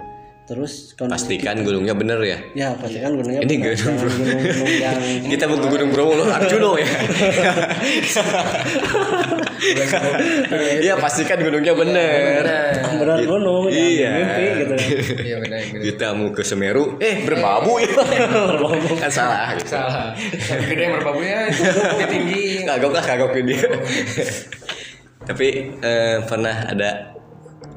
terus 0.46 0.94
Pastikan 0.94 1.66
gunungnya 1.66 1.90
bener 1.92 2.22
ya. 2.22 2.38
ya 2.54 2.68
pastikan 2.72 3.18
gunungnya 3.18 3.42
Ini 3.42 3.54
benar. 3.58 3.74
gunung 3.74 3.98
Jangan 3.98 3.98
gunung-gunung 4.14 4.70
yang 4.86 4.98
Kita 5.26 5.44
mau 5.44 5.58
ke 5.58 5.66
Gunung 5.66 5.90
Bromo 5.90 6.12
loh, 6.14 6.28
Arjuno 6.30 6.70
ya. 6.78 6.86
Iya 10.78 10.94
pastikan 10.96 11.38
gunungnya 11.40 11.74
bener. 11.74 12.42
benar 12.96 13.18
gunung 13.22 13.66
yang 13.66 13.74
Iya. 13.76 14.10
mimpi 14.12 14.44
gitu 14.56 14.74
iya. 15.18 15.36
Kita 15.82 16.06
mau 16.14 16.30
ke 16.30 16.42
Semeru, 16.42 16.94
eh 16.98 17.24
berbabu 17.24 17.80
ya. 17.80 17.90
kan 18.96 19.10
salah. 19.10 19.56
Gitu. 19.56 19.72
Salah. 19.72 20.14
Tapi 20.14 20.64
gede 20.68 20.84
merbabunya 20.88 21.50
lebih 21.50 22.06
tinggi. 22.06 22.42
Kagok 22.62 22.92
lah 22.92 23.04
kagok 23.04 23.30
ke 23.32 23.40
dia. 23.42 23.66
Tapi 25.26 25.46
eh, 25.76 26.16
pernah 26.22 26.70
ada 26.70 26.90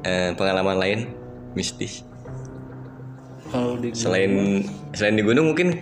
eh, 0.04 0.30
pengalaman 0.34 0.76
lain 0.78 0.98
mistis 1.52 2.06
kalau 3.50 3.74
di 3.82 3.90
selain 3.92 4.62
selain 4.94 5.18
di 5.18 5.24
gunung 5.26 5.52
mungkin 5.52 5.74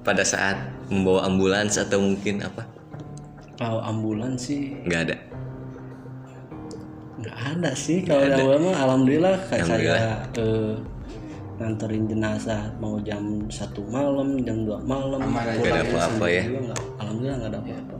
pada 0.00 0.24
saat 0.24 0.56
membawa 0.88 1.28
ambulans 1.28 1.76
atau 1.76 2.00
mungkin 2.00 2.40
apa? 2.40 2.64
Kalau 3.60 3.80
ambulans 3.84 4.40
sih 4.40 4.80
nggak 4.88 5.00
ada. 5.10 5.16
Nggak 7.20 7.36
ada 7.56 7.70
sih. 7.76 8.04
Kalau 8.04 8.24
gue 8.24 8.56
mah 8.60 8.76
alhamdulillah 8.76 9.36
kayak 9.48 9.64
Alhamdulillah. 9.68 10.00
saya 10.00 10.44
eh, 10.44 10.72
nganterin 11.56 12.04
jenazah 12.04 12.62
mau 12.76 13.00
jam 13.00 13.48
satu 13.48 13.80
malam 13.88 14.36
jam 14.44 14.64
2 14.64 14.84
malam. 14.84 15.20
Nggak 15.20 15.72
ada 15.72 15.82
apa-apa 15.84 16.26
ya. 16.28 16.44
alhamdulillah 17.00 17.36
nggak 17.40 17.50
ada 17.52 17.60
apa-apa. 17.60 17.96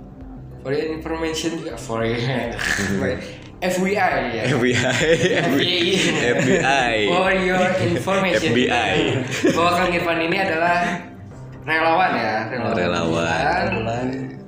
For 0.67 0.75
your 0.75 0.89
information 0.99 1.51
juga 1.63 1.75
for 1.79 2.03
your 2.03 2.19
FBI 3.57 3.97
ya. 4.37 4.43
FBI 4.53 5.01
FBI. 5.49 5.81
FBI 6.21 6.95
For 7.09 7.33
your 7.33 7.65
information. 7.81 8.53
FBI. 8.53 8.93
Bahwa 9.57 9.71
Kang 9.75 9.91
Irfan 9.91 10.19
ini 10.21 10.37
adalah 10.37 10.79
relawan 11.65 12.11
ya, 12.15 12.33
relawan. 12.53 12.75
Relawan. 12.77 13.65
bulan 13.73 14.07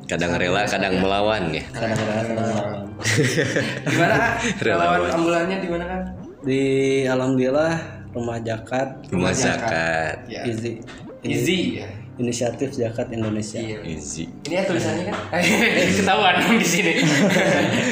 kadang 0.09 0.33
rela 0.41 0.65
kadang 0.65 0.95
melawan 1.01 1.53
ya 1.53 1.65
kadang-kadang 1.69 2.29
melawan 2.33 2.81
Gimana? 3.93 4.17
relawan 4.57 4.97
Relawan. 4.97 5.11
ambulannya 5.13 5.57
di 5.61 5.69
mana 5.69 5.85
kan? 5.85 6.03
di 6.41 6.63
alhamdulillah 7.05 7.73
rumah 8.17 8.39
zakat 8.41 8.89
rumah 9.13 9.35
zakat 9.37 10.17
Ya. 10.33 10.49
Easy 10.49 10.81
Easy 11.21 11.83
ya. 11.83 11.89
Inisiatif 12.19 12.75
zakat 12.75 13.15
Indonesia. 13.15 13.63
Iya. 13.63 13.79
easy. 13.87 14.27
Ini 14.47 14.55
ya 14.59 14.63
tulisannya 14.67 15.05
kan? 15.09 15.17
Ketahuan 15.99 16.35
dong 16.43 16.59
di 16.59 16.69
sini. 16.69 16.93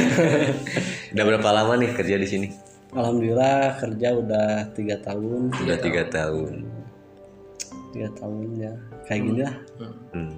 udah 1.14 1.24
berapa 1.24 1.48
lama 1.54 1.72
nih 1.78 1.90
kerja 1.94 2.16
di 2.18 2.28
sini? 2.28 2.48
Alhamdulillah 2.92 3.78
kerja 3.78 4.08
udah 4.18 4.48
tiga 4.74 4.96
tahun. 5.00 5.54
Udah 5.62 5.78
tiga 5.78 6.02
tahun. 6.10 6.52
Tiga 7.94 8.08
tahun 8.18 8.46
ya. 8.58 8.72
Kayak 9.06 9.20
gini 9.22 9.40
lah. 9.46 9.54
Hmm. 10.12 10.36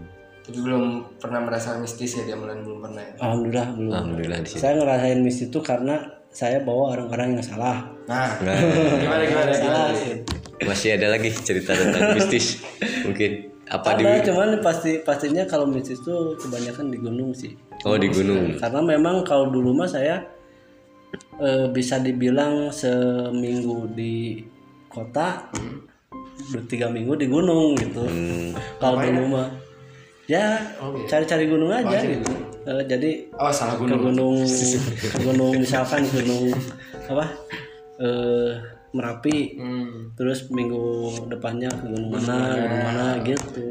Tapi 0.49 0.59
belum 0.65 0.85
pernah 1.21 1.41
merasa 1.45 1.77
mistis 1.77 2.17
ya 2.17 2.25
di 2.25 2.33
ambulan 2.33 2.65
belum 2.65 2.79
pernah 2.81 3.03
ya. 3.05 3.13
alhamdulillah 3.21 3.69
belum. 3.77 3.93
Alhamdulillah 3.93 4.39
di 4.45 4.49
sini. 4.49 4.61
Saya 4.61 4.73
ngerasain 4.81 5.19
mis 5.25 5.39
itu 5.45 5.59
karena 5.61 5.97
saya 6.29 6.61
bawa 6.61 6.97
orang-orang 6.97 7.41
yang 7.41 7.45
salah. 7.45 7.89
Nah, 8.09 8.33
nah. 8.41 8.57
gimana 9.01 9.23
gimana 9.29 9.53
salah. 9.53 9.93
Gimana? 9.93 10.39
masih 10.67 10.99
ada 10.99 11.15
lagi 11.15 11.31
cerita 11.31 11.71
tentang 11.77 12.19
mistis. 12.19 12.59
Mungkin 13.07 13.58
apa 13.69 14.01
di 14.01 14.05
ada 14.09 14.25
cuman 14.25 14.49
pasti 14.65 15.01
pastinya 15.05 15.45
kalau 15.45 15.69
mistis 15.69 16.01
itu 16.01 16.37
kebanyakan 16.41 16.89
di 16.89 16.99
gunung 16.99 17.31
sih. 17.37 17.53
Oh 17.85 17.95
di 18.01 18.09
gunung. 18.09 18.57
Karena 18.57 18.81
memang 18.81 19.23
kalau 19.29 19.53
dulu 19.53 19.77
mah 19.77 19.89
saya 19.89 20.25
eh, 21.41 21.67
bisa 21.69 22.01
dibilang 22.01 22.73
seminggu 22.73 23.93
di 23.93 24.41
kota 24.89 25.45
dua 26.49 26.63
tiga 26.65 26.89
minggu 26.89 27.13
di 27.21 27.27
gunung 27.29 27.77
gitu. 27.77 28.03
Hmm. 28.09 28.57
kalau 28.81 29.05
dulu 29.05 29.37
mah 29.37 29.49
ya 30.25 30.61
cari-cari 31.05 31.45
gunung 31.49 31.69
aja 31.69 31.99
gitu? 32.01 32.25
Eh, 32.69 32.83
jadi 32.89 33.11
Oh 33.37 33.53
salah 33.53 33.77
ke 33.77 33.85
gunung. 33.85 34.01
gunung 34.13 34.37
ke 35.03 35.19
gunung 35.25 35.53
misalkan 35.61 36.05
gunung 36.09 36.53
apa? 37.09 37.27
Eh 38.01 38.78
merapi 38.91 39.55
Hmm. 39.55 40.13
terus 40.15 40.49
minggu 40.49 40.81
depannya 41.29 41.69
ke 41.69 41.85
gunung 41.85 42.09
mana 42.11 42.37
gunung 42.57 42.83
mana 42.85 43.07
gitu. 43.23 43.65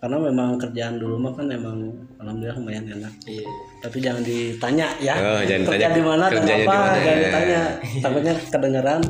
Karena 0.00 0.16
memang 0.16 0.56
kerjaan 0.56 0.96
dulu 0.96 1.20
mah 1.20 1.32
kan 1.32 1.44
emang 1.46 1.76
alhamdulillah 2.16 2.56
lumayan 2.56 2.88
enak. 2.90 3.12
Iya. 3.24 3.44
tapi 3.80 3.96
jangan 3.96 4.20
ditanya 4.20 4.92
ya. 4.96 5.16
Oh, 5.16 5.40
jangan 5.40 5.64
kerja 5.66 5.76
ditanya 5.78 5.96
di 5.96 6.02
mana 6.02 6.24
dan 6.26 6.32
kerjanya 6.36 6.56
apa 6.58 6.68
di 6.68 6.76
mana. 6.76 6.98
jangan 7.00 7.20
ditanya. 7.20 7.60
Takutnya 8.00 8.34
kedengeran. 8.48 9.00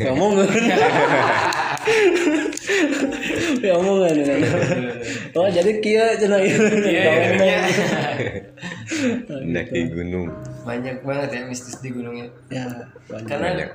Ngomong 0.00 0.32
ya 3.60 3.72
omongan 3.76 4.16
kan 4.20 4.38
oh 5.34 5.48
jadi 5.48 5.70
kia 5.80 6.04
cina 6.16 6.36
Iya, 6.40 6.56
iya. 7.36 7.60
mendaki 9.28 9.80
gunung. 9.90 10.28
Banyak 10.60 11.00
banget 11.00 11.28
ya 11.32 11.40
mistis 11.44 11.76
di 11.80 11.88
gunungnya. 11.88 12.28
ya 12.48 12.64
banyak. 13.06 13.28
Karena 13.28 13.46
Banyak. 13.56 13.70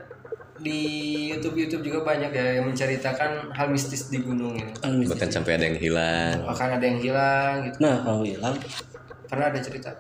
Di 0.56 0.80
YouTube 1.28 1.56
YouTube 1.58 1.84
juga 1.84 2.00
banyak 2.06 2.32
ya 2.32 2.46
yang 2.58 2.66
menceritakan 2.66 3.52
hal 3.52 3.68
mistis 3.68 4.08
di 4.08 4.20
gunung 4.20 4.56
ini. 4.56 4.72
Alhamdulillah. 4.78 5.12
bahkan 5.12 5.30
sampai 5.30 5.52
ada 5.54 5.66
yang 5.66 5.78
hilang 5.78 6.36
Akan 6.48 6.70
ada 6.72 6.86
yang 6.86 7.00
hilang 7.00 7.56
gitu. 7.64 7.78
nah 7.78 7.96
kalau 8.02 8.24
hilang 8.24 8.56
Pernah 9.26 9.46
ada 9.50 9.60
cerita. 9.60 9.92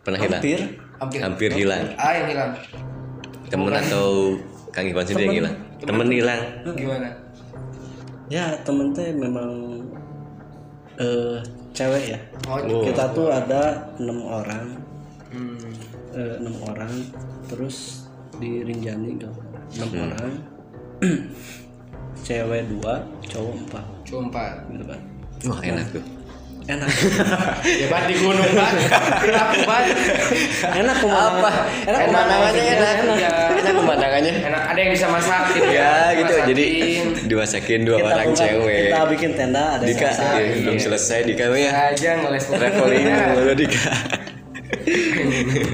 pernah 0.00 0.18
hilang 0.18 0.38
hampir 0.38 0.60
Hampir. 0.98 1.20
hampir 1.20 1.50
hilang 1.52 1.84
Ah 1.96 2.14
yang 2.14 2.28
hilang. 2.28 2.50
temen 3.46 3.72
atau 3.72 4.38
kang 4.70 4.84
Ivan 4.84 5.02
sendiri 5.02 5.26
yang 5.26 5.36
hilang 5.42 5.56
temen 5.80 6.08
hilang 6.08 6.40
Gimana? 6.68 7.08
ya 8.28 8.44
temen 8.62 8.92
teh 8.92 9.10
memang 9.10 9.82
eh 10.96 11.40
cewek 11.72 12.04
ya 12.12 12.18
Oh, 12.46 12.60
kita 12.82 13.10
tuh 13.12 13.28
ada 13.28 13.92
enam 13.96 14.18
orang 14.22 14.78
hmm. 15.28 15.72
eh, 16.12 16.34
enam 16.38 16.54
orang 16.64 16.92
terus 17.44 18.06
di 18.36 18.62
Rinjani 18.62 19.18
enam 19.70 19.88
Hmm. 19.88 20.04
orang. 20.06 20.32
Cewek 22.20 22.62
dua 22.70 22.94
cowok 23.24 23.54
empat. 23.58 23.84
Cuma 24.04 24.20
empat. 24.26 24.52
gitu 24.68 24.84
kan 24.84 25.00
wah 25.44 25.60
enak 25.62 25.86
tuh. 25.90 26.04
Enak. 26.66 26.90
Ya 27.80 27.86
bat 27.88 28.04
di 28.04 28.14
gunung 28.14 28.44
bat. 28.52 28.74
Kenapa 29.22 29.54
bat? 29.64 29.84
enak 30.68 30.96
pemandangan. 30.98 31.64
Enak 31.86 32.00
pemandangannya 32.04 32.62
enak. 32.66 32.94
Enak. 32.98 33.16
Ya, 33.16 33.30
enak 33.56 33.74
pemandangannya. 33.74 34.32
Enak. 34.42 34.62
Ada 34.66 34.78
yang 34.78 34.90
bisa 34.92 35.06
masak 35.08 35.42
gitu 35.48 35.68
ya 35.70 35.92
gitu. 36.12 36.32
Masakin. 36.34 36.48
jadi 36.50 36.64
dimasakin 37.24 37.80
dua 37.82 37.96
kita 37.96 38.08
orang 38.10 38.26
bukan- 38.26 38.40
cewek. 38.42 38.80
kita 38.84 39.00
bikin 39.08 39.30
tenda 39.32 39.64
ada 39.72 39.84
Dika 39.86 40.08
masak. 40.10 40.28
ya, 40.28 40.44
belum 40.58 40.76
selesai 40.78 41.18
Dika 41.24 41.44
ya. 41.48 41.70
Aja 41.88 42.10
ngeles 42.18 42.44
traveling 42.50 43.04
dulu 43.06 43.52
Dika. 43.56 43.90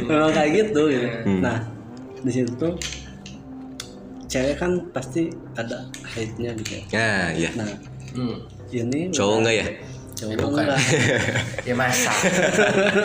Memang 0.04 0.30
kayak 0.30 0.50
gitu, 0.54 0.83
gitu. 0.88 1.09
Hmm. 1.24 1.40
nah 1.40 1.59
di 2.20 2.30
situ 2.30 2.52
tuh 2.54 2.72
cewek 4.35 4.59
kan 4.59 4.83
pasti 4.90 5.31
ada 5.55 5.87
haidnya 6.05 6.51
gitu 6.59 6.73
ya. 6.75 6.83
nah 6.90 7.27
ya 7.33 7.51
nah 7.55 7.68
Hmm. 8.14 8.47
ini 8.70 9.11
cowok 9.11 9.37
enggak 9.40 9.55
ya 9.57 9.66
cowok 10.14 10.49
enggak 10.53 10.79
Ya 11.66 11.75
masak. 11.75 12.14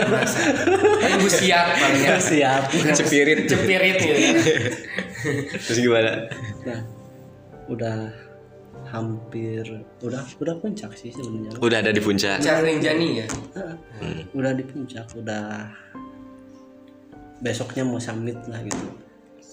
masak. 0.05 0.45
Kan 1.01 1.11
gue 1.17 1.31
siap 1.31 1.65
palingnya. 1.73 2.17
siap 2.21 2.61
spirit 2.95 3.45
Cepirit 3.45 3.97
gitu. 3.97 4.13
terus 5.65 5.79
gimana 5.79 6.29
nah 6.61 6.79
udah 7.65 7.97
hampir 8.85 9.65
udah 10.01 10.21
udah 10.37 10.55
puncak 10.57 10.93
sih 10.93 11.09
sebenarnya 11.09 11.57
udah 11.57 11.77
ada 11.79 11.89
di 11.89 12.01
puncak 12.01 12.37
Cak 12.37 12.61
Rinjani 12.61 13.07
ya. 13.21 13.27
Heeh. 13.53 13.75
Hmm. 13.97 14.21
udah 14.33 14.53
di 14.53 14.63
puncak 14.63 15.09
udah 15.13 15.73
besoknya 17.39 17.81
mau 17.81 17.97
summit 17.97 18.37
lah 18.45 18.61
gitu 18.61 18.85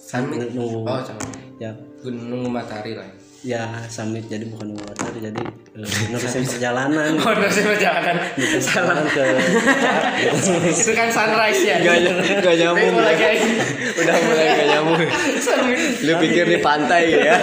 Summit. 0.06 0.54
nunggu 0.54 0.86
Oh, 0.86 1.02
sama. 1.02 1.18
ya 1.58 1.74
Gunung 1.98 2.46
Matahari 2.48 2.94
lah. 2.94 3.08
ya 3.42 3.62
summit 3.86 4.26
jadi 4.26 4.42
bukan 4.44 4.74
nunggu 4.74 4.86
matahari 4.86 5.18
jadi 5.22 5.38
eh, 5.78 5.86
nerusin 6.10 6.42
perjalanan 6.42 7.14
Oh, 7.20 7.30
perjalanan. 7.30 7.38
nerusin 7.38 7.64
perjalanan 7.64 8.16
ke 9.06 9.22
puncak 9.22 10.06
gitu. 10.18 10.52
Itu 10.66 10.92
kan 10.92 11.08
sunrise 11.10 11.62
ya. 11.62 11.76
Gak, 11.78 11.96
gak 12.40 12.54
nyambung 12.56 12.90
Bego 12.90 13.00
lagi. 13.00 13.38
Udah 14.02 14.14
mulai 14.20 14.46
gak 14.52 14.66
nyambung 14.68 14.98
Summit. 15.38 15.78
Lu 16.02 16.12
pikir 16.18 16.44
di 16.48 16.58
pantai 16.58 17.02
ya 17.12 17.36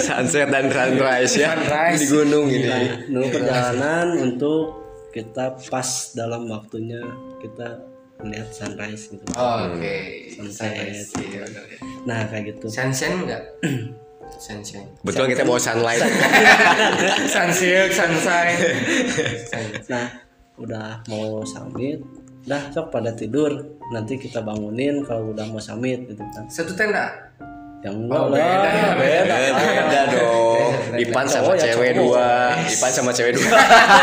Sunset 0.00 0.46
dan 0.46 0.70
sunrise 0.70 1.34
ya 1.34 1.48
Sunrise. 1.54 1.98
Di 1.98 2.06
gunung 2.06 2.46
ini 2.46 2.66
Nah, 2.66 2.82
nunggu 3.08 3.28
perjalanan 3.32 4.06
untuk 4.20 4.62
kita 5.10 5.44
pas 5.66 5.88
dalam 6.12 6.46
waktunya 6.46 7.02
kita 7.40 7.82
melihat 8.18 8.48
sunrise 8.48 9.08
gitu 9.08 9.24
Oh, 9.34 9.68
Oke. 9.70 10.30
Sunset. 10.32 11.04
Iya, 11.16 11.44
bener 11.44 11.64
ya. 11.68 11.78
nah 12.04 12.24
kayak 12.26 12.54
gitu 12.54 12.66
Sunshine 12.68 13.24
enggak? 13.24 13.42
Sunshine. 14.36 14.88
Betul 15.00 15.30
kita 15.30 15.42
bawa 15.42 15.56
sunlight 15.56 16.02
Sunsilk, 17.34 17.90
sunshine. 17.90 18.58
nah 19.92 20.06
udah 20.56 21.04
mau 21.06 21.44
summit 21.44 22.00
dah 22.42 22.70
sok 22.70 22.88
pada 22.90 23.10
tidur 23.10 23.52
nanti 23.90 24.16
kita 24.16 24.38
bangunin 24.40 25.02
kalau 25.02 25.34
udah 25.34 25.44
mau 25.46 25.58
summit 25.58 26.06
gitu 26.06 26.22
kan 26.32 26.46
Satu 26.48 26.72
tenda. 26.72 27.25
Yang 27.84 27.94
enggak 27.98 28.18
Oh, 28.18 28.26
lah 28.28 28.38
beda. 28.38 28.70
ya, 28.70 28.88
beda 28.94 29.34
Eh, 29.36 29.52
Beda 29.56 30.00
dong. 30.10 30.70
Ipan 30.96 31.26
sama 31.28 31.44
Cowok 31.44 31.54
ya, 31.54 31.64
cewek 31.66 31.90
cowok. 31.92 32.00
dua. 32.00 32.28
Ipan 32.66 32.90
sama 32.90 33.10
cewek 33.12 33.32
dua. 33.36 33.52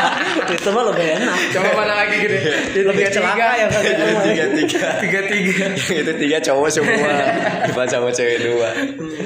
Itu 0.54 0.70
mah 0.70 0.84
lebih 0.94 1.06
enak. 1.10 1.36
Coba 1.50 1.70
mana 1.74 1.94
lagi 1.98 2.16
gede? 2.22 2.40
lebih 2.86 3.06
celaka 3.10 3.48
ya 3.56 3.66
kan? 3.66 3.82
Tiga 3.82 4.06
tiga 4.22 4.46
Tiga 5.02 5.20
tiga. 5.26 5.66
Itu 5.74 6.12
tiga 6.16 6.38
cowok 6.40 6.70
semua. 6.70 7.14
Ipan 7.66 7.88
sama 7.90 8.10
cewek 8.14 8.38
dua. 8.42 8.70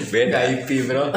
Beda. 0.08 0.38
IP 0.48 0.70
bro. 0.88 1.12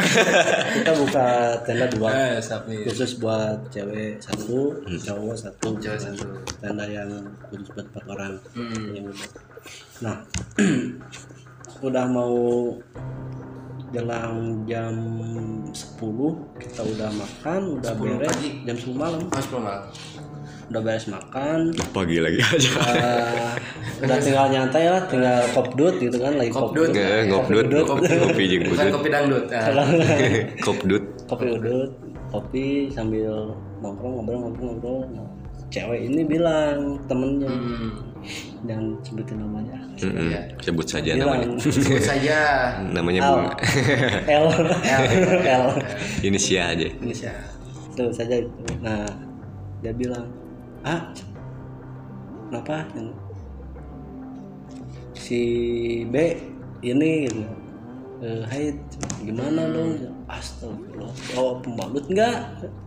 kita 0.74 0.92
buka 0.98 1.26
tenda 1.62 1.86
dua. 1.86 2.10
Sapi. 2.40 2.82
khusus 2.82 3.14
buat 3.16 3.56
cewek 3.70 4.18
satu 4.18 4.74
cowok 4.82 5.34
satu. 5.38 5.68
Cowok 5.78 5.98
satu. 6.02 6.26
tenda 6.58 6.84
yang 6.84 7.08
khusus 7.46 7.68
buat 7.70 7.86
empat 7.86 8.04
orang. 8.10 8.32
Hmm. 8.52 9.06
nah 10.00 10.16
udah 11.80 12.04
mau 12.06 12.34
jelang 13.90 14.62
jam 14.64 14.94
10 15.66 15.74
kita 16.56 16.80
udah 16.84 17.10
makan 17.10 17.60
udah 17.76 17.92
10 17.92 17.98
beres 17.98 18.28
pagi. 18.30 18.50
jam 18.62 18.76
10 18.78 18.94
malam 18.94 19.20
belum 19.26 19.62
malam. 19.66 19.82
udah 20.70 20.80
beres 20.80 21.06
makan 21.10 21.58
Pagi 21.90 22.16
lagi 22.22 22.38
aja 22.38 22.70
uh, 22.78 23.50
udah 23.98 24.18
tinggal 24.22 24.46
nyantai 24.46 24.86
lah 24.86 25.02
tinggal 25.10 25.42
kopdut 25.50 25.98
gitu 25.98 26.16
kan 26.16 26.38
lagi 26.38 26.54
Kopdut. 26.54 26.86
kopdut 26.86 26.90
Nggak, 26.94 27.20
ngopdut 27.26 27.64
Kopi 28.30 28.42
jeng 28.46 28.62
Bukan 28.70 28.86
kopi 28.94 29.08
dangdut. 29.10 29.44
Ah. 29.50 29.66
Kopdut 30.66 31.02
kopi 31.26 31.46
udut 31.50 31.90
kopi 32.30 32.66
sambil 32.86 33.50
nongkrong 33.82 34.22
ngobrol 34.22 34.38
ngobrol 34.46 34.66
ngobrol 34.70 35.00
Nah, 35.10 35.26
cewek 35.66 36.06
ini 36.06 36.22
bilang 36.22 37.02
temennya 37.10 37.50
Hmm. 37.50 37.90
Jangan 38.64 38.86
sebutin 39.04 39.36
namanya. 39.40 39.76
Mm-mm. 40.00 40.30
sebut 40.60 40.86
saja 40.86 41.10
bilang. 41.16 41.24
namanya. 41.24 41.46
Sebut 41.64 42.02
saja. 42.04 42.38
Namanya 42.92 43.20
Al. 43.24 43.28
Bunga. 43.32 43.52
L. 44.40 44.46
L. 45.44 45.64
Inisial 46.24 46.76
aja. 46.76 46.86
Indonesia. 46.88 47.32
sebut 47.96 48.14
saja. 48.14 48.34
Itu 48.40 48.72
nah 48.80 49.04
dia 49.80 49.92
bilang 49.96 50.28
ah 50.84 51.12
kenapa 52.48 52.88
si 55.16 55.40
B 56.08 56.16
ini? 56.80 57.28
Gitu 57.28 57.44
eh, 58.20 58.42
hai 58.52 58.64
gimana 59.24 59.72
dong 59.72 59.96
astagfirullah. 60.28 61.12
Bawa 61.32 61.52
pembalut 61.64 62.04
enggak 62.12 62.36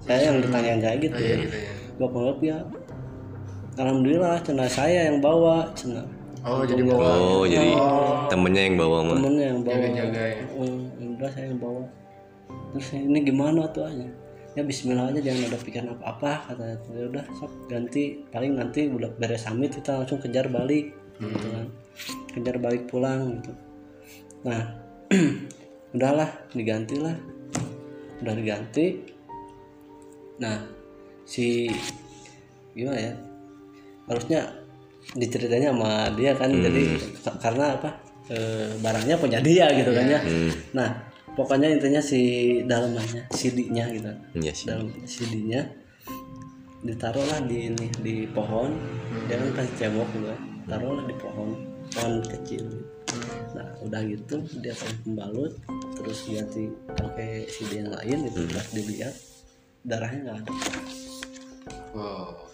saya 0.06 0.30
yang 0.30 0.38
ditanyain 0.46 0.80
kayak 0.82 0.98
gitu 1.10 1.22
ya. 1.22 1.38
Bawa 1.98 2.10
pembalut 2.14 2.40
ya 2.42 2.58
alhamdulillah 3.78 4.42
cina 4.46 4.66
saya 4.70 5.10
yang 5.10 5.22
bawa 5.24 5.70
cina 5.74 6.06
Oh 6.44 6.68
jadi 6.68 6.84
bawa. 6.84 7.08
Oh 7.40 7.44
jadi 7.48 7.72
temennya 8.28 8.68
yang 8.68 8.76
bawa 8.76 8.98
mah 9.00 9.16
temennya 9.16 9.46
yang 9.56 9.62
bawa. 9.64 9.88
Jaga 9.96 10.24
ya. 10.28 10.44
Hmm, 10.52 11.16
udah 11.16 11.30
saya 11.32 11.46
yang 11.48 11.60
bawa. 11.64 11.84
Terus 12.76 12.88
ini 13.00 13.20
gimana 13.24 13.62
tuh 13.72 13.88
aja 13.88 14.08
ya 14.54 14.62
Bismillah 14.62 15.10
aja 15.10 15.18
jangan 15.24 15.50
ada 15.50 15.58
pikiran 15.58 15.90
apa-apa 15.98 16.52
kata 16.52 16.64
ya 16.92 17.06
udah 17.08 17.26
sok 17.40 17.72
ganti. 17.72 18.28
Paling 18.28 18.60
nanti 18.60 18.92
udah 18.92 19.08
beres 19.16 19.48
summit 19.48 19.72
kita 19.72 20.04
langsung 20.04 20.20
kejar 20.20 20.52
balik 20.52 20.92
gitu 21.24 21.48
kan. 21.48 21.68
Kejar 22.36 22.56
balik 22.60 22.92
pulang 22.92 23.40
gitu. 23.40 23.56
Nah 24.44 24.84
udahlah 25.96 26.28
diganti 26.52 27.00
lah. 27.00 27.16
Udah 28.20 28.36
diganti. 28.36 29.00
Nah 30.44 30.60
si 31.24 31.72
gimana 32.76 33.00
ya 33.00 33.16
harusnya 34.04 34.40
diceritanya 35.14 35.76
sama 35.76 36.08
dia 36.16 36.32
kan 36.34 36.48
jadi 36.50 36.84
ka- 37.22 37.40
karena 37.40 37.76
apa 37.76 37.90
eh, 38.32 38.72
barangnya 38.80 39.16
punya 39.20 39.40
dia 39.40 39.68
gitu 39.72 39.92
kan 39.92 40.06
ya. 40.08 40.20
Nah 40.72 40.90
pokoknya 41.36 41.68
intinya 41.72 42.00
si 42.00 42.22
dalamannya 42.64 43.28
CD-nya 43.30 43.86
gitu. 43.92 44.12
Iya 44.40 44.54
dalam 44.66 44.88
CD-nya 45.04 45.62
ditaruhlah 46.84 47.44
di 47.48 47.72
ini 47.72 47.88
di 48.00 48.16
pohon. 48.28 48.76
Jangan 49.28 49.50
kasih 49.56 49.76
cebok 49.78 50.08
gitu 50.16 50.28
kan 50.32 50.40
taruhlah 50.68 51.04
di 51.04 51.16
pohon 51.20 51.50
pohon 51.92 52.14
kecil. 52.24 52.64
Nah 53.56 53.68
udah 53.84 54.02
gitu 54.08 54.40
dia 54.64 54.72
pakai 54.72 54.98
pembalut 55.04 55.54
terus 56.00 56.26
ganti 56.28 56.72
pakai 56.96 57.46
CD 57.48 57.84
yang 57.84 57.92
lain 57.92 58.18
itu 58.28 58.40
pas 58.50 58.68
dilihat 58.72 59.14
darahnya 59.84 60.20
nggak 60.24 60.38
ada. 60.44 60.52
Wow. 61.94 62.53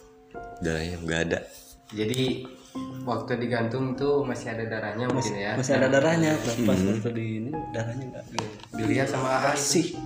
Darahnya 0.61 0.97
nggak 1.03 1.21
ada. 1.29 1.39
Jadi 1.89 2.45
waktu 3.07 3.31
digantung 3.41 3.97
itu 3.97 4.09
masih 4.21 4.53
ada 4.53 4.63
darahnya 4.69 5.09
mungkin 5.09 5.33
ya. 5.33 5.57
masih 5.57 5.73
ada 5.79 5.87
darahnya. 5.89 6.37
Pas 6.37 6.55
waktu 6.55 7.09
di 7.15 7.25
ini 7.41 7.51
darahnya 7.73 8.05
nggak 8.13 8.23
Dilihat 8.77 9.07
sama 9.09 9.41
ahli. 9.41 9.57
sih. 9.57 9.97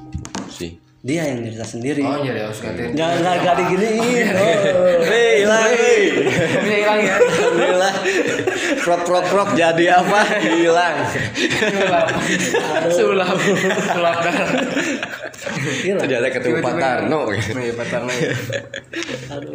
Sih 0.48 0.93
dia 1.04 1.28
yang 1.28 1.44
cerita 1.44 1.68
sendiri 1.68 2.00
Oh 2.00 2.16
iya 2.18 2.32
deh, 2.32 2.44
harus 2.48 2.58
ganti. 2.58 2.80
nggak 2.90 3.10
nggak 3.20 3.36
nggak 3.38 3.56
diginiin 3.60 4.28
oh. 4.34 4.56
Hei, 5.04 5.44
hilang, 5.44 5.68
hei. 5.68 6.00
Hilang 6.64 7.00
ya. 7.02 7.16
Alhamdulillah. 7.20 7.94
Prok 8.80 9.02
prok 9.04 9.26
prok 9.28 9.50
jadi 9.52 9.86
apa? 9.94 10.20
Hilang. 10.40 10.96
Sulap. 11.60 12.08
Sulap. 12.88 13.36
Sulap 13.84 14.16
darah. 14.18 14.50
hilang 15.84 16.02
Ternyata 16.02 16.28
ketemu 16.32 16.56
Pak 16.62 16.76
Tarno. 16.78 17.20
Iya, 17.28 17.72
Pak 17.76 17.88
Tarno. 17.92 18.14
aduh 19.30 19.52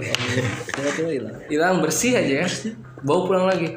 tiba-tiba 0.68 1.10
hilang 1.10 1.34
Hilang 1.48 1.74
bersih 1.80 2.12
aja 2.14 2.34
ya. 2.44 2.48
Bawa 3.00 3.20
pulang 3.24 3.46
lagi. 3.48 3.68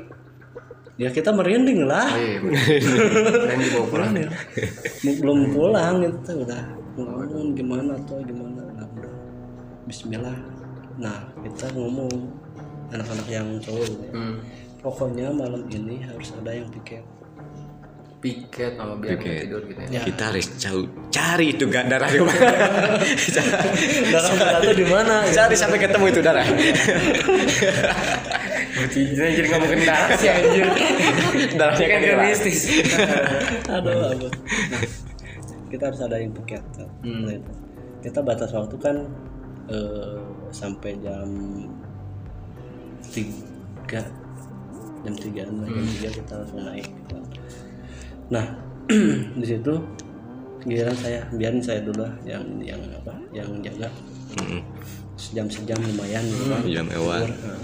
ya 0.99 1.07
kita 1.07 1.31
merinding 1.31 1.87
lah 1.87 2.13
Iya, 2.13 2.43
Dan 3.47 3.57
dibawa 3.57 3.85
pulang. 3.87 4.11
belum 5.01 5.39
pulang 5.49 5.95
itu 6.03 6.31
udah 6.35 6.61
ngomong 6.97 7.55
gimana 7.55 7.93
tuh 8.03 8.19
gimana 8.23 8.61
nah, 8.75 8.87
udah 8.97 9.13
Bismillah 9.87 10.37
nah 10.99 11.23
kita 11.41 11.71
ngomong 11.73 12.11
anak-anak 12.91 13.27
yang 13.31 13.47
cowok 13.63 13.87
ya. 13.87 14.11
Hmm. 14.11 14.35
pokoknya 14.83 15.27
malam 15.31 15.63
ini 15.71 16.03
harus 16.03 16.35
ada 16.35 16.51
yang 16.51 16.67
piket 16.69 17.03
Piket 18.21 18.77
sama 18.77 19.01
biar 19.01 19.17
nggak 19.17 19.49
tidur 19.49 19.65
gitu 19.65 19.81
ya. 19.81 19.97
ya 19.97 20.01
Kita 20.05 20.29
harus 20.29 20.45
cau- 20.61 20.93
cari 21.09 21.57
itu 21.57 21.65
gak 21.65 21.89
darah 21.89 22.05
di 22.05 22.21
mana. 22.21 22.37
darah 24.13 24.61
di 24.77 24.85
mana 24.85 25.25
cari 25.25 25.57
sampai 25.57 25.81
ketemu 25.81 26.05
itu 26.13 26.21
darah. 26.21 26.45
Jadi 28.77 29.01
jadi 29.17 29.47
ngomongin 29.49 29.81
darah 29.89 30.13
sih 30.21 30.29
anjir. 30.29 30.69
Darahnya 31.57 31.87
kan 31.89 31.99
kan 32.05 32.17
mistis. 32.21 32.61
aduh 33.65 34.13
aduh 34.13 34.29
nah, 34.69 34.81
kita 35.71 35.87
harus 35.87 36.01
ada 36.03 36.19
yang 36.19 36.35
piket 36.35 36.63
kan. 36.75 36.89
Hmm. 37.01 37.23
Nah, 37.25 37.33
itu. 37.39 37.51
kita 38.01 38.19
batas 38.19 38.51
waktu 38.51 38.75
kan 38.81 38.97
eh, 39.71 40.19
sampai 40.51 40.99
jam 40.99 41.29
tiga 43.11 44.01
jam 45.01 45.13
tiga 45.17 45.41
jam 45.47 45.85
tiga 45.97 46.09
kita 46.13 46.33
langsung 46.37 46.61
naik 46.61 46.87
gitu. 46.87 47.17
nah 48.29 48.45
di 49.41 49.45
situ 49.45 49.73
giliran 50.61 50.93
saya 50.93 51.25
biarin 51.33 51.63
saya 51.63 51.81
dulu 51.81 52.05
lah 52.05 52.13
yang 52.21 52.45
yang 52.61 52.81
apa 52.93 53.13
yang 53.33 53.49
jaga 53.65 53.89
Mm-mm. 54.37 54.61
sejam 55.17 55.49
sejam 55.49 55.77
lumayan 55.81 56.23
gitu 56.23 56.43
kan 56.47 56.61
Jam 56.69 56.87
ewan. 56.93 57.25
Nah, 57.27 57.61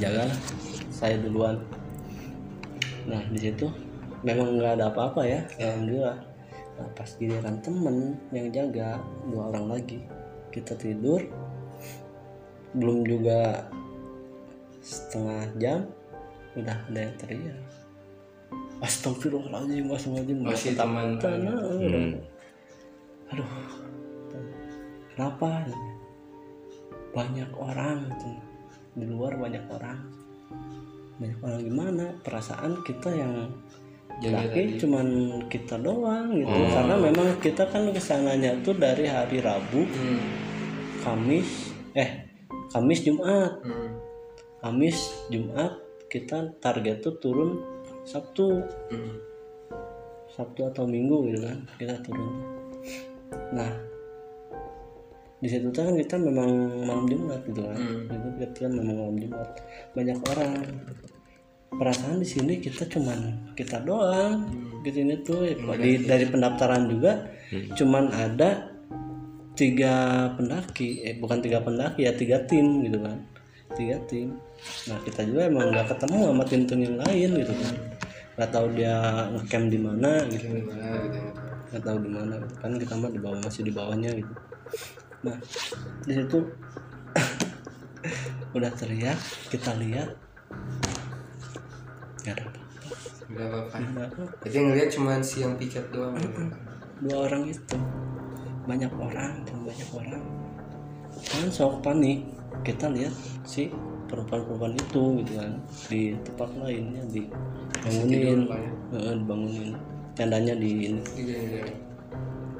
jaga 0.00 0.22
lah 0.32 0.38
saya 0.88 1.20
duluan 1.20 1.60
nah 3.06 3.22
di 3.30 3.38
situ 3.38 3.68
memang 4.26 4.58
nggak 4.58 4.80
ada 4.80 4.90
apa-apa 4.90 5.22
ya 5.22 5.40
alhamdulillah 5.60 6.16
nah, 6.76 6.88
pas 6.92 7.10
giliran 7.16 7.58
temen 7.64 8.20
yang 8.32 8.48
jaga 8.52 9.00
dua 9.28 9.52
orang 9.52 9.76
lagi. 9.76 10.00
Kita 10.52 10.76
tidur 10.76 11.24
belum 12.76 13.08
juga 13.08 13.68
setengah 14.84 15.42
jam 15.56 15.80
udah 16.56 16.76
ada 16.88 17.00
yang 17.00 17.14
teriak. 17.20 17.58
Astagfirullahaladzim 18.80 19.88
astagfirullahaladzim. 19.88 20.38
Masih 20.44 20.72
teman. 20.76 21.16
Tanah, 21.16 21.56
udah. 21.80 22.04
aduh 23.32 23.52
kenapa? 25.16 25.48
Banyak 27.16 27.50
orang 27.56 28.12
gitu. 28.12 28.30
di 28.96 29.04
luar 29.08 29.36
banyak 29.36 29.64
orang. 29.72 30.00
Banyak 31.16 31.40
orang 31.40 31.60
gimana? 31.64 32.04
Perasaan 32.20 32.84
kita 32.84 33.12
yang 33.12 33.52
laki 34.24 34.80
cuman 34.80 35.06
kita 35.52 35.76
doang 35.76 36.32
gitu. 36.32 36.56
Karena 36.72 36.96
memang 36.96 37.36
kita 37.36 37.68
kan 37.68 37.92
ke 37.92 38.00
sananya 38.00 38.56
tuh 38.64 38.76
dari 38.76 39.04
hari 39.04 39.44
Rabu 39.44 39.84
Hmm. 39.84 40.20
Kamis 41.04 41.74
eh 41.92 42.24
Kamis 42.72 43.04
Jumat. 43.04 43.60
Hmm. 43.60 43.92
Kamis 44.64 45.28
Jumat 45.28 45.76
kita 46.08 46.56
target 46.58 47.04
tuh 47.04 47.20
turun 47.20 47.60
Sabtu. 48.08 48.64
Hmm. 48.88 49.20
Sabtu 50.32 50.68
atau 50.68 50.84
Minggu 50.88 51.32
gitu 51.32 51.44
kan 51.44 51.58
kita 51.76 52.00
turun. 52.00 52.32
Nah 53.52 53.72
di 55.36 55.52
situ 55.52 55.68
kan 55.68 55.92
kita 55.92 56.16
memang 56.16 56.48
malam 56.88 57.04
Jumat 57.04 57.44
gitu 57.44 57.60
kan. 57.60 57.76
Itu 58.08 58.28
kita 58.40 58.72
memang 58.72 58.96
malam 58.96 59.16
Jumat. 59.20 59.48
Banyak 59.92 60.18
orang 60.32 60.52
perasaan 61.72 62.22
di 62.22 62.28
sini 62.28 62.62
kita 62.62 62.86
cuman 62.86 63.52
kita 63.58 63.82
doang. 63.82 64.46
Di 64.86 64.90
sini 64.94 65.18
tuh 65.26 65.50
di, 65.82 66.06
dari 66.06 66.26
pendaftaran 66.30 66.86
juga 66.86 67.26
cuman 67.74 68.10
ada 68.14 68.70
tiga 69.56 70.28
pendaki 70.36 71.00
eh 71.02 71.14
bukan 71.16 71.40
tiga 71.40 71.64
pendaki 71.64 72.06
ya 72.06 72.12
tiga 72.14 72.42
tim 72.46 72.86
gitu 72.86 73.02
kan. 73.02 73.18
Tiga 73.74 73.96
tim. 74.06 74.36
Nah 74.86 74.98
kita 75.02 75.26
juga 75.26 75.50
emang 75.50 75.74
nggak 75.74 75.90
ketemu 75.90 76.18
sama 76.30 76.44
tim-tim 76.46 76.80
yang 76.86 76.96
lain 77.02 77.30
gitu 77.42 77.54
kan. 77.54 77.74
Nggak 78.36 78.50
tahu 78.52 78.66
dia 78.76 78.94
ngecamp 79.32 79.66
di 79.72 79.78
mana 79.80 80.10
gitu. 80.30 80.46
Gitu 80.54 80.70
ya. 80.70 80.94
nggak 81.74 81.82
tahu 81.82 81.98
di 81.98 82.10
mana. 82.12 82.34
Kan 82.62 82.72
kita 82.78 82.94
mah 82.94 83.10
di 83.10 83.20
bawah 83.20 83.40
masih 83.42 83.62
di 83.66 83.72
bawahnya 83.74 84.10
gitu. 84.14 84.32
Nah 85.26 85.36
di 86.06 86.12
situ 86.14 86.38
udah 88.56 88.70
teriak 88.76 89.18
kita 89.50 89.74
lihat 89.82 90.14
nggak 92.26 92.42
ada 92.42 92.66
Nggak 93.26 93.46
apa-apa. 93.50 93.76
Jadi 94.46 94.56
ngeliat 94.62 94.88
cuma 94.94 95.18
si 95.18 95.42
yang 95.42 95.58
piket 95.58 95.90
doang. 95.90 96.14
dua 97.02 97.26
orang 97.26 97.42
itu. 97.50 97.76
Banyak 98.66 98.92
orang 98.94 99.42
dan 99.42 99.58
banyak 99.66 99.88
orang. 99.94 100.24
Kan 101.26 101.46
sok 101.50 101.82
panik 101.82 102.22
kita 102.62 102.86
lihat 102.90 103.14
si 103.42 103.70
perempuan-perempuan 104.06 104.78
itu 104.78 105.02
gitu 105.22 105.32
kan. 105.42 105.52
Di 105.90 106.14
tempat 106.22 106.50
lainnya 106.62 107.02
dibangunin 107.10 108.40
Eh, 108.94 109.14
dibangunin 109.18 109.70
tendanya 110.14 110.54
di 110.54 110.94
ini. 110.94 111.02
Iya, 111.18 111.38
iya. 111.42 111.64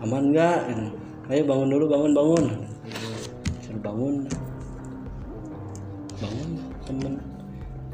aman 0.02 0.34
nggak? 0.34 0.58
Gitu. 0.68 0.86
ayo 1.26 1.42
bangun 1.46 1.68
dulu 1.70 1.84
bangun 1.90 2.12
bangun. 2.14 2.44
Suruh 3.62 3.82
bangun. 3.82 4.14
Bangun 6.18 6.50
temen 6.86 7.14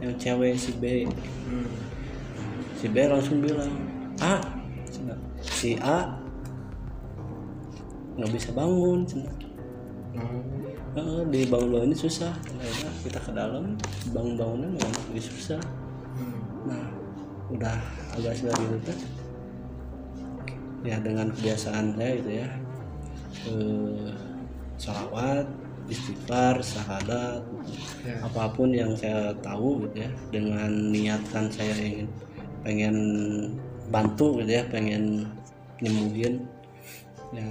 yang 0.03 0.15
cewek 0.19 0.59
si 0.59 0.75
B. 0.77 1.07
Hmm. 1.47 1.71
si 2.77 2.91
B 2.91 3.07
langsung 3.07 3.39
bilang 3.39 3.71
A. 4.19 4.43
Si 5.41 5.79
A 5.79 6.19
nggak 8.19 8.31
bisa 8.35 8.51
bangun 8.53 9.07
cenah. 9.07 9.37
Heeh, 10.93 11.23
di 11.33 11.41
bangun 11.49 11.71
bangunin 11.73 11.97
susah. 11.97 12.35
Akhirnya 12.35 12.91
kita 13.07 13.19
ke 13.23 13.31
dalam 13.33 13.79
bangun 14.13 14.35
bangunin 14.37 14.71
memang 14.75 14.95
lebih 15.09 15.25
susah. 15.25 15.63
Nah 16.67 17.03
udah 17.53 17.77
agak 18.17 18.33
sudah 18.33 18.55
gitu 18.57 18.77
tuh 18.89 18.99
ya 20.83 20.97
dengan 20.99 21.31
kebiasaan 21.31 21.95
saya 21.95 22.13
gitu 22.19 22.31
ya 22.43 22.49
eh, 23.47 24.11
salawat 24.81 25.47
istighfar 25.87 26.61
syahadat 26.61 27.43
Ya. 28.03 28.19
apa 28.23 28.51
pun 28.51 28.75
yang 28.75 28.95
saya 28.95 29.31
tahu 29.39 29.87
gitu 29.87 30.03
ya 30.03 30.11
dengan 30.35 30.91
niatan 30.91 31.47
saya 31.49 31.71
ingin 31.79 32.09
pengen 32.63 32.97
bantu 33.89 34.43
gitu 34.43 34.59
ya 34.59 34.65
pengen 34.67 35.27
nyembuhin 35.79 36.43
ya 37.31 37.47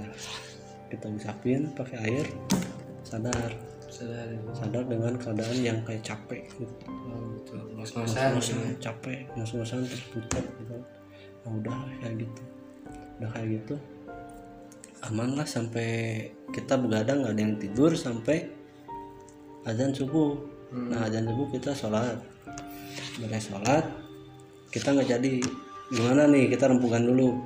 kita 0.88 1.08
usapin 1.08 1.72
pakai 1.72 1.98
air 2.04 2.26
sadar 3.02 3.52
Sadar. 3.92 4.24
sadar 4.56 4.84
dengan 4.88 5.12
keadaan 5.16 5.58
yang 5.60 5.78
kayak 5.84 6.00
capek 6.02 6.48
gitu 6.56 6.74
Oh, 6.88 7.36
gitu. 7.36 7.54
Ngos-ngosan 7.76 8.80
capek 8.80 9.28
ngos-ngosan 9.36 9.84
terus 9.84 10.04
pucat 10.12 10.40
gitu 10.60 10.76
nah, 11.44 11.52
udah 11.52 11.76
kayak 12.00 12.24
gitu 12.24 12.42
udah 13.20 13.28
kayak 13.36 13.48
gitu 13.60 13.74
aman 15.10 15.34
lah 15.34 15.46
sampai 15.48 16.30
kita 16.54 16.78
begadang 16.78 17.26
nggak 17.26 17.34
ada 17.34 17.42
yang 17.42 17.56
tidur 17.58 17.90
sampai 17.98 18.46
azan 19.66 19.90
subuh. 19.90 20.38
Nah 20.72 21.06
azan 21.06 21.26
subuh 21.26 21.46
kita 21.50 21.74
sholat. 21.74 22.18
Beres 23.18 23.50
sholat 23.50 23.84
kita 24.70 24.94
nggak 24.94 25.08
jadi. 25.18 25.42
Gimana 25.92 26.24
nih? 26.30 26.48
Kita 26.54 26.70
rempukan 26.70 27.02
dulu. 27.02 27.36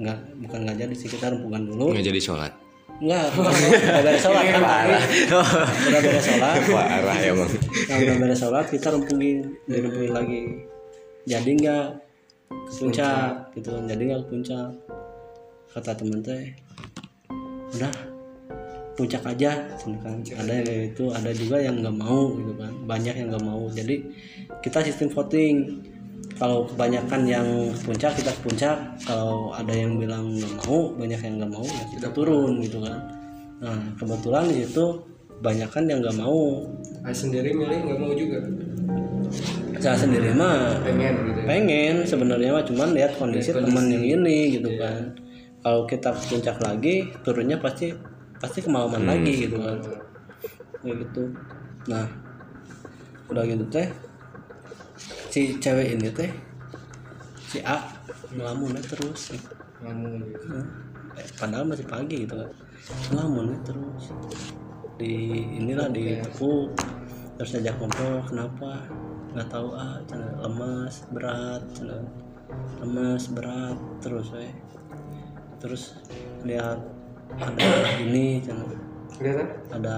Nggak 0.00 0.18
bukan 0.48 0.58
nggak 0.64 0.78
jadi 0.86 0.94
sih 0.94 1.08
kita 1.12 1.30
rempukan 1.30 1.62
dulu. 1.68 1.92
Nggak 1.92 2.08
jadi 2.08 2.20
sholat? 2.20 2.52
Nggak 2.94 3.26
udah 3.34 4.02
beres 4.06 4.22
sholat 4.22 4.44
kan? 4.54 4.62
Udah 4.62 6.00
beres 6.00 6.24
sholat. 6.24 6.54
Parah 6.62 7.18
ya 7.18 7.32
bang. 7.34 7.50
Nah 7.90 7.96
udah 8.00 8.14
beres 8.22 8.38
sholat 8.38 8.66
kita 8.70 8.88
rempungin, 8.94 9.38
dirempungin 9.66 10.12
lagi. 10.14 10.42
Jadi 11.26 11.50
nggak 11.58 11.86
ke 12.54 12.72
puncak 12.78 13.50
gitu, 13.58 13.68
kan. 13.74 13.82
jadi 13.90 14.02
nggak 14.08 14.20
ke 14.24 14.28
puncak. 14.30 14.68
Kata 15.74 15.90
temen 15.98 16.22
teh, 16.22 16.54
udah 17.74 17.92
puncak 18.94 19.26
aja, 19.26 19.50
Cuma 19.76 19.98
kan. 20.00 20.22
Ada 20.22 20.54
gitu, 20.62 21.10
ada 21.10 21.30
juga 21.30 21.58
yang 21.58 21.82
nggak 21.82 21.96
mau 21.96 22.30
gitu 22.34 22.54
kan. 22.54 22.70
Banyak 22.86 23.14
yang 23.18 23.28
nggak 23.30 23.42
mau. 23.42 23.66
Jadi 23.68 24.06
kita 24.62 24.78
sistem 24.80 25.10
voting. 25.10 25.82
Kalau 26.34 26.66
kebanyakan 26.66 27.20
yang 27.24 27.46
puncak 27.82 28.14
kita 28.14 28.30
puncak. 28.40 28.74
Kalau 29.02 29.50
ada 29.50 29.70
yang 29.70 29.98
bilang 29.98 30.34
nggak 30.34 30.54
mau, 30.62 30.94
banyak 30.94 31.20
yang 31.20 31.34
nggak 31.38 31.52
mau, 31.52 31.62
ya 31.62 31.84
kita 31.90 32.08
turun 32.10 32.58
gitu 32.58 32.78
kan. 32.80 32.98
Nah 33.58 33.78
kebetulan 33.94 34.46
di 34.46 34.62
situ 34.62 35.02
banyakan 35.38 35.84
yang 35.84 35.98
nggak 36.00 36.16
mau 36.16 36.62
Ah, 37.02 37.10
sendiri 37.10 37.50
milih 37.50 37.78
nggak 37.82 37.98
mau 37.98 38.12
juga. 38.14 38.38
saya 39.76 40.00
sendiri 40.00 40.32
mah 40.32 40.80
Pengen 40.80 41.14
gitu. 41.28 41.38
ya. 41.38 41.44
pengen 41.44 41.94
sebenarnya 42.06 42.50
mah 42.50 42.64
cuman 42.64 42.88
lihat 42.96 43.12
kondisi 43.14 43.52
teman 43.52 43.84
yang 43.84 44.00
ini 44.00 44.56
gitu 44.56 44.70
kan 44.80 45.12
kalau 45.64 45.88
kita 45.88 46.12
ke 46.12 46.22
puncak 46.28 46.60
lagi 46.60 47.08
turunnya 47.24 47.56
pasti 47.56 47.88
pasti 48.36 48.60
kemalaman 48.60 49.08
lagi 49.08 49.48
gitu 49.48 49.56
kan. 49.56 49.80
Kayak 50.84 51.08
gitu. 51.08 51.32
Nah 51.88 52.04
udah 53.32 53.42
gitu 53.48 53.64
teh 53.72 53.88
si 55.32 55.56
cewek 55.56 55.96
ini 55.96 56.12
teh 56.12 56.28
si 57.48 57.64
A 57.64 57.80
ngelamunnya 58.28 58.84
terus. 58.84 59.32
Ngomong. 59.80 60.20
Hah? 60.52 60.66
Eh, 61.16 61.28
padahal 61.40 61.64
masih 61.64 61.88
pagi 61.88 62.28
gitu 62.28 62.36
kan. 62.36 62.50
Ngelamunnya 63.08 63.58
terus. 63.64 64.12
Di 65.00 65.16
inilah 65.56 65.88
di 65.88 66.20
tepuk 66.20 66.76
terus 67.40 67.56
ajak 67.56 67.80
ngobrol 67.80 68.20
kenapa? 68.28 68.84
Nggak 69.32 69.48
tahu 69.48 69.72
ah 69.74 69.96
cina, 70.04 70.28
lemas 70.44 71.08
berat 71.08 71.64
cina. 71.72 71.98
lemas 72.78 73.32
berat 73.34 73.74
terus 73.98 74.30
eh 74.36 74.52
terus 75.64 75.96
lihat 76.44 76.76
ada 77.40 77.64
ini 78.04 78.36
cina. 78.44 78.68
Kelihatan? 79.16 79.48
ada 79.72 79.96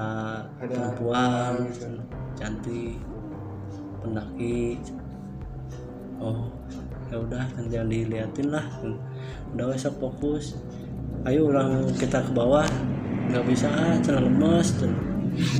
Ada- 0.63 0.95
perempuan 0.95 1.67
cina, 1.75 2.03
cantik 2.39 3.03
pendaki. 3.99 4.79
Oh 6.23 6.47
ya 7.11 7.19
udah 7.19 7.43
jangan 7.67 7.91
diliatin 7.91 8.55
lah. 8.55 8.63
Udah 9.59 9.75
wes 9.75 9.91
fokus. 9.99 10.55
Ayo 11.27 11.51
orang 11.51 11.91
kita 11.99 12.23
ke 12.23 12.31
bawah. 12.31 12.71
Nggak 13.27 13.45
bisa 13.51 13.67
ah 13.67 13.99
lemes 14.23 14.71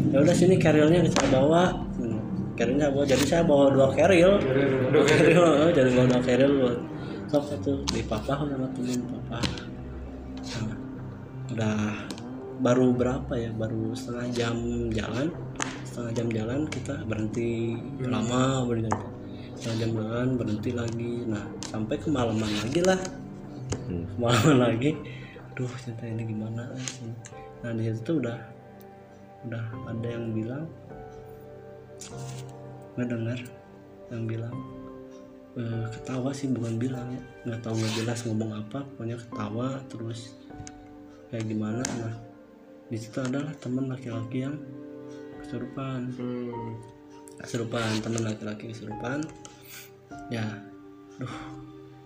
ya 0.09 0.25
udah 0.25 0.33
sini 0.33 0.57
carrielnya 0.57 1.05
kita 1.05 1.29
bawa 1.29 1.69
cina. 1.93 2.17
carrielnya 2.57 2.89
bawa 2.89 3.05
jadi 3.05 3.25
saya 3.29 3.43
bawa 3.45 3.69
dua 3.69 3.93
carriel 3.93 4.41
dua 4.89 5.05
oh, 5.45 5.69
jadi 5.77 5.91
bawa 5.93 6.07
dua 6.09 6.23
carriel 6.25 6.53
buat 6.63 6.79
sok 7.27 7.59
itu. 7.59 7.73
Di 7.91 8.01
papa 8.07 8.39
sama 8.39 8.71
temen 8.73 9.03
papa 9.05 9.66
udah 11.53 11.77
baru 12.61 12.93
berapa 12.95 13.33
ya? 13.37 13.51
Baru 13.55 13.93
setengah 13.93 14.27
jam 14.33 14.57
jalan. 14.93 15.29
Setengah 15.87 16.13
jam 16.13 16.29
jalan 16.29 16.61
kita 16.69 16.95
berhenti 17.09 17.79
lama 18.05 18.65
berhenti 18.69 18.93
setengah 19.57 19.77
jam 19.81 19.91
jalan 19.97 20.29
berhenti 20.37 20.71
lagi. 20.77 21.15
Nah 21.25 21.45
sampai 21.67 21.97
kemalaman 21.99 22.51
lagi 22.63 22.81
lah. 22.85 23.01
Kemalaman 23.89 24.59
lagi. 24.61 24.93
Duh 25.57 25.73
cerita 25.81 26.05
ini 26.05 26.23
gimana 26.29 26.69
sih? 26.77 27.09
Nah 27.65 27.73
di 27.73 27.89
situ 27.89 28.05
tuh 28.05 28.17
udah 28.21 28.39
udah 29.47 29.65
ada 29.89 30.09
yang 30.11 30.35
bilang 30.35 30.67
nggak 32.97 33.09
dengar 33.09 33.39
yang 34.13 34.23
bilang 34.27 34.57
eh, 35.57 35.87
ketawa 35.89 36.31
sih 36.37 36.53
bukan 36.53 36.77
bilang 36.77 37.09
ya. 37.11 37.23
Nggak 37.49 37.61
tahu 37.65 37.75
nggak 37.81 37.95
jelas 38.05 38.19
ngomong 38.29 38.51
apa 38.53 38.79
pokoknya 38.95 39.17
ketawa 39.17 39.81
terus. 39.89 40.37
Kayak 41.33 41.45
gimana 41.49 41.83
nah. 41.83 42.15
Di 42.87 42.97
situ 43.01 43.19
adalah 43.19 43.51
teman 43.59 43.91
laki-laki 43.91 44.47
yang 44.47 44.57
kesurupan. 45.43 46.13
Hmm. 46.17 46.75
kesurupan 47.37 48.01
teman 48.01 48.23
laki-laki 48.25 48.73
kesurupan. 48.73 49.25
Ya 50.33 50.45
duh. 51.21 51.33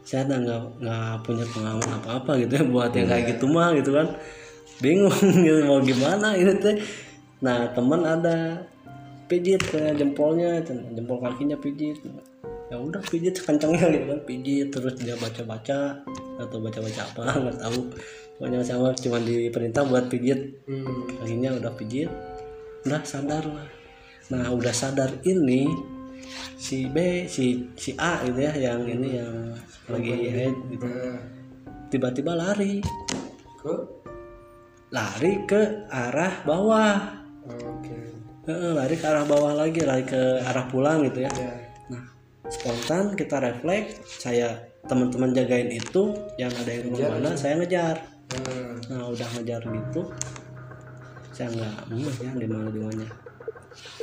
Saya 0.02 0.26
nggak 0.26 0.82
nggak 0.82 1.12
punya 1.22 1.46
pengalaman 1.54 1.90
apa-apa 2.02 2.40
gitu 2.42 2.52
ya 2.58 2.64
buat 2.66 2.90
yang 2.96 3.06
kayak 3.06 3.24
gitu 3.36 3.46
mah 3.46 3.70
gitu 3.78 3.94
kan. 3.94 4.08
Bingung 4.80 5.14
gitu 5.46 5.60
mau 5.66 5.78
gimana 5.82 6.34
ini 6.34 6.54
teh. 6.58 6.82
Nah 7.42 7.70
teman 7.74 8.06
ada. 8.06 8.66
Pijit 9.30 9.62
jempolnya 9.94 10.58
jempol 10.66 11.22
kakinya 11.22 11.54
pijit 11.54 12.02
ya 12.70 12.76
udah 12.78 13.02
pijit 13.02 13.34
kencangnya 13.42 13.90
gitu 13.90 14.06
kan 14.06 14.20
pijit 14.22 14.68
terus 14.70 14.94
dia 14.94 15.18
baca-baca 15.18 16.06
atau 16.38 16.56
baca-baca 16.62 17.00
apa 17.02 17.24
nggak 17.42 17.58
tahu. 17.58 17.80
Pokoknya 18.38 18.64
sama 18.64 18.96
cuma 18.96 19.20
diperintah 19.20 19.84
buat 19.84 20.08
pijit. 20.08 20.64
Hmm. 20.64 21.04
kakinya 21.20 21.60
udah 21.60 21.72
pijit 21.76 22.10
udah 22.86 23.02
sadar 23.04 23.44
lah. 23.44 23.68
Nah 24.32 24.48
udah 24.54 24.72
sadar 24.72 25.10
ini 25.26 25.68
si 26.56 26.86
B 26.88 27.26
si 27.26 27.68
si 27.76 27.92
A 27.98 28.22
gitu 28.24 28.40
ya 28.40 28.54
yang 28.54 28.86
ini 28.86 29.18
yang 29.18 29.34
lagi 29.90 30.12
head 30.30 30.54
gitu. 30.70 30.86
Nah, 30.86 31.20
tiba-tiba 31.90 32.32
lari. 32.38 32.80
Kok? 33.60 34.00
lari 34.90 35.46
ke 35.46 35.86
arah 35.86 36.42
bawah. 36.42 36.98
Oke. 37.46 37.98
Heeh, 38.50 38.72
lari 38.74 38.94
ke 38.98 39.06
arah 39.06 39.22
bawah 39.22 39.54
lagi 39.54 39.86
lari 39.86 40.02
ke 40.02 40.42
arah 40.42 40.66
pulang 40.66 41.06
gitu 41.06 41.22
ya. 41.22 41.30
Ya. 41.30 41.69
Spontan 42.50 43.14
kita 43.14 43.38
refleks 43.38 44.02
saya 44.18 44.58
teman-teman 44.90 45.30
jagain 45.30 45.70
itu 45.70 46.12
yang 46.34 46.50
ada 46.50 46.70
yang 46.74 46.90
mana 46.90 47.30
saya 47.38 47.54
ngejar. 47.62 47.96
Nah, 48.30 48.74
nah 48.90 49.02
udah 49.10 49.28
ngejar 49.38 49.62
gitu 49.62 50.02
saya 51.30 51.48
nggak 51.56 51.76
mudah 51.88 52.16
ya 52.20 52.32
di 52.36 52.46
mana 52.50 52.68
di 52.68 52.80
mana 52.84 53.06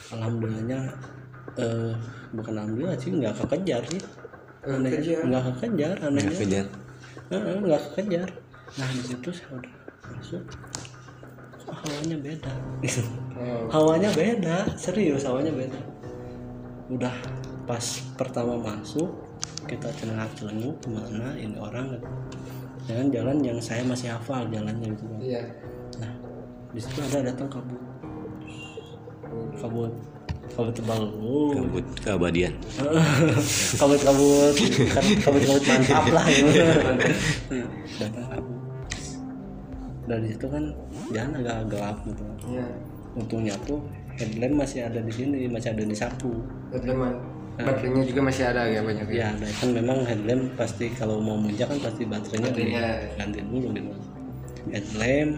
alhamdulillahnya 0.10 0.80
eh 1.60 1.94
bukan 2.34 2.54
alhamdulillah 2.56 2.98
sih 2.98 3.12
nggak 3.14 3.36
kekejar 3.46 3.84
sih. 3.92 4.02
Aneh 4.66 4.90
kekejar. 4.96 5.22
nggak 5.28 5.44
kekejar 5.54 5.96
anehnya. 6.02 6.34
Kejar. 6.34 6.66
Heeh, 7.30 7.56
nggak 7.62 7.82
kekejar. 7.92 8.30
Nah 8.80 8.90
di 8.90 9.04
situ 9.06 9.30
saya 9.30 9.52
udah 9.60 9.74
masuk. 10.08 10.44
Kok 11.68 11.76
hawanya 11.84 12.18
beda? 12.24 12.52
Oh. 13.38 13.70
hawanya 13.70 14.10
beda 14.18 14.66
serius 14.82 15.22
hawanya 15.22 15.54
beda. 15.54 15.78
Udah 16.90 17.14
pas 17.68 17.84
pertama 18.16 18.56
masuk 18.56 19.12
kita 19.68 19.92
cengar 20.00 20.26
celenguk 20.40 20.80
ke 20.80 20.88
mana 20.88 21.36
ini 21.36 21.60
orang. 21.60 22.00
Dengan 22.88 23.12
jalan 23.12 23.38
yang 23.44 23.60
saya 23.60 23.84
masih 23.84 24.16
hafal 24.16 24.48
jalannya 24.48 24.96
gitu 24.96 25.04
kan. 25.12 25.20
Iya. 25.20 25.44
nah 26.00 26.12
di 26.72 26.80
situ 26.80 27.00
ada 27.04 27.20
datang 27.28 27.52
kabut. 27.52 27.82
Kabut. 29.60 29.92
Kabut 30.56 30.72
tebal. 30.72 31.04
Oh. 31.20 31.52
kabut 31.52 31.86
keabadian. 32.00 32.56
Kabut 33.84 34.00
kabut. 34.00 34.56
Kabut 35.20 35.44
kabut 35.44 35.64
mantap 35.68 36.06
lah. 36.16 36.26
Gitu 36.32 36.64
datang. 38.00 38.26
Kabut 38.32 38.58
dari 40.08 40.32
situ 40.32 40.48
kan 40.48 40.64
jalan 41.12 41.32
agak 41.44 41.58
gelap 41.68 41.98
gitu. 42.08 42.24
Iya. 42.48 42.68
untungnya 43.18 43.54
tuh 43.68 43.84
headlamp 44.16 44.64
masih 44.64 44.88
ada 44.88 45.04
di 45.04 45.12
sini 45.12 45.52
masih 45.52 45.76
ada 45.76 45.84
di 45.84 45.96
saku 45.98 46.32
Baterai 46.72 46.96
baterainya 47.58 48.04
juga 48.06 48.22
masih 48.22 48.44
ada 48.46 48.70
ya 48.70 48.86
banyak 48.86 49.08
ya. 49.10 49.18
ya 49.18 49.28
ada 49.34 49.48
kan 49.50 49.70
memang 49.74 50.06
headlamp 50.06 50.54
pasti 50.54 50.94
kalau 50.94 51.18
mau 51.18 51.36
muncak 51.36 51.66
kan 51.68 51.80
pasti 51.82 52.06
baterainya 52.06 52.50
Baterainya. 52.54 52.86
diganti 53.18 53.40
dulu 53.42 53.68
gitu 53.74 53.92
headlamp 54.70 55.32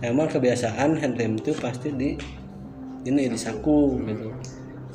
emang 0.00 0.28
kebiasaan 0.28 0.90
headlamp 0.96 1.34
itu 1.40 1.52
pasti 1.56 1.88
di 1.92 2.10
ini 3.04 3.28
di 3.28 3.36
saku 3.36 4.00
gitu 4.08 4.32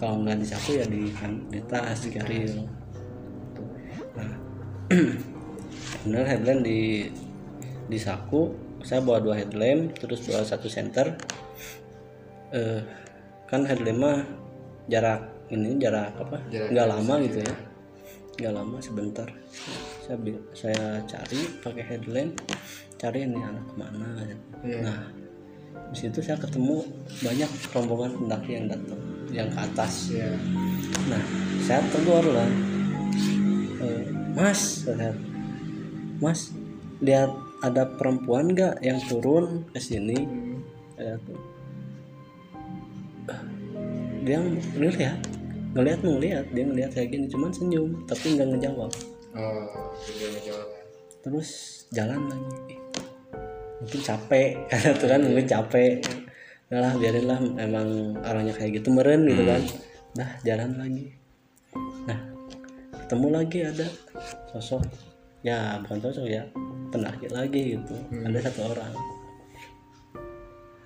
kalau 0.01 0.25
nggak 0.25 0.41
di 0.41 0.47
saku 0.47 0.69
ya 0.75 0.85
di 0.85 1.13
kan- 1.13 1.45
di 1.47 1.59
tas 1.63 1.97
di 2.01 2.09
carrier 2.09 2.49
Gitu. 2.49 3.61
nah 4.17 4.31
bener 6.01 6.25
headlamp 6.25 6.61
di 6.65 7.05
di 7.85 7.97
saku 7.97 8.49
saya 8.81 9.05
bawa 9.05 9.21
dua 9.21 9.35
headlamp 9.37 9.93
terus 9.93 10.25
bawa 10.25 10.41
satu 10.41 10.65
center 10.65 11.13
eh 12.49 12.81
kan 13.45 13.69
headlamp 13.69 13.99
mah 13.99 14.19
jarak 14.89 15.29
ini 15.49 15.77
jarak 15.81 16.13
apa? 16.17 16.37
Jarak 16.53 16.69
nggak 16.73 16.87
lama 16.87 17.13
gitu 17.25 17.39
ya. 17.41 17.55
Nggak 18.39 18.53
lama 18.55 18.77
sebentar. 18.79 19.27
Saya 20.05 20.17
saya 20.53 20.83
cari 21.05 21.39
pakai 21.61 21.83
headlamp. 21.85 22.33
Cari 22.99 23.25
ini 23.25 23.39
anak 23.39 23.65
ke 23.67 23.75
mana. 23.77 24.07
Iya. 24.59 24.79
nah 24.83 24.99
di 25.89 25.97
situ 25.97 26.19
saya 26.21 26.37
ketemu 26.37 26.85
banyak 27.23 27.49
rombongan 27.73 28.11
pendaki 28.19 28.51
yang 28.59 28.65
datang 28.69 29.01
yang 29.33 29.49
ke 29.49 29.59
atas. 29.61 30.13
Iya. 30.13 30.33
Nah, 31.09 31.23
saya 31.65 31.81
tegur 31.93 32.25
lah, 32.29 32.49
"Eh, 33.81 34.03
Mas, 34.33 34.85
saya, 34.85 35.13
Mas, 36.21 36.53
lihat 37.01 37.31
ada 37.61 37.89
perempuan 37.97 38.53
nggak 38.53 38.81
yang 38.85 38.99
turun 39.09 39.65
ke 39.73 39.79
sini? 39.81 40.17
"Ah, 40.99 41.17
dia 44.25 44.37
ngeliat, 44.77 45.17
ngeliat 45.75 45.99
ngeliat, 46.01 46.45
dia 46.53 46.63
ngeliat 46.65 46.91
kayak 46.93 47.09
gini, 47.13 47.25
cuman 47.29 47.51
senyum, 47.53 47.89
tapi 48.09 48.37
nggak 48.37 48.47
ngejawab. 48.57 48.91
Oh, 49.37 49.91
ngejawab. 50.09 50.67
Terus 51.19 51.49
jalan 51.93 52.25
lagi, 52.29 52.75
mungkin 53.83 54.01
capek, 54.01 54.49
karena 54.69 54.91
tuh 54.97 55.07
kan 55.09 55.21
mungkin 55.21 55.47
capek. 55.47 55.93
Udah 56.69 56.79
lah, 56.85 56.93
biarin 56.97 57.25
lah, 57.25 57.39
emang 57.57 58.13
orangnya 58.21 58.53
kayak 58.53 58.81
gitu 58.81 58.93
meren 58.93 59.25
gitu 59.25 59.41
kan. 59.45 59.61
Dah, 60.13 60.31
jalan 60.45 60.77
lagi. 60.77 61.05
Nah, 62.05 62.19
ketemu 63.05 63.27
lagi 63.33 63.59
ada 63.65 63.87
sosok 64.53 64.85
ya 65.39 65.79
bukan 65.81 65.99
sosok 66.03 66.27
ya 66.27 66.43
pendaki 66.91 67.31
lagi 67.31 67.77
gitu 67.77 67.95
ada 68.11 68.39
satu 68.43 68.75
orang 68.75 68.93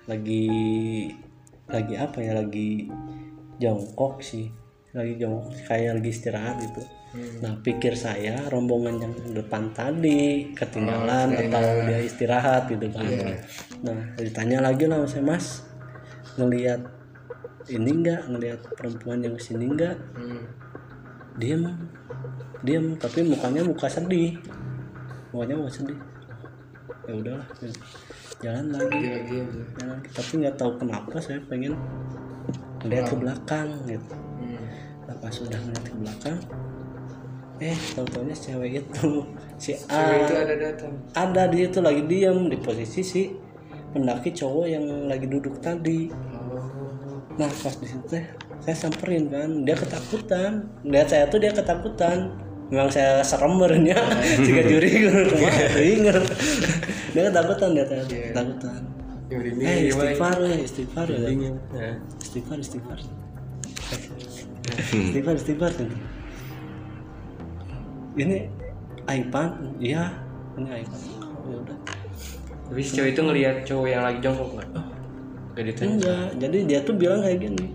lagi 0.06 0.46
lagi 1.66 1.94
apa 1.96 2.18
ya 2.20 2.32
lagi 2.38 2.86
jongkok 3.58 4.22
sih 4.22 4.52
lagi 4.94 5.14
jongkok 5.18 5.50
kayak 5.66 5.98
lagi 5.98 6.10
istirahat 6.14 6.56
gitu. 6.62 6.82
Nah 7.42 7.54
pikir 7.62 7.94
saya 7.94 8.42
rombongan 8.50 8.98
yang 8.98 9.14
depan 9.34 9.70
tadi 9.70 10.50
ketinggalan 10.54 11.34
atau 11.34 11.62
dia 11.86 11.98
istirahat 12.02 12.70
gitu 12.70 12.86
kan. 12.90 13.06
Nah 13.82 13.98
ditanya 14.18 14.62
lagi 14.62 14.86
lah 14.86 15.02
saya 15.06 15.22
mas 15.22 15.62
ngelihat 16.34 16.82
ini 17.70 17.90
enggak 17.90 18.22
ngelihat 18.26 18.60
perempuan 18.74 19.22
yang 19.22 19.38
sini 19.38 19.66
enggak 19.66 19.96
Hmm. 20.14 20.42
diem 21.38 21.62
diem 22.62 22.94
tapi 22.98 23.22
mukanya 23.26 23.62
muka 23.66 23.86
sedih. 23.90 24.38
Mukanya 25.34 25.54
muka 25.58 25.70
sedih? 25.74 25.98
Ya 27.06 27.12
udahlah 27.18 27.46
jalan 28.42 28.66
lagi. 28.74 28.98
Lagi 28.98 29.08
lagi. 29.10 29.36
ya. 29.38 29.66
jalan 29.78 29.98
tapi 30.10 30.32
nggak 30.42 30.56
tahu 30.58 30.72
kenapa 30.78 31.14
saya 31.22 31.38
pengen 31.46 31.74
lihat 32.84 33.06
ke 33.10 33.16
belakang 33.16 33.68
gitu. 33.86 34.14
Hmm. 34.14 34.33
Nah, 35.06 35.16
pas 35.20 35.32
sudah 35.32 35.58
ngeliat 35.60 35.84
ke 35.84 35.94
belakang 35.96 36.38
eh 37.62 37.78
tahu 37.94 38.06
taunya 38.10 38.34
cewek 38.34 38.82
itu 38.82 39.22
si 39.62 39.78
A. 39.86 40.10
Cewek 40.10 40.18
itu 40.26 40.34
ada 40.34 40.54
datang. 40.58 40.92
ada 41.14 41.42
di 41.46 41.58
itu 41.62 41.78
lagi 41.78 42.02
diem 42.02 42.50
di 42.50 42.58
posisi 42.58 43.00
si 43.06 43.22
pendaki 43.94 44.34
cowok 44.34 44.66
yang 44.66 44.84
lagi 45.06 45.30
duduk 45.30 45.62
tadi. 45.62 46.10
Oh. 46.34 47.22
Nah 47.38 47.46
pas 47.46 47.74
di 47.78 47.86
situ 47.86 48.18
saya 48.58 48.76
samperin 48.76 49.30
kan 49.30 49.62
dia 49.62 49.78
ketakutan. 49.78 50.66
Lihat 50.82 51.08
saya 51.14 51.24
tuh 51.30 51.38
dia 51.38 51.54
ketakutan. 51.54 52.42
Memang 52.74 52.90
saya 52.90 53.22
serem 53.22 53.54
merenya 53.54 54.02
jika 54.40 54.62
juri 54.72 54.90
ke 54.90 55.08
mana? 55.14 55.78
Ingat. 55.78 56.24
Dia 57.14 57.22
ketakutan 57.30 57.68
dia 57.70 57.84
teh. 57.86 58.02
Ketakutan. 58.34 58.80
Yang 59.30 59.38
merinding, 59.40 59.64
eh 59.64 59.76
gimana? 59.88 60.10
istighfar 60.10 60.36
ya. 60.42 60.56
Istighfar 60.58 61.06
ya. 61.06 61.18
Istighfar 62.18 62.58
istighfar 62.58 62.98
istighfar 64.72 65.34
istighfar 65.36 65.70
gitu. 65.76 65.96
ini 68.16 68.48
Aipan 69.04 69.76
iya 69.76 70.16
ini 70.56 70.68
Aipan 70.80 71.00
oh, 71.20 71.48
ya 71.50 71.56
udah. 71.60 71.78
Tapi 72.64 72.80
si 72.80 72.96
cewek 72.96 73.12
itu 73.12 73.20
ngelihat 73.20 73.56
cowok 73.68 73.86
yang 73.92 74.02
lagi 74.02 74.18
jongkok 74.24 74.48
nggak? 74.56 74.68
Gak 75.54 75.64
ditanya. 75.68 75.92
enggak 75.92 76.26
jadi 76.40 76.56
dia 76.64 76.78
tuh 76.80 76.94
bilang 76.96 77.20
kayak 77.20 77.38
gini 77.44 77.66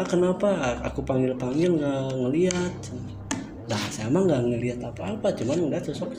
ah 0.00 0.06
kenapa? 0.08 0.80
Aku 0.88 1.04
panggil 1.04 1.36
panggil 1.36 1.76
nggak 1.76 2.16
ngelihat. 2.16 2.74
Nah 3.68 3.82
saya 3.92 4.08
mah 4.08 4.24
nggak 4.24 4.42
ngelihat 4.48 4.78
apa 4.80 5.02
apa 5.12 5.28
cuman 5.36 5.68
ngeliat 5.68 5.84
sosok 5.84 6.16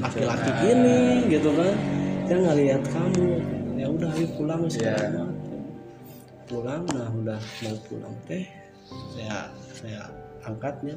laki-laki 0.00 0.50
gini 0.64 1.28
gitu 1.28 1.52
kan. 1.52 1.76
Saya 2.24 2.36
nggak 2.40 2.56
lihat 2.64 2.82
kamu. 2.88 3.28
Ya 3.76 3.86
udah 3.92 4.08
ayo 4.16 4.26
pulang 4.40 4.62
sekarang. 4.72 5.36
Pulang 6.48 6.82
nah 6.96 7.12
udah 7.12 7.36
mau 7.36 7.76
pulang 7.84 8.14
teh 8.24 8.64
saya 8.88 9.48
saya 9.72 10.00
angkatnya 10.44 10.96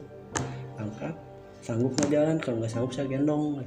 angkat. 0.77 1.15
Sanggup 1.57 1.91
nggak 1.99 2.11
jalan? 2.13 2.38
Kalau 2.39 2.57
nggak 2.61 2.71
sanggup 2.71 2.91
saya 2.93 3.07
gendong. 3.11 3.59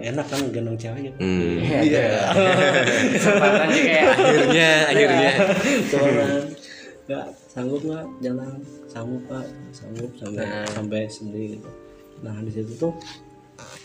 Enak 0.00 0.26
kan 0.26 0.40
gendong 0.50 0.74
cewek 0.80 1.12
gitu. 1.12 1.18
Hmm. 1.22 1.60
Iya. 1.86 2.34
Kayak 3.14 4.04
akhirnya 4.16 4.70
akhirnya. 4.90 5.32
Cuman 5.92 6.42
nggak 7.06 7.26
sanggup 7.46 7.80
nggak 7.84 8.06
jalan? 8.24 8.58
Sanggup 8.90 9.22
pak? 9.28 9.46
Sanggup 9.70 10.10
sampai 10.18 10.46
sampai 10.72 11.00
sendiri 11.06 11.60
gitu. 11.60 11.70
Nah 12.24 12.42
di 12.42 12.50
situ 12.50 12.72
tuh 12.74 12.96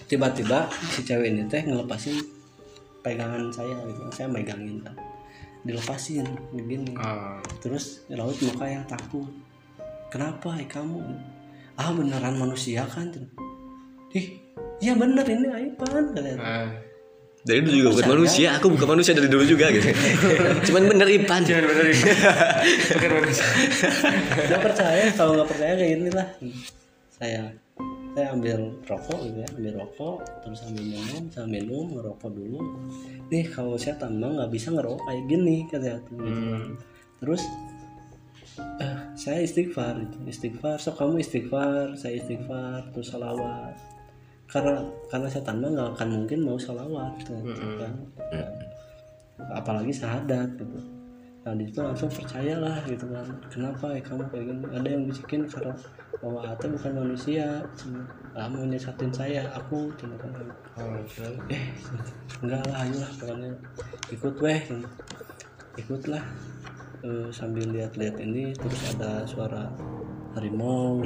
tiba-tiba 0.09 0.71
si 0.95 1.05
cewek 1.05 1.35
ini 1.35 1.45
teh 1.45 1.61
ngelepasin 1.61 2.17
pegangan 3.05 3.53
saya 3.53 3.75
gitu. 3.85 4.01
Saya 4.09 4.31
megangin 4.31 4.81
kan 4.81 4.95
dilepasin 5.63 6.27
begini. 6.51 6.91
Oh. 6.99 7.39
terus 7.63 8.03
laut 8.11 8.35
muka 8.43 8.67
yang 8.67 8.83
takut 8.83 9.31
kenapa 10.13 10.53
eh, 10.55 10.69
kamu? 10.69 11.01
Ah 11.73 11.89
beneran 11.89 12.37
manusia 12.37 12.85
kan? 12.85 13.09
Ih 14.13 14.37
iya 14.77 14.93
bener 14.93 15.25
ini 15.25 15.49
Aipan 15.49 16.13
katanya 16.13 16.37
Ah. 16.37 16.69
dari 17.43 17.59
dulu 17.59 17.75
juga 17.75 17.89
bukan 17.97 18.09
manusia 18.13 18.47
aku 18.55 18.71
bukan 18.71 18.87
manusia 18.93 19.11
dari 19.11 19.27
dulu 19.27 19.43
juga 19.43 19.67
gitu. 19.67 19.89
Cuman 20.69 20.83
bener 20.87 21.07
Ipan 21.09 21.41
Jangan 21.41 21.65
bener 21.65 21.85
ini. 21.89 22.03
Bukan 22.93 23.11
manusia. 23.11 23.47
nggak 24.47 24.61
percaya 24.61 25.03
kalau 25.11 25.31
nggak 25.35 25.49
percaya 25.49 25.73
kayak 25.75 25.91
gini 25.97 26.11
lah 26.13 26.27
saya 27.09 27.41
saya 28.13 28.27
ambil 28.31 28.77
rokok 28.85 29.17
gitu 29.25 29.37
ya 29.41 29.49
ambil 29.57 29.73
rokok 29.81 30.17
terus 30.39 30.57
sambil 30.61 30.85
minum 30.85 31.23
sambil 31.33 31.61
minum 31.65 31.85
ngerokok 31.91 32.31
dulu. 32.31 32.59
Nih 33.27 33.43
kalau 33.49 33.75
saya 33.75 33.97
tambah 33.97 34.29
nggak 34.29 34.51
bisa 34.53 34.69
ngerokok 34.69 35.01
kayak 35.03 35.23
gini 35.25 35.55
katanya 35.67 35.97
gitu. 36.05 36.21
Kan. 36.21 36.63
terus 37.19 37.41
eh, 38.59 38.97
saya 39.13 39.39
istighfar 39.41 39.97
gitu. 40.03 40.17
Istighfar 40.27 40.77
so 40.77 40.93
kamu 40.93 41.21
istighfar 41.21 41.93
saya 41.97 42.19
istighfar 42.19 42.89
terus 42.93 43.13
salawat 43.13 43.75
karena 44.53 44.85
karena 45.09 45.27
saya 45.31 45.43
tambah 45.49 45.69
nggak 45.73 45.89
akan 45.97 46.09
mungkin 46.13 46.39
mau 46.45 46.57
salawat 46.61 47.17
gitu. 47.21 47.33
Kan. 47.81 47.93
Apalagi 49.57 49.89
sahadat 49.89 50.53
gitu. 50.61 50.77
Nah 51.43 51.51
di 51.59 51.67
situ 51.67 51.81
langsung 51.83 52.07
percayalah 52.07 52.85
gitu 52.87 53.03
kan. 53.09 53.27
Kenapa 53.51 53.97
ya 53.97 54.01
kamu 54.05 54.23
kayak 54.31 54.45
gini? 54.47 54.63
Ada 54.71 54.87
yang 54.87 55.03
bisikin 55.09 55.41
karena 55.49 55.75
bahwa 56.23 56.39
Ata 56.47 56.71
bukan 56.71 56.93
manusia 57.03 57.67
ah, 58.37 58.47
mau 58.47 58.63
nyesatin 58.63 59.11
saya 59.11 59.51
aku 59.51 59.91
cuma 59.99 60.15
kan. 60.21 60.31
Oh, 60.79 60.95
terus? 61.03 61.35
eh 61.51 61.65
enggak 62.39 62.63
lah 62.63 62.77
ayolah 62.87 63.11
pokoknya. 63.19 63.51
Ikut 64.13 64.35
weh 64.39 64.59
gitu. 64.63 64.87
ikutlah 65.73 66.21
Eh, 67.03 67.27
sambil 67.35 67.67
lihat-lihat 67.67 68.15
ini 68.23 68.55
terus 68.55 68.79
ada 68.95 69.27
suara 69.27 69.67
harimau. 70.39 71.03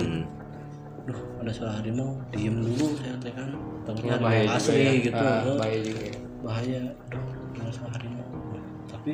Duh, 1.10 1.22
ada 1.42 1.50
suara 1.50 1.82
harimau 1.82 2.22
diem 2.30 2.54
dulu 2.54 2.94
saya 3.02 3.18
teh 3.18 3.34
kan 3.34 3.50
takutnya 3.82 4.14
Oh, 4.14 4.22
bahaya 4.22 4.46
harimau 4.46 4.58
asli 4.62 4.78
ya. 4.78 4.92
gitu. 5.02 5.18
Ah, 5.26 5.42
bahaya 5.58 5.80
juga 5.82 6.02
ya. 6.06 6.14
bahaya. 6.46 6.82
Aduh 7.10 7.24
ada 7.58 7.72
suara 7.74 7.92
harimau. 7.98 8.26
Tapi 8.86 9.12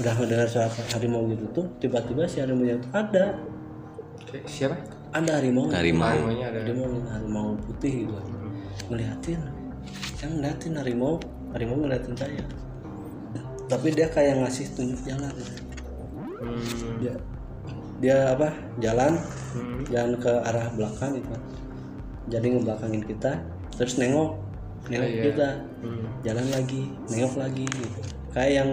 udah 0.00 0.14
mendengar 0.16 0.48
suara 0.48 0.68
harimau 0.96 1.22
gitu 1.28 1.44
tuh 1.52 1.66
tiba-tiba 1.76 2.22
si 2.24 2.40
harimau 2.40 2.64
itu 2.64 2.88
ada. 2.96 3.24
Siapa? 4.48 4.76
Ada 5.12 5.44
harimau. 5.44 5.68
Harimau. 5.68 6.08
Harimaunya 6.08 6.46
ada. 6.48 6.58
Harimau 6.64 6.88
harimau 7.04 7.46
putih 7.68 8.08
gitu. 8.08 8.16
Ngeliatin. 8.88 9.40
Yang 10.24 10.32
ngeliatin 10.40 10.72
harimau 10.80 11.12
harimau 11.52 11.76
ngeliatin 11.84 12.16
saya. 12.16 12.44
Tapi 13.68 13.92
dia 13.92 14.08
kayak 14.08 14.40
ngasih 14.40 14.72
tunjuk 14.72 15.04
jalan 15.04 15.28
hmm. 16.40 17.02
dia 17.02 17.14
dia 17.98 18.16
apa 18.32 18.48
jalan 18.78 19.18
Hmm. 19.48 19.80
jalan 19.88 20.12
ke 20.20 20.28
arah 20.44 20.68
belakang 20.76 21.16
gitu 21.16 21.34
jadi 22.28 22.46
ngebelakangin 22.52 23.00
kita 23.00 23.40
terus 23.74 23.96
nengok 23.96 24.36
nengok 24.86 25.08
iya. 25.08 25.22
kita 25.32 25.48
Hmm. 25.80 26.04
jalan 26.20 26.46
lagi 26.52 26.82
nengok 27.08 27.34
lagi 27.38 27.64
gitu 27.64 27.98
kayak 28.30 28.52
yang 28.60 28.70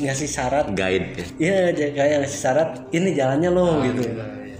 ngasih 0.00 0.26
syarat 0.26 0.66
guide 0.72 1.06
ya 1.14 1.24
iya 1.38 1.90
kayak 1.92 2.24
ngasih 2.24 2.40
syarat 2.40 2.70
ini 2.90 3.14
jalannya 3.14 3.50
loh 3.52 3.84
gitu 3.84 4.02
Iya, 4.02 4.24
iya. 4.48 4.58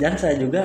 dan 0.00 0.12
saya 0.18 0.34
juga 0.40 0.62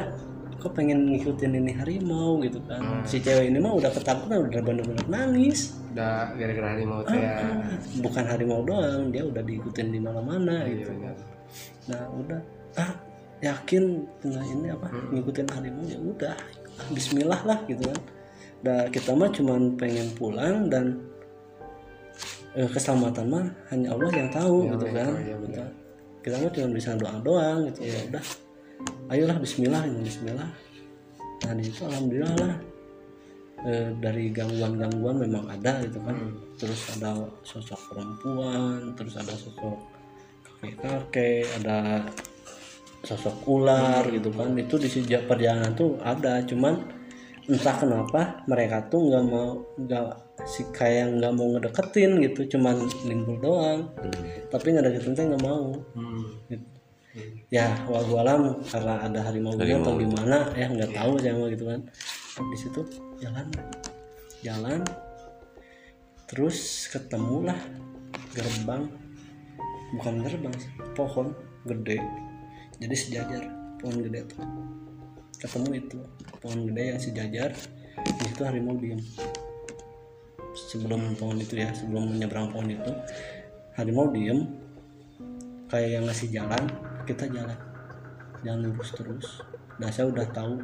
kok 0.63 0.71
pengen 0.79 1.11
ngikutin 1.11 1.59
ini 1.59 1.75
harimau 1.75 2.39
gitu 2.39 2.63
kan. 2.63 2.79
Hmm. 2.79 3.03
si 3.03 3.19
cewek 3.19 3.51
ini 3.51 3.59
mah 3.59 3.75
udah 3.75 3.91
ketakutan 3.91 4.47
udah 4.47 4.61
bener-bener 4.63 5.05
nangis. 5.11 5.75
Udah 5.91 6.31
gara-gara 6.39 6.67
harimau 6.71 7.03
teh 7.03 7.19
ya. 7.19 7.35
Ah, 7.43 7.75
bukan 7.99 8.23
harimau 8.23 8.63
doang 8.63 9.11
dia 9.11 9.27
udah 9.27 9.43
diikutin 9.43 9.91
di 9.91 9.99
mana-mana 9.99 10.63
Iya, 10.63 10.87
gitu. 10.87 10.91
benar. 10.95 11.15
nah 11.91 12.03
udah. 12.15 12.41
Ah 12.79 12.91
yakin 13.43 14.07
nah 14.23 14.45
ini 14.47 14.71
apa 14.71 14.87
ngikutin 15.11 15.47
harimau 15.51 15.83
ya 15.83 15.99
udah. 15.99 16.35
Ah, 16.79 16.87
Bismillah 16.95 17.41
lah 17.43 17.59
gitu 17.67 17.83
kan. 17.83 17.99
Nah, 18.63 18.87
kita 18.87 19.11
mah 19.11 19.27
cuman 19.27 19.75
pengen 19.75 20.07
pulang 20.15 20.71
dan 20.71 20.95
eh, 22.55 22.69
keselamatan 22.71 23.27
mah 23.27 23.45
hanya 23.75 23.91
Allah 23.91 24.11
yang 24.15 24.29
tahu 24.31 24.71
gitu 24.71 24.87
kan. 24.95 25.11
iya, 25.19 25.35
kita, 25.35 25.63
kita 26.23 26.35
mah 26.39 26.51
cuma 26.55 26.67
bisa 26.71 26.89
doa 26.95 27.17
doang 27.19 27.59
gitu. 27.67 27.79
Ya 27.83 27.99
udah 28.07 28.23
ayolah 29.11 29.37
Bismillah 29.37 29.83
ini 29.85 30.07
Bismillah. 30.07 30.49
Nah 31.43 31.53
di 31.53 31.63
situ 31.67 31.81
Alhamdulillah 31.85 32.35
lah. 32.39 32.55
Eh, 33.63 33.95
dari 33.95 34.27
gangguan-gangguan 34.27 35.23
memang 35.23 35.47
ada 35.47 35.79
gitu 35.85 35.99
kan. 36.03 36.17
Terus 36.59 36.79
ada 36.99 37.15
sosok 37.47 37.79
perempuan 37.93 38.91
terus 38.97 39.15
ada 39.15 39.31
sosok 39.31 39.79
kakek-kakek 40.43 41.47
ada 41.63 42.03
sosok 43.03 43.47
ular 43.47 44.03
gitu 44.11 44.33
kan. 44.35 44.51
Itu 44.59 44.75
di 44.79 44.91
sejak 44.91 45.29
perjalanan 45.29 45.71
tuh 45.75 45.95
ada 46.03 46.43
cuman 46.43 47.03
entah 47.43 47.75
kenapa 47.75 48.39
mereka 48.47 48.87
tuh 48.87 49.11
nggak 49.11 49.23
mau 49.27 49.59
nggak 49.75 50.07
si 50.47 50.63
kayak 50.71 51.19
nggak 51.19 51.33
mau 51.35 51.47
ngedeketin 51.55 52.19
gitu 52.19 52.57
cuman 52.57 52.83
nimbul 53.07 53.39
doang. 53.39 53.91
Tapi 54.51 54.67
ngedeketin 54.75 55.15
teh 55.15 55.23
nggak 55.27 55.43
mau. 55.43 55.71
Hmm. 55.95 56.43
gitu. 56.51 56.72
Ya 57.53 57.69
walau 57.85 58.25
alam 58.25 58.57
karena 58.65 59.05
ada 59.05 59.19
harimau, 59.29 59.53
juga 59.53 59.85
atau 59.85 59.93
gimana 60.01 60.49
ya 60.57 60.65
nggak 60.65 60.91
tahu 60.97 61.11
saya 61.21 61.33
mah 61.37 61.49
gitu 61.53 61.65
kan. 61.69 61.81
Di 62.41 62.57
situ 62.57 62.81
jalan. 63.21 63.47
Jalan. 64.41 64.81
Terus 66.25 66.89
ketemulah 66.89 67.57
gerbang. 68.33 68.89
Bukan 69.93 70.25
gerbang 70.25 70.53
sih 70.57 70.73
pohon 70.97 71.37
gede. 71.69 72.01
Jadi 72.81 72.95
sejajar 72.97 73.43
pohon 73.77 74.01
gede 74.01 74.19
tuh. 74.25 74.41
Ketemu 75.37 75.69
itu 75.77 75.99
pohon 76.41 76.59
gede 76.65 76.83
yang 76.97 76.99
sejajar 76.99 77.49
di 78.01 78.23
situ 78.25 78.41
harimau 78.41 78.73
diem. 78.81 78.97
Sebelum 80.73 81.13
pohon 81.21 81.37
itu 81.37 81.61
ya 81.61 81.69
sebelum 81.77 82.17
menyeberang 82.17 82.49
pohon 82.49 82.73
itu 82.73 82.89
harimau 83.77 84.09
diem. 84.09 84.49
Kayak 85.69 85.89
yang 86.01 86.03
ngasih 86.09 86.29
jalan 86.33 86.63
kita 87.03 87.25
jalan 87.29 87.57
jalan 88.43 88.59
lurus 88.69 88.89
terus. 88.95 89.27
Nah 89.79 89.89
saya 89.89 90.11
udah 90.11 90.27
tahu 90.35 90.59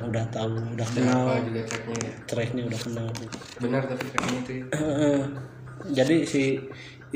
udah 0.00 0.26
tahu 0.32 0.52
udah 0.74 0.88
kenal. 0.96 1.24
apa 1.28 1.44
juga 1.46 1.60
tracknya 1.68 1.96
ya? 1.98 2.12
Tracknya 2.26 2.62
udah 2.66 2.80
kenal. 2.80 3.08
Benar 3.60 3.82
tapi 3.86 4.04
tracknya 4.08 4.38
itu 4.40 4.52
ya. 4.52 4.64
Jadi 6.02 6.16
si 6.28 6.44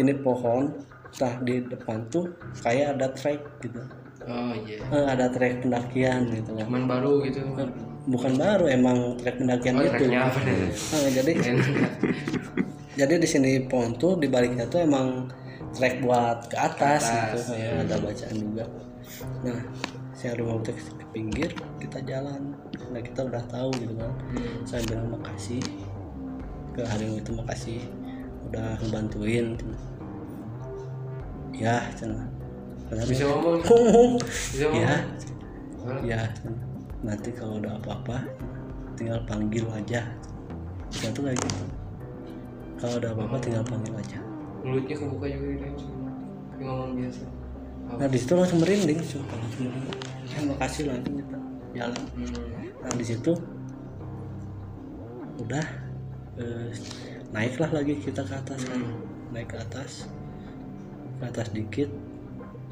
ini 0.00 0.12
pohon 0.18 0.72
tah 1.14 1.38
di 1.40 1.62
depan 1.62 2.10
tuh 2.10 2.32
kayak 2.60 2.98
ada 2.98 3.08
trek 3.14 3.40
gitu. 3.62 3.80
Oh 4.24 4.52
iya. 4.56 4.80
Eh, 4.80 5.04
ada 5.04 5.28
trek 5.28 5.62
pendakian 5.62 6.32
gitu. 6.32 6.50
Kan 6.56 6.66
cuman 6.68 6.84
baru 6.88 7.22
gitu 7.28 7.40
bukan 8.04 8.36
baru 8.36 8.68
emang 8.68 9.16
trek 9.16 9.40
pendakian 9.40 9.80
oh 9.80 9.84
tracknya 9.88 10.28
apa 10.28 10.38
jadi 11.08 11.32
jadi 13.00 13.14
di 13.16 13.28
sini 13.28 13.64
pohon 13.64 13.96
tuh 13.96 14.20
di 14.20 14.28
baliknya 14.28 14.68
tuh 14.68 14.84
emang 14.84 15.32
trek 15.74 16.00
buat 16.00 16.46
ke 16.48 16.56
atas, 16.56 17.02
gitu. 17.10 17.52
kayak 17.54 17.86
ada 17.86 17.96
bacaan 17.98 18.36
juga. 18.38 18.64
Nah 19.42 19.58
si 20.14 20.24
harimau 20.30 20.62
teh 20.62 20.74
ke 20.74 21.06
pinggir 21.10 21.50
kita 21.82 21.98
jalan. 22.06 22.54
Nah 22.94 23.00
kita 23.02 23.26
udah 23.26 23.42
tahu 23.50 23.70
gitu 23.82 23.94
kan. 23.98 24.12
Saya 24.62 24.82
bilang 24.86 25.10
makasih 25.12 25.62
ke 26.74 26.82
harimau 26.86 27.18
itu 27.18 27.30
makasih 27.34 27.80
udah 28.50 28.78
ngebantuin. 28.80 29.58
Ya 31.54 31.86
Kenapa? 31.94 33.08
bisa 33.08 33.24
ngomong 33.30 33.58
bisa 33.62 34.64
ngomong? 34.70 34.78
Ya 34.78 34.94
ya 36.00 36.20
nanti 37.04 37.28
kalau 37.36 37.60
udah 37.60 37.76
apa-apa 37.82 38.24
tinggal 38.94 39.20
panggil 39.26 39.66
aja. 39.74 40.06
Kita 40.94 41.10
tuh 41.10 41.26
kayak 41.26 41.38
gitu 41.42 41.66
kalau 42.78 43.00
udah 43.00 43.10
apa-apa 43.16 43.36
tinggal 43.40 43.64
panggil 43.66 43.94
aja 43.96 44.33
mulutnya 44.64 44.96
kebuka 44.96 45.26
juga 45.28 45.46
gitu 45.68 45.84
tapi 46.54 46.62
ngomong 46.70 46.92
biasa. 46.96 47.24
Nah 47.98 48.08
di 48.08 48.18
situ 48.18 48.32
langsung 48.32 48.58
merinding 48.62 48.98
sumpah 49.04 49.36
langsung 49.36 49.64
merinding. 49.68 50.00
Ya 50.24 50.38
makasih 50.48 50.82
langsung 50.88 51.14
kita 51.20 51.38
jalan. 51.74 52.02
Hmm. 52.14 52.70
nah 52.84 52.92
di 52.94 53.04
situ 53.04 53.32
udah 55.42 55.66
eh, 56.38 56.70
naiklah 57.34 57.70
lagi 57.74 57.98
kita 57.98 58.22
ke 58.22 58.34
atas 58.38 58.60
kan. 58.64 58.80
Naik 59.34 59.50
ke 59.50 59.58
atas 59.58 60.06
ke 61.18 61.24
atas 61.26 61.50
dikit 61.50 61.90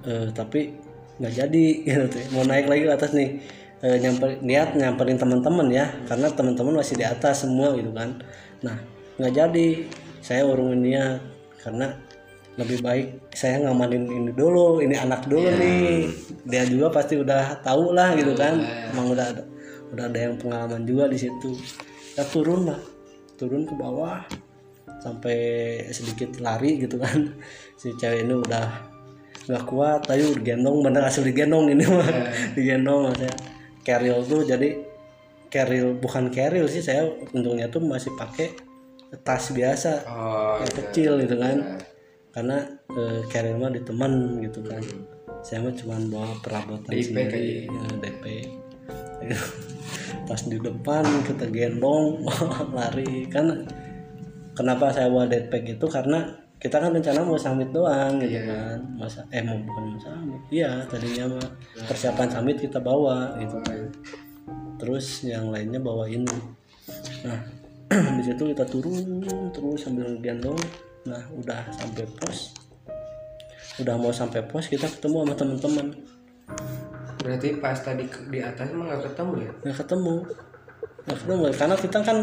eh, 0.06 0.30
tapi 0.30 0.78
nggak 1.18 1.34
jadi 1.34 1.66
gitu 1.90 2.06
tuh. 2.06 2.22
mau 2.32 2.46
naik 2.46 2.70
lagi 2.70 2.82
ke 2.86 2.92
atas 2.94 3.10
nih 3.12 3.42
eh, 3.82 3.96
nyamper 3.98 4.40
niat 4.40 4.78
nyamperin 4.78 5.18
teman-teman 5.18 5.68
ya 5.74 5.90
karena 6.06 6.30
teman-teman 6.30 6.78
masih 6.78 6.96
di 6.96 7.04
atas 7.04 7.44
semua 7.44 7.74
gitu 7.74 7.90
kan. 7.90 8.22
Nah 8.62 8.78
nggak 9.18 9.34
jadi. 9.34 9.68
Saya 10.22 10.46
urungin 10.46 10.86
niat 10.86 11.18
karena 11.62 11.94
lebih 12.60 12.84
baik 12.84 13.32
saya 13.32 13.64
ngamanin 13.64 14.04
ini 14.12 14.30
dulu 14.36 14.84
ini 14.84 14.92
anak 14.92 15.24
dulu 15.24 15.48
nih. 15.56 16.12
Dia 16.44 16.68
juga 16.68 16.92
pasti 16.92 17.16
udah 17.16 17.64
tahu 17.64 17.96
lah 17.96 18.12
gitu 18.12 18.36
kan. 18.36 18.60
Emang 18.92 19.16
udah 19.16 19.26
ada 19.32 19.42
udah 19.92 20.04
ada 20.08 20.18
yang 20.18 20.36
pengalaman 20.36 20.84
juga 20.84 21.08
di 21.08 21.16
situ. 21.16 21.56
Ya 22.18 22.28
turun 22.28 22.68
lah 22.68 22.80
turun 23.40 23.64
ke 23.64 23.72
bawah 23.72 24.20
sampai 25.00 25.38
sedikit 25.96 26.36
lari 26.44 26.82
gitu 26.82 27.00
kan. 27.00 27.32
Si 27.80 27.90
cewek 27.98 28.22
ini 28.28 28.34
udah 28.38 28.66
nggak 29.42 29.64
kuat 29.66 30.06
ayo 30.14 30.38
digendong 30.38 30.86
bener 30.86 31.08
asli 31.08 31.32
digendong 31.32 31.72
ini 31.72 31.82
mah. 31.88 32.06
Digendong 32.56 33.10
maksudnya 33.10 33.34
carrier 33.82 34.22
tuh 34.22 34.46
jadi 34.46 34.78
carrier 35.50 35.98
bukan 35.98 36.30
carrier 36.30 36.68
sih 36.70 36.78
saya 36.78 37.10
untungnya 37.34 37.66
tuh 37.66 37.82
masih 37.82 38.14
pakai 38.14 38.54
tas 39.26 39.50
biasa. 39.50 39.92
Oh 40.06 40.62
yang 40.62 40.71
kecil 40.92 41.16
gitu 41.24 41.40
kan. 41.40 41.80
Karena 42.36 42.60
eh, 42.92 43.24
carrier 43.32 43.56
mah 43.56 43.72
di 43.72 43.80
teman 43.80 44.44
gitu 44.44 44.60
kan. 44.60 44.84
Saya 45.40 45.64
mah 45.64 45.72
cuma 45.72 45.96
bawa 46.12 46.36
perabotan 46.44 46.92
DP 46.92 47.08
sendiri. 47.08 47.48
ya, 47.66 47.82
DP 47.98 48.24
tas 50.28 50.46
di 50.46 50.58
depan 50.60 51.02
kita 51.24 51.48
gendong 51.48 52.28
lari. 52.76 53.26
Kan 53.32 53.64
kenapa 54.52 54.92
saya 54.92 55.08
bawa 55.08 55.24
deadpack 55.24 55.64
itu 55.64 55.86
karena 55.88 56.28
kita 56.62 56.78
kan 56.78 56.94
rencana 56.94 57.26
mau 57.26 57.40
summit 57.40 57.72
doang 57.72 58.20
gitu 58.22 58.38
kan. 58.44 58.78
Masa 58.94 59.24
eh 59.32 59.42
mau 59.42 59.56
bukan 59.56 59.96
mau 59.96 59.98
summit. 59.98 60.40
Iya 60.52 60.84
tadinya 60.86 61.40
mah 61.40 61.48
persiapan 61.88 62.28
summit 62.30 62.60
kita 62.60 62.78
bawa 62.78 63.34
gitu 63.40 63.58
kan. 63.64 63.88
Terus 64.78 65.26
yang 65.26 65.50
lainnya 65.50 65.80
bawa 65.82 66.06
ini 66.06 66.60
nah 67.22 67.38
di 67.92 68.22
situ 68.24 68.42
kita 68.52 68.64
turun 68.66 69.20
terus 69.52 69.80
sambil 69.84 70.08
gendong. 70.18 70.58
Nah 71.04 71.22
udah 71.34 71.60
sampai 71.74 72.04
pos. 72.18 72.54
Udah 73.80 73.96
mau 73.96 74.12
sampai 74.12 74.44
pos 74.44 74.68
kita 74.68 74.88
ketemu 74.88 75.24
sama 75.24 75.34
teman-teman. 75.34 75.86
Berarti 77.22 77.48
pas 77.62 77.78
tadi 77.78 78.04
di 78.30 78.38
atas 78.42 78.66
emang 78.72 78.90
nggak 78.90 79.12
ketemu 79.12 79.32
ya? 79.44 79.52
Nggak 79.66 79.78
ketemu. 79.86 80.14
Nggak 81.02 81.18
ketemu 81.18 81.42
karena 81.58 81.76
kita 81.78 81.98
kan 82.06 82.18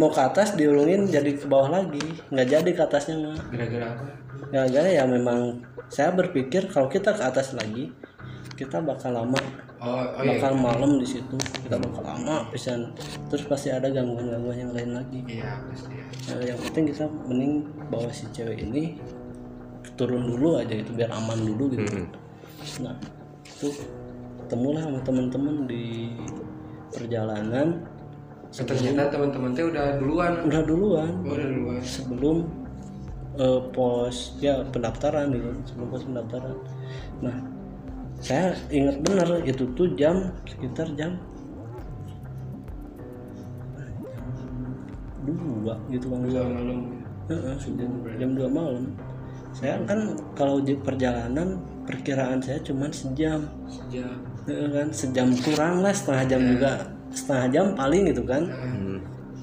mau 0.00 0.08
ke 0.08 0.20
atas 0.20 0.48
diulungin 0.56 1.08
jadi 1.08 1.30
ke 1.36 1.46
bawah 1.46 1.82
lagi. 1.82 2.04
Nggak 2.32 2.48
jadi 2.48 2.70
ke 2.72 2.82
atasnya 2.82 3.16
mah 3.20 3.38
gara-gara 3.52 3.86
apa? 3.92 4.04
Gara-gara 4.52 4.88
ya 4.90 5.04
memang 5.08 5.64
saya 5.92 6.10
berpikir 6.12 6.72
kalau 6.72 6.88
kita 6.88 7.12
ke 7.12 7.22
atas 7.22 7.52
lagi 7.52 7.92
kita 8.62 8.78
bakal 8.78 9.10
lama. 9.10 9.40
Oh 9.82 9.98
oh 9.98 10.22
iya. 10.22 10.38
Bakal 10.38 10.52
malam 10.54 11.02
di 11.02 11.06
situ. 11.06 11.34
Kita 11.66 11.74
bakal 11.74 12.02
lama 12.06 12.46
pisan. 12.54 12.94
Terus 13.26 13.42
pasti 13.50 13.74
ada 13.74 13.90
gangguan-gangguan 13.90 14.62
yang 14.62 14.72
lain 14.72 14.90
lagi. 15.02 15.20
Iya 15.26 15.58
pasti 15.66 15.92
ya. 15.98 16.04
Nah, 16.30 16.42
yang 16.46 16.58
penting 16.70 16.84
kita 16.94 17.04
mending 17.26 17.52
bawa 17.90 18.08
si 18.14 18.24
cewek 18.30 18.62
ini 18.62 18.94
turun 19.98 20.24
dulu 20.30 20.62
aja 20.62 20.72
itu 20.78 20.94
biar 20.94 21.10
aman 21.10 21.42
dulu 21.42 21.74
gitu. 21.74 22.06
Nah 22.80 22.94
itu 23.42 23.68
ketemulah 24.46 24.80
sama 24.86 25.00
teman-teman 25.02 25.66
di 25.66 26.14
perjalanan. 26.94 27.82
Ternyata 28.52 29.08
teman-teman 29.10 29.50
teh 29.56 29.64
udah 29.66 29.96
duluan. 29.98 30.32
Udah 30.46 30.62
duluan. 30.62 31.10
Oh, 31.26 31.34
udah 31.34 31.48
duluan. 31.48 31.80
Sebelum 31.82 32.36
eh, 33.40 33.60
pos 33.74 34.38
ya 34.38 34.62
pendaftaran 34.70 35.34
gitu. 35.34 35.50
Sebelum 35.66 35.86
pos 35.90 36.04
pendaftaran. 36.06 36.56
Nah 37.18 37.36
saya 38.22 38.54
ingat 38.70 39.02
benar 39.02 39.28
itu 39.42 39.66
tuh 39.74 39.98
jam 39.98 40.30
sekitar 40.46 40.86
jam 40.94 41.18
dua 45.26 45.74
gitu 45.90 46.06
bang 46.10 46.22
dua 46.30 46.42
malam. 46.46 46.78
Heeh, 47.30 47.54
jam, 47.78 47.90
jam 48.18 48.30
dua 48.34 48.48
malam. 48.50 48.84
Saya 49.54 49.78
kan 49.86 50.18
kalau 50.34 50.58
di 50.58 50.74
perjalanan 50.74 51.62
perkiraan 51.86 52.42
saya 52.42 52.58
cuma 52.62 52.90
sejam. 52.90 53.46
Sejam. 53.70 54.10
Kan 54.46 54.88
sejam 54.90 55.28
kurang 55.42 55.82
lah 55.86 55.94
setengah 55.94 56.24
jam 56.26 56.40
juga. 56.42 56.72
Setengah 57.14 57.46
jam 57.50 57.66
paling 57.78 58.10
gitu 58.10 58.22
kan. 58.26 58.50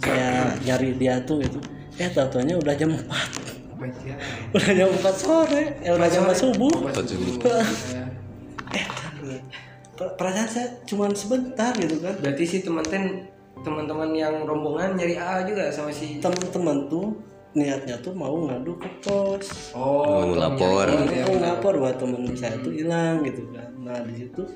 Saya 0.03 0.55
nyari 0.63 0.95
dia 0.95 1.19
tuh 1.23 1.43
itu 1.43 1.59
eh 1.99 2.07
tatonya 2.15 2.55
udah 2.55 2.73
jam 2.80 2.95
4 2.95 3.03
baca 3.75 4.11
udah 4.55 4.71
jam 4.71 4.88
4 4.88 5.03
sore 5.19 5.63
eh 5.84 5.91
udah 5.91 6.07
jam 6.07 6.23
4 6.23 6.32
subuh 6.32 6.71
Eh 8.74 8.86
per- 9.93 10.15
perasaan 10.15 10.47
saya 10.47 10.67
cuma 10.86 11.09
sebentar 11.11 11.74
gitu 11.76 11.99
kan. 11.99 12.15
Berarti 12.20 12.43
si 12.43 12.57
teman 12.61 12.86
ten 12.86 13.28
teman-teman 13.59 14.15
yang 14.15 14.47
rombongan 14.47 14.95
nyari 14.95 15.20
A 15.20 15.43
juga 15.43 15.67
sama 15.67 15.91
si 15.91 16.24
teman-teman 16.24 16.88
tuh 16.88 17.11
niatnya 17.51 17.97
tuh 17.99 18.13
mau 18.15 18.32
ngadu 18.45 18.78
ke 18.78 18.88
pos. 19.01 19.74
Oh 19.76 20.24
Mau 20.24 20.38
lapor. 20.38 20.88
mau 20.88 21.36
ngapor 21.36 21.74
buat 21.78 21.95
temen 21.97 22.24
saya 22.34 22.55
tuh 22.59 22.72
hilang 22.72 23.26
gitu 23.26 23.43
kan. 23.51 23.67
Nah 23.82 23.99
di 24.05 24.24
situ 24.24 24.47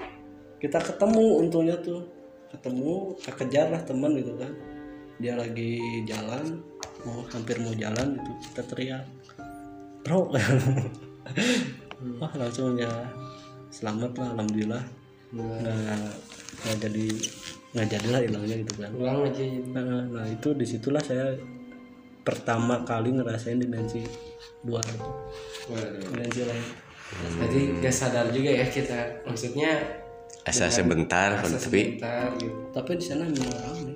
kita 0.57 0.79
ketemu 0.79 1.43
untungnya 1.43 1.75
tuh. 1.79 2.07
Ketemu 2.53 3.17
kekejar 3.17 3.73
lah 3.73 3.81
teman 3.81 4.13
gitu 4.13 4.37
kan. 4.37 4.53
Dia 5.17 5.33
lagi 5.35 5.81
jalan 6.05 6.61
mau 7.03 7.25
hampir 7.27 7.57
mau 7.59 7.73
jalan 7.73 8.13
gitu. 8.15 8.31
Kita 8.47 8.61
teriak 8.63 9.03
bro. 10.05 10.29
Wah 12.19 12.33
langsung 12.35 12.75
ya 12.77 12.91
selamat 13.73 14.11
lah 14.21 14.27
alhamdulillah. 14.37 14.83
Nggak 15.33 16.13
nggak 16.61 16.75
jadi 16.77 17.05
nggak 17.73 17.87
jadilah 17.89 18.19
hilangnya 18.21 18.55
gitu 18.61 18.73
kan. 18.77 18.91
Pulang 18.93 19.17
aja 19.25 19.43
gitu. 19.43 19.67
nah, 19.73 20.01
nah 20.05 20.25
itu 20.29 20.49
di 20.53 20.65
situlah 20.69 21.01
saya 21.01 21.33
pertama 22.21 22.85
kali 22.85 23.17
ngerasain 23.17 23.57
dimensi 23.57 24.05
luar. 24.61 24.85
Dimensi 25.73 26.45
lain. 26.45 26.65
Berarti 27.13 27.61
gak 27.77 27.93
sadar 27.93 28.25
juga 28.33 28.49
ya 28.49 28.65
kita. 28.69 29.25
Maksudnya 29.25 30.01
Asa 30.43 30.67
sebentar, 30.67 31.39
asa 31.39 31.55
tapi 31.55 31.93
sebentar 31.95 32.27
gitu. 32.35 32.51
tapi 32.75 32.99
di 32.99 33.05
sana 33.05 33.23
memang 33.23 33.47
ramai 33.63 33.95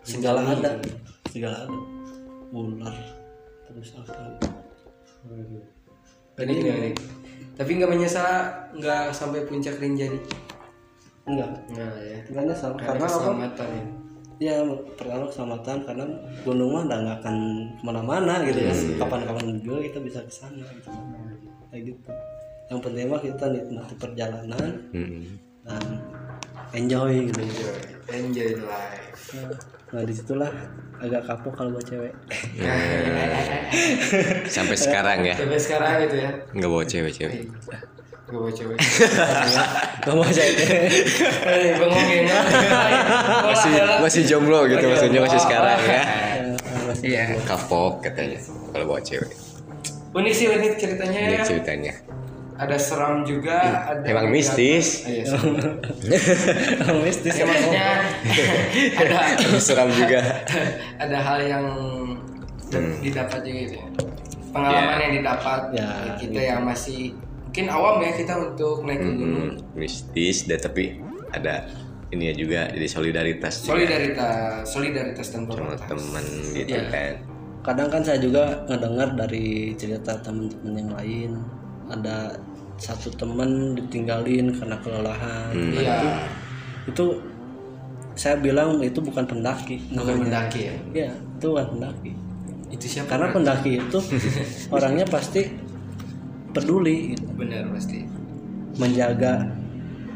segala 0.00 0.40
ada 0.56 0.80
segala 1.28 1.68
ada 1.68 1.78
ular 2.48 2.96
terus 3.68 3.92
apa? 3.92 4.40
Gitu. 5.28 5.60
Tadi? 6.32 6.54
Tapi 7.52 7.70
nggak 7.76 7.90
menyesal 7.90 8.28
nggak 8.74 9.12
sampai 9.12 9.44
puncak 9.44 9.76
Rinjani. 9.76 10.18
enggak 11.22 11.50
Enggak 11.70 11.94
ya. 12.02 12.18
enggak 12.26 12.44
nyesal 12.50 12.70
Karena 12.74 12.82
karena 12.82 12.98
apa 12.98 13.14
keselamatan 13.14 13.68
ya. 13.70 13.84
ya 14.42 14.54
pertama 14.98 15.24
keselamatan 15.30 15.76
karena 15.86 16.04
gunung 16.42 16.70
mah 16.72 16.82
nggak 16.82 17.22
akan 17.22 17.36
ke 17.78 17.84
mana-mana 17.86 18.34
gitu 18.42 18.58
ya 18.58 18.74
kapan-kapan 18.98 19.62
juga 19.62 19.78
kita 19.86 19.98
bisa 20.02 20.18
ke 20.18 20.32
sana 20.34 20.66
gitu 20.66 20.90
kayak 21.70 21.82
gitu 21.88 22.10
yang 22.66 22.80
penting 22.82 23.06
mah 23.06 23.22
kita 23.22 23.44
nikmati 23.46 23.94
perjalanan 23.94 24.70
Mm-mm. 24.90 25.22
dan 25.62 25.84
enjoy 26.72 27.28
gitu 27.28 27.40
Enjoy 28.08 28.48
the 28.52 28.64
life. 28.64 29.32
nah 29.88 30.02
di 30.02 30.12
situlah 30.12 30.48
agak 30.98 31.24
kapok 31.24 31.52
kalau 31.54 31.70
buat 31.70 31.84
cewek 31.84 32.12
sampai 34.48 34.76
sekarang 34.76 35.18
ya 35.22 35.34
Sampai 35.34 35.58
sekarang 35.58 35.92
gitu 36.02 36.16
ya. 36.18 36.30
nggak 36.50 36.68
bawa 36.68 36.84
cewek-cewek 36.84 37.48
Gak 38.22 38.38
bawa 38.38 38.48
cewek. 38.50 38.78
nggak 40.00 40.14
mau 40.14 40.24
cewek 40.24 40.56
bengongin 41.76 42.22
ya. 42.24 42.40
masih 43.48 43.72
masih 44.00 44.22
jomblo 44.24 44.64
gitu 44.66 44.84
maksudnya 44.86 45.20
masih 45.20 45.40
sekarang 45.40 45.80
ya 45.82 46.02
Iya. 47.02 47.34
kapok 47.42 47.98
katanya 48.00 48.38
kalau 48.70 48.84
bawa 48.86 49.00
cewek 49.00 49.28
Unik 50.12 50.28
sih 50.30 50.46
unik 50.46 50.72
ceritanya 50.76 51.18
ini 51.22 51.34
ya. 51.34 51.42
ceritanya 51.42 51.92
Ada 52.62 52.76
seram 52.76 53.22
juga, 53.22 53.58
ada 53.84 54.06
emang 54.06 54.30
mistis 54.30 55.02
Iya, 55.02 55.24
seram. 55.26 55.58
mistis 57.04 57.34
Ya, 57.34 57.44
maksudnya 57.44 57.88
ada 58.94 59.16
seram 59.58 59.90
juga 59.90 60.20
ada 60.96 61.18
hal 61.18 61.38
yang 61.42 61.64
didapat 63.00 63.40
juga 63.42 63.58
gitu 63.60 63.74
ya. 63.76 63.86
Pengalaman 64.52 64.94
Ya. 64.94 65.02
yang 65.02 65.12
didapat 65.16 65.60
Ya, 65.72 65.86
dari 65.88 66.10
kita 66.20 66.40
yang 66.40 66.60
masih 66.62 67.16
mungkin 67.42 67.66
awam 67.68 68.00
ya 68.00 68.12
kita 68.14 68.32
untuk 68.38 68.76
naik 68.82 69.00
ke 69.00 69.10
gunung. 69.10 69.48
Hmm, 69.50 69.74
mistis 69.74 70.44
dan 70.44 70.56
tapi 70.56 71.00
ada 71.30 71.68
ini 72.08 72.28
ya 72.28 72.34
juga 72.34 72.60
jadi 72.68 72.86
solidaritas 72.86 73.54
juga 73.58 73.72
Solidaritas, 73.74 74.62
solidaritas 74.66 75.26
dan 75.26 75.40
sama 75.42 75.48
pemberontak. 75.50 75.88
teman 75.88 76.24
gitu 76.52 76.68
Iya. 76.70 76.84
kan 76.88 77.12
kadang 77.62 77.88
kan 77.88 78.02
saya 78.02 78.18
juga 78.18 78.42
ngedengar 78.66 79.08
dari 79.16 79.46
cerita 79.74 80.12
teman-teman 80.18 80.74
yang 80.76 80.90
lain 80.92 81.30
ada 81.88 82.36
satu 82.82 83.08
teman 83.12 83.48
ditinggalin 83.74 84.50
karena 84.52 84.74
kelelahan 84.76 85.54
Hmm. 85.54 85.70
Iya, 85.72 86.26
itu 86.84 87.04
saya 88.12 88.34
bilang 88.36 88.76
itu 88.78 88.98
bukan 88.98 89.22
pendaki 89.22 89.78
bukan 89.88 90.18
mendaki 90.20 90.60
ya. 90.66 90.74
ya 90.92 91.10
itu 91.14 91.46
bukan 91.46 91.66
pendaki 91.72 92.12
Itu 92.68 92.84
siapa? 92.86 93.06
karena 93.06 93.26
pendaki 93.30 93.70
itu 93.78 93.98
orangnya 94.74 95.06
pasti 95.06 95.46
peduli 96.50 97.14
gitu. 97.14 97.24
benar 97.32 97.70
pasti. 97.70 98.02
menjaga 98.74 99.46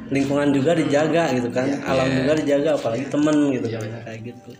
lingkungan 0.08 0.48
juga 0.50 0.72
dijaga 0.72 1.28
gitu 1.32 1.48
kan 1.50 1.68
alam 1.82 2.08
juga 2.10 2.32
dijaga 2.34 2.70
apalagi 2.74 3.04
temen 3.06 3.36
gitu 3.52 3.66
Iya, 3.66 3.78
kan 3.78 3.86
benar. 3.86 4.02
kayak 4.02 4.20
gitu 4.24 4.50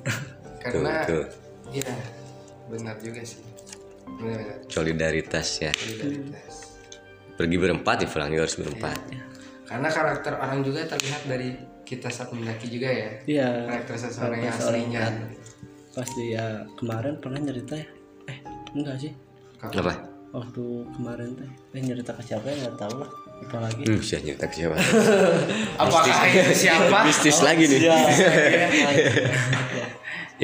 Karena 0.62 0.90
Betul. 1.02 1.22
iya 1.70 1.92
benar 2.66 2.96
juga 2.98 3.20
sih. 3.22 3.40
Benar-benar. 4.10 4.56
solidaritas 4.66 5.48
ya 5.58 5.72
Solidaritas. 5.72 6.69
Pergi 7.40 7.56
berempat 7.56 8.04
ya 8.04 8.08
pulang 8.12 8.28
juga 8.28 8.44
harus 8.44 8.56
berempat. 8.60 8.96
Karena 9.64 9.88
karakter 9.88 10.36
orang 10.36 10.60
juga 10.60 10.84
terlihat 10.92 11.24
dari 11.24 11.56
kita 11.88 12.12
saat 12.12 12.28
mendaki 12.36 12.68
juga 12.68 12.92
ya. 12.92 13.08
iya. 13.24 13.48
Karakter 13.64 13.96
seseorang 13.96 14.44
yang 14.44 14.52
aslinya. 14.52 15.04
pasti 15.90 16.36
ya 16.36 16.68
kemarin 16.76 17.18
pernah 17.18 17.40
cerita 17.40 17.74
ya? 17.80 17.88
Eh 18.28 18.38
enggak 18.76 18.96
sih. 19.00 19.12
Apa? 19.64 20.04
Waktu 20.36 20.64
kemarin 20.94 21.32
teh. 21.34 21.50
Eh 21.74 21.80
nyerita 21.80 22.12
ke 22.12 22.22
siapa 22.28 22.44
ya? 22.44 22.54
Nggak 22.60 22.76
tahu 22.76 22.94
lah. 23.00 23.10
Apalagi 23.40 23.82
hmm, 23.88 23.98
bisa 24.04 24.20
nyerita 24.20 24.46
ke 24.46 24.54
siapa? 24.60 24.76
Apakah 25.82 26.28
itu 26.28 26.54
siapa? 26.68 26.98
mistis 27.08 27.40
lagi 27.40 27.64
nih. 27.66 27.80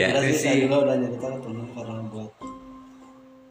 ya. 0.00 0.06
Ya 0.16 0.16
sih 0.32 0.38
saya 0.40 0.56
juga 0.64 0.76
udah 0.88 0.96
nyerita 0.96 1.28
ke 1.28 1.38
temen 1.44 1.66
karena 1.76 2.02
buat 2.08 2.30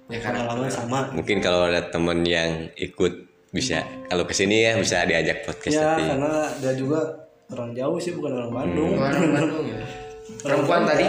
Ya 0.05 0.17
karena 0.21 0.45
pengalaman 0.45 0.69
sama. 0.73 0.99
Mungkin 1.13 1.37
kalau 1.41 1.69
ada 1.69 1.89
teman 1.89 2.21
yang 2.25 2.69
ikut 2.77 3.34
bisa. 3.51 3.83
Kalau 4.09 4.23
ke 4.25 4.33
sini 4.33 4.65
ya 4.65 4.71
bisa 4.77 5.05
diajak 5.05 5.45
podcast 5.45 5.75
ya 5.75 5.83
nanti 5.93 6.03
karena 6.09 6.33
dia 6.61 6.73
juga 6.73 6.99
orang 7.53 7.71
jauh 7.77 7.97
sih 8.01 8.11
bukan 8.15 8.31
orang 8.37 8.51
Bandung. 8.53 8.91
Orang 8.97 9.33
Bandung 9.33 9.65
ya. 9.69 9.79
Perempuan 10.45 10.81
tadi. 10.89 11.05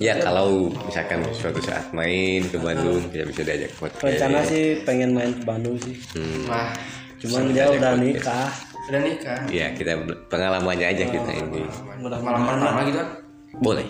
ya. 0.00 0.14
Kalau 0.20 0.72
misalkan 0.88 1.20
suatu 1.36 1.60
saat 1.60 1.92
main 1.92 2.44
ke 2.48 2.56
Bandung 2.56 3.02
ya 3.12 3.24
bisa 3.28 3.42
diajak 3.44 3.72
podcast. 3.76 4.04
Rencana 4.04 4.40
sih 4.46 4.64
pengen 4.84 5.12
main 5.12 5.32
ke 5.36 5.44
Bandung 5.44 5.76
sih. 5.80 5.96
Hmm, 6.16 6.48
Wah, 6.48 6.72
cuman 7.20 7.52
dia 7.52 7.66
udah 7.68 7.92
nikah. 7.96 8.48
Udah 8.88 9.00
nikah. 9.04 9.40
ya 9.52 9.68
kita 9.76 10.00
pengalamannya 10.32 10.96
aja 10.96 11.04
kita 11.04 11.30
ini. 11.36 11.68
Malam 12.00 12.40
pertama 12.48 12.80
gitu 12.88 12.98
kan? 13.04 13.10
boleh. 13.58 13.86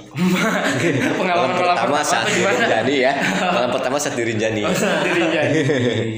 Pengalaman 1.21 1.53
malam 1.53 1.77
pertama 1.77 2.01
saat 2.01 2.25
di 2.31 2.41
gimana? 2.41 2.57
Rinjani 2.57 2.97
ya. 3.05 3.13
Malam 3.53 3.71
pertama 3.77 3.97
saat 4.01 4.15
di 4.17 4.23
Rinjani 4.25 4.63
Diri 5.05 5.23
jadi. 5.29 5.61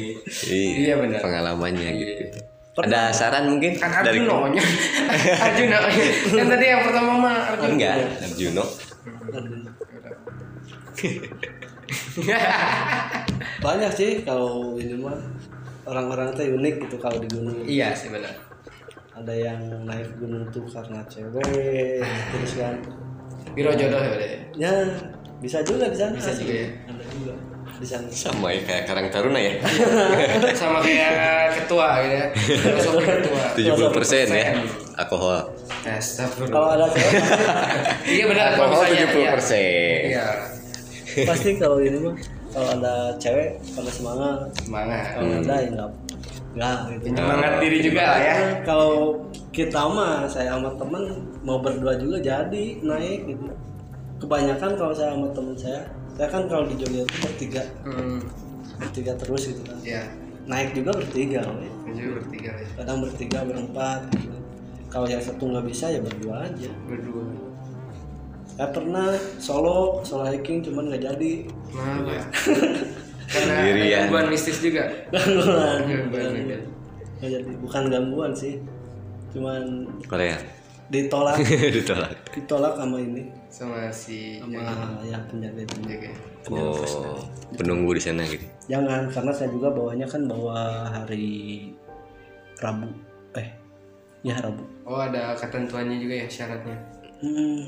Iya, 0.47 0.95
benar. 0.97 1.21
pengalamannya 1.21 1.91
gitu 1.95 2.25
ada 2.81 3.13
saran 3.13 3.45
mungkin 3.47 3.77
Kan 3.77 3.93
dari 4.01 4.25
Arjuno 4.25 4.49
nya. 4.49 4.63
Arjuno. 5.45 5.79
Kan 6.33 6.47
tadi 6.49 6.65
yang 6.65 6.81
pertama 6.81 7.13
mah 7.15 7.37
Arjuno. 7.53 7.71
enggak 7.77 7.95
Arjuno 8.25 8.65
banyak 13.61 13.91
sih 13.91 14.11
kalau 14.23 14.77
ini 14.77 14.97
mah 14.97 15.17
orang-orang 15.85 16.33
teh 16.33 16.49
unik 16.49 16.75
gitu 16.87 16.97
kalau 16.97 17.19
di 17.19 17.29
gunung 17.29 17.57
Iya 17.65 17.93
sih 17.93 18.09
benar. 18.09 18.33
ada 19.11 19.35
yang 19.35 19.61
naik 19.85 20.17
gunung 20.17 20.49
tuh 20.49 20.65
karena 20.65 21.05
cewek 21.05 22.01
terus 22.01 22.53
kan 22.57 22.81
Biro 23.53 23.75
jodoh 23.75 23.99
ya 23.99 24.11
udah. 24.11 24.31
ya 24.57 24.73
bisa 25.39 25.61
juga 25.61 25.85
di 25.85 25.99
sana 25.99 26.15
Bisa 26.15 26.33
juga 26.33 26.55
ya. 26.55 26.69
ada 26.87 27.05
juga 27.11 27.33
di 27.81 27.87
sana 27.89 28.05
sama 28.13 28.53
ya 28.53 28.61
kayak 28.63 28.83
Karang 28.85 29.09
Taruna 29.09 29.41
ya 29.41 29.57
Sama 30.61 30.85
kayak 30.85 31.11
ketua 31.57 31.89
gitu 32.05 32.15
ya. 32.15 32.27
Filosofi 32.37 33.09
ketua. 33.09 33.45
70 33.57 33.97
persen 33.97 34.27
ya 34.29 34.47
alkohol 34.97 35.39
kalau 36.47 36.69
ada 36.71 36.87
cewek 36.93 37.15
Iya 38.21 38.25
benar 38.29 38.47
kalau 38.53 38.69
alkohol 38.69 38.85
misalnya 38.85 39.09
70 39.09 39.17
iya. 39.17 39.31
persen 39.33 40.01
Iya. 40.05 40.27
pasti 41.25 41.51
kalau 41.57 41.79
ini 41.81 41.99
mah 41.99 42.15
kalau 42.51 42.69
ada 42.69 42.95
cewek 43.17 43.49
pada 43.73 43.91
semangat 43.91 44.39
Semangat. 44.61 45.05
kalau 45.17 45.31
ada 45.41 45.55
ya 45.57 45.69
nggak 45.71 45.91
nggak 46.51 46.77
gitu 46.91 47.05
Penyemangat 47.09 47.53
diri 47.63 47.79
juga 47.81 48.03
lah 48.05 48.19
ya. 48.21 48.37
kalau 48.63 48.93
kita 49.51 49.81
mah 49.81 50.27
saya 50.27 50.53
sama 50.53 50.71
temen 50.77 51.03
mau 51.41 51.59
berdua 51.59 51.95
juga 51.97 52.19
jadi 52.19 52.65
naik 52.83 53.21
gitu 53.25 53.49
kebanyakan 54.19 54.71
kalau 54.77 54.93
saya 54.93 55.17
sama 55.17 55.31
temen 55.33 55.55
saya 55.57 55.81
saya 56.21 56.29
kan 56.29 56.45
kalau 56.45 56.69
di 56.69 56.77
Jogja 56.77 57.01
itu 57.01 57.17
bertiga 57.19 57.65
Hmm. 57.81 58.21
bertiga 58.77 59.13
terus 59.17 59.43
gitu 59.47 59.63
kan 59.63 59.79
Iya. 59.81 60.05
naik 60.45 60.73
juga 60.73 60.93
bertiga 60.93 61.41
woy. 61.47 61.69
Jadi 61.87 62.01
bertiga 62.13 62.51
ya. 62.53 62.67
kadang 62.77 62.99
bertiga 63.01 63.39
berempat 63.43 64.01
gitu. 64.15 64.37
kalau 64.87 65.07
yang 65.07 65.19
satu 65.19 65.43
nggak 65.47 65.65
bisa 65.65 65.89
ya 65.89 65.99
berdua 65.99 66.45
aja 66.45 66.71
Berdua. 66.85 67.25
saya 68.51 68.69
pernah 68.69 69.09
solo 69.39 69.77
solo 70.03 70.27
hiking 70.27 70.61
cuman 70.61 70.89
nggak 70.89 71.03
jadi 71.07 71.33
Kenapa? 71.71 72.13
Karena 73.31 73.53
ada 73.55 73.63
Sendirian. 73.63 74.01
gangguan 74.05 74.27
mistis 74.29 74.59
juga. 74.59 74.85
gangguan 75.09 75.79
nggak 77.17 77.31
jadi 77.31 77.51
bukan 77.59 77.83
gangguan 77.89 78.33
sih 78.35 78.61
cuman 79.31 79.87
Korea 80.05 80.37
ditolak 80.89 81.39
ditolak 81.77 82.11
ditolak 82.31 82.75
sama 82.75 82.99
ini 82.99 83.31
Sama 83.61 83.93
si 83.93 84.41
sama 84.41 84.57
ya 85.05 85.21
penjaga 85.23 85.61
itu 85.61 85.75
penjaga. 85.77 86.11
oh 86.49 86.81
penunggu 87.53 87.93
di 87.93 88.01
sana 88.01 88.25
gitu 88.25 88.41
jangan 88.67 89.05
karena 89.07 89.29
saya 89.31 89.53
juga 89.53 89.69
bawanya 89.69 90.09
kan 90.09 90.25
bawa 90.25 90.57
hari 90.89 91.69
Rabu 92.57 92.89
eh 93.37 93.49
ya 94.23 94.41
Rabu 94.41 94.65
Oh 94.83 94.97
ada 94.97 95.37
ketentuannya 95.37 96.01
juga 96.01 96.15
ya 96.17 96.27
syaratnya. 96.27 96.77
hmm, 97.21 97.61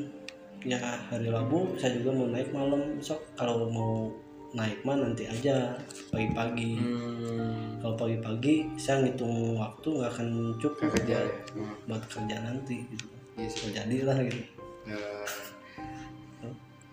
ya 0.65 0.81
hari 0.81 1.29
Rabu 1.29 1.77
saya 1.77 1.93
juga 1.95 2.11
mau 2.11 2.27
naik 2.27 2.49
malam 2.51 2.97
besok 2.97 3.21
kalau 3.37 3.69
mau 3.69 4.09
naik 4.53 4.81
mah 4.83 4.97
nanti 4.97 5.25
aja 5.25 5.77
pagi-pagi 6.09 6.77
Hmm. 6.77 7.77
kalau 7.81 7.97
pagi-pagi 7.99 8.65
saya 8.77 9.01
ngitung 9.01 9.57
waktu 9.57 9.89
nggak 9.91 10.09
akan 10.11 10.29
cukup 10.57 10.89
Kerja 10.91 11.21
buat, 11.21 11.29
ya. 11.53 11.61
Hmm. 11.61 11.75
buat 11.85 12.03
kerja 12.07 12.37
nanti 12.39 12.81
gitu 12.87 13.07
Iya 13.33 13.49
sih. 13.49 13.59
Nggak 13.63 13.73
jadilah 13.77 14.19
gitu 14.25 14.41
Eh, 14.83 15.27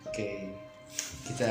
Oke. 0.10 0.50
Kita 1.24 1.50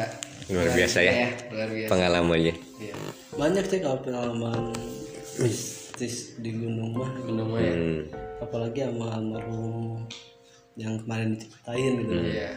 luar 0.49 0.67
biasa 0.69 0.99
ya 1.01 1.31
Luar 1.49 1.71
biasa. 1.71 1.89
pengalamannya 1.89 2.55
Iya. 2.79 2.95
banyak 3.33 3.65
sih 3.65 3.79
kalau 3.79 3.99
pengalaman 4.01 4.75
mistis 5.39 6.35
di 6.37 6.51
gunung 6.53 6.91
mah 6.93 7.11
Gunung 7.21 7.55
ya. 7.55 7.71
hmm. 7.71 8.01
apalagi 8.41 8.81
sama 8.83 9.07
almarhum 9.13 10.03
yang 10.75 10.99
kemarin 10.99 11.35
diceritain 11.35 11.93
gitu 12.01 12.15
Iya. 12.17 12.51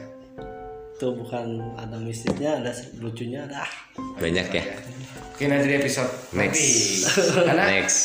itu 0.92 1.08
bukan 1.12 1.46
ada 1.76 1.98
mistisnya 1.98 2.58
ada 2.58 2.72
lucunya 2.98 3.44
ada 3.44 3.66
banyak 4.18 4.48
ya 4.52 4.64
Oke 5.32 5.44
nanti 5.46 5.66
di 5.68 5.76
episode 5.76 6.10
Next. 6.32 6.58
nanti. 6.58 6.70
Karena 7.44 7.64
next 7.72 8.00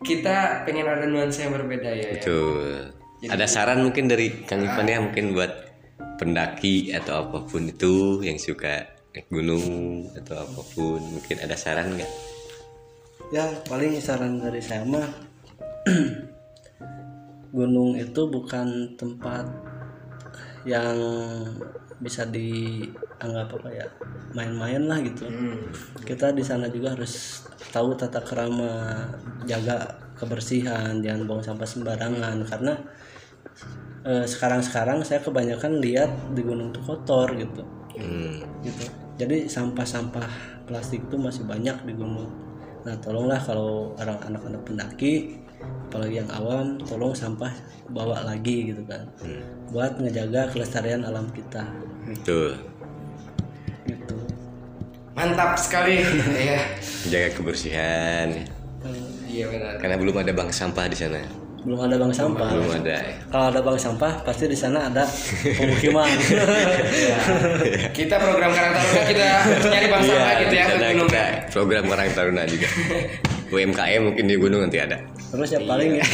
kita 0.00 0.36
pengen 0.64 0.84
ada 0.84 1.04
nuansa 1.04 1.44
yang 1.44 1.52
berbeda 1.54 1.88
ya. 1.88 2.02
ya. 2.02 2.08
betul 2.20 2.92
ada 3.24 3.46
saran 3.46 3.80
mungkin 3.80 4.04
dari 4.04 4.44
Kang 4.44 4.60
Ivan 4.60 4.84
ya 4.84 5.00
mungkin 5.00 5.32
buat 5.32 5.63
pendaki 6.16 6.94
atau 6.94 7.26
apa 7.26 7.42
pun 7.44 7.66
itu 7.66 8.22
yang 8.22 8.38
suka 8.38 8.86
naik 9.14 9.30
gunung 9.30 10.06
atau 10.18 10.42
apa 10.42 10.60
pun 10.74 11.00
mungkin 11.02 11.36
ada 11.42 11.54
saran 11.54 11.94
nggak? 11.94 12.12
Ya 13.32 13.46
paling 13.66 13.98
saran 13.98 14.42
dari 14.42 14.62
saya 14.62 14.82
mah 14.86 15.06
gunung 17.56 17.94
itu 17.94 18.26
bukan 18.26 18.98
tempat 18.98 19.46
yang 20.66 20.96
bisa 22.02 22.26
dianggap 22.26 23.54
apa 23.54 23.68
ya 23.70 23.86
main-main 24.34 24.82
lah 24.90 24.98
gitu. 25.00 25.30
Hmm. 25.30 25.70
kita 26.02 26.34
di 26.34 26.42
sana 26.42 26.66
juga 26.66 26.98
harus 26.98 27.46
tahu 27.70 27.94
tata 27.94 28.18
kerama 28.20 29.06
jaga 29.46 30.02
kebersihan 30.18 30.98
jangan 30.98 31.22
buang 31.30 31.44
sampah 31.46 31.68
sembarangan. 31.68 32.42
Karena 32.42 32.74
sekarang-sekarang 34.04 35.00
saya 35.00 35.24
kebanyakan 35.24 35.80
lihat 35.80 36.12
di 36.36 36.44
gunung 36.44 36.70
itu 36.70 36.80
kotor 36.84 37.32
gitu. 37.34 37.64
Hmm. 37.96 38.42
gitu. 38.60 38.84
Jadi 39.16 39.46
sampah-sampah 39.46 40.26
plastik 40.66 41.06
itu 41.06 41.16
masih 41.16 41.46
banyak 41.48 41.76
di 41.86 41.92
gunung. 41.96 42.28
Nah 42.84 42.94
tolonglah 43.00 43.40
kalau 43.40 43.96
orang 43.96 44.18
anak-anak 44.28 44.60
pendaki 44.66 45.40
apalagi 45.88 46.20
yang 46.20 46.28
awam 46.34 46.76
tolong 46.84 47.16
sampah 47.16 47.48
bawa 47.88 48.20
lagi 48.28 48.74
gitu 48.74 48.82
kan. 48.84 49.08
Buat 49.72 50.02
ngejaga 50.02 50.52
kelestarian 50.52 51.06
alam 51.06 51.30
kita. 51.32 51.64
Betul. 52.04 52.60
Gitu. 53.88 54.16
Mantap 55.16 55.56
sekali. 55.56 56.02
Iya. 56.44 56.60
jaga 57.08 57.28
kebersihan. 57.38 58.28
Iya 59.34 59.50
benar. 59.50 59.74
karena 59.82 59.96
belum 59.98 60.16
ada 60.22 60.30
bank 60.30 60.54
sampah 60.54 60.86
di 60.86 60.94
sana 60.94 61.43
belum 61.64 61.80
ada 61.80 61.96
bank 61.96 62.12
sampah 62.12 62.48
belum 62.52 62.70
ada 62.76 62.92
ya. 62.92 63.16
kalau 63.32 63.46
ada 63.48 63.60
bank 63.60 63.78
sampah 63.80 64.12
pasti 64.20 64.44
di 64.44 64.54
sana 64.54 64.92
ada 64.92 65.08
pemukiman 65.56 66.04
Kita 67.96 68.16
program 68.18 68.52
karakter 68.52 68.84
kita 69.06 69.26
nyari 69.64 69.86
bangsa 69.88 70.12
Iya, 70.12 70.28
gitu 70.36 70.50
di 70.50 70.56
ya 70.56 70.64
ke 70.64 70.70
sana 70.70 70.86
gunung. 70.86 71.08
kita 71.08 71.22
program 71.48 71.84
Karang 71.86 72.10
Taruna 72.12 72.42
juga 72.44 72.68
UMKM 73.54 74.00
mungkin 74.02 74.24
di 74.26 74.36
gunung 74.36 74.60
nanti 74.60 74.76
ada 74.76 75.00
terus 75.30 75.48
ya 75.50 75.60
paling 75.62 75.90
lah. 75.96 76.08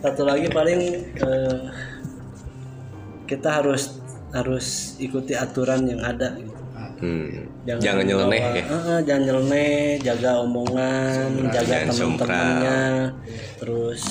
satu 0.00 0.22
lagi 0.24 0.48
paling 0.48 0.80
eh, 1.12 1.56
kita 3.26 3.48
harus 3.52 4.00
harus 4.32 4.66
ikuti 4.96 5.32
aturan 5.32 5.84
yang 5.84 6.00
ada 6.00 6.36
gitu. 6.36 6.55
Hmm. 7.00 7.28
jangan 7.66 8.04
nyeleneh 8.04 8.40
bawa- 8.42 8.56
ya. 8.56 8.64
Heeh, 8.66 8.98
jangan 9.04 9.22
nyeleneh 9.28 9.76
jaga 10.00 10.30
omongan 10.42 11.28
jaga 11.52 11.66
jangan 11.66 11.86
teman-temannya 11.92 12.80
terus 13.60 14.02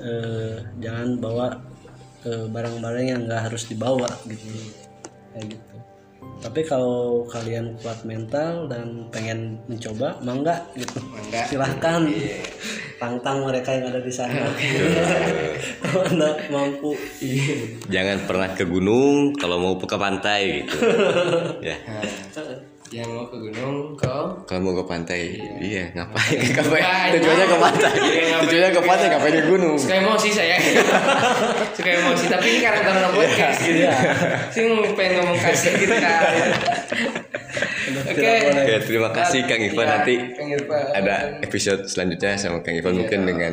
eh, 0.00 0.56
jangan 0.80 1.08
bawa 1.20 1.46
eh, 2.24 2.44
barang-barang 2.48 3.04
yang 3.04 3.20
nggak 3.28 3.42
harus 3.50 3.68
dibawa 3.68 4.08
gitu. 4.28 4.48
Kayak 5.34 5.58
gitu 5.58 5.73
tapi 6.44 6.60
kalau 6.60 7.24
kalian 7.24 7.72
kuat 7.80 8.04
mental 8.04 8.68
dan 8.68 9.08
pengen 9.08 9.56
mencoba 9.64 10.20
mangga 10.20 10.60
gitu. 10.76 11.00
Mangga. 11.00 11.48
silahkan. 11.48 12.04
Tantang 13.00 13.48
mereka 13.48 13.72
yang 13.72 13.88
ada 13.88 14.04
di 14.04 14.12
sana. 14.12 14.44
Kalau 15.80 16.04
anda 16.04 16.36
mampu. 16.52 16.92
Jangan 17.88 18.28
pernah 18.28 18.52
ke 18.52 18.68
gunung 18.68 19.32
kalau 19.40 19.56
mau 19.56 19.74
ke 19.80 19.96
pantai 19.96 20.60
gitu. 20.60 20.76
Ya. 21.64 21.80
Nah, 21.88 22.04
yang 22.92 23.08
mau 23.08 23.24
ke 23.24 23.40
gunung 23.40 23.96
kalau 23.96 24.60
mau 24.60 24.76
ke 24.76 24.84
pantai. 24.84 25.40
Iya. 25.56 25.96
Ngapain 25.96 26.36
ngapain 26.52 26.82
Ngapain? 26.84 27.10
tujuannya 27.16 27.46
ke 27.48 27.56
pantai. 27.56 27.92
Iya, 27.96 28.36
tujuannya 28.44 28.70
ke 28.70 28.82
pantai 28.84 29.06
ngapain 29.08 29.34
ke 29.34 29.44
gunung? 29.48 29.74
Suka 29.80 29.94
emosi 29.98 30.28
saya. 30.30 30.56
Suka 31.76 31.90
emosi 31.90 32.24
tapi 32.28 32.46
ini 32.52 32.60
karena 32.60 32.80
karena 32.84 33.08
podcast 33.08 33.58
gitu 33.64 33.80
ya. 33.88 33.94
Sih 34.52 34.62
pengen 34.94 35.12
ngomong 35.22 35.38
kasih 35.40 35.72
gitu 35.80 35.94
kan. 35.96 36.20
Oke. 38.04 38.32
Oke, 38.52 38.74
terima 38.84 39.10
kasih 39.10 39.40
Kang 39.48 39.62
Ivan. 39.64 39.84
Iya, 39.84 39.92
nanti 39.96 40.14
Kang 40.36 40.50
Ivan. 40.52 40.84
ada 40.92 41.14
episode 41.40 41.88
selanjutnya 41.88 42.36
sama 42.36 42.60
Kang 42.60 42.76
Ivan 42.76 43.00
mungkin 43.00 43.20
dengan 43.24 43.52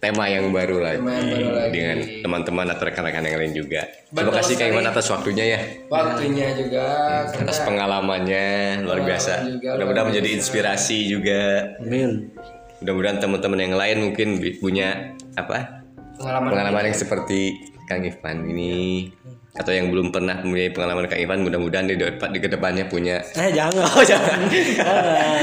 tema 0.00 0.24
yang 0.26 0.48
baru 0.48 0.80
lagi 0.80 0.98
Tema 0.98 1.12
yang 1.12 1.28
baru 1.28 1.48
lagi. 1.54 1.70
dengan 1.70 1.96
teman-teman 2.24 2.66
atau 2.68 2.84
rekan-rekan 2.84 3.20
yang 3.22 3.36
lain 3.36 3.52
juga. 3.54 3.80
Terima 3.84 4.16
Betul 4.16 4.32
kasih 4.34 4.54
Kang 4.56 4.68
Ivan 4.68 4.80
sekali. 4.80 4.92
atas 4.96 5.06
waktunya 5.08 5.44
ya, 5.46 5.60
waktunya 5.86 6.46
juga. 6.56 6.84
Atas 7.20 7.36
karena 7.36 7.52
pengalamannya 7.68 8.44
luar 8.80 9.00
biasa. 9.02 9.32
Mudah-mudahan 9.60 10.06
menjadi 10.08 10.28
inspirasi 10.32 10.98
juga. 11.06 11.40
amin. 11.78 12.32
Mudah-mudahan 12.80 13.20
teman-teman 13.20 13.60
yang 13.60 13.74
lain 13.76 13.96
mungkin 14.02 14.28
punya 14.56 15.12
apa? 15.36 15.84
Pengalaman 16.16 16.48
pengalaman 16.48 16.82
yang 16.88 16.96
seperti 16.96 17.52
Kang 17.84 18.00
Ivan 18.00 18.48
ini. 18.48 19.12
Atau 19.50 19.74
yang 19.74 19.90
belum 19.90 20.14
pernah 20.14 20.40
mempunyai 20.40 20.70
pengalaman 20.70 21.04
Kang 21.04 21.18
Ivan 21.18 21.44
mudah-mudahan 21.44 21.84
di 21.84 21.98
depan 21.98 22.30
di 22.30 22.38
ke 22.38 22.48
depannya 22.48 22.88
punya. 22.88 23.20
Eh 23.36 23.52
jangan. 23.52 23.84
Oh 23.84 24.00
jangan. 24.08 24.48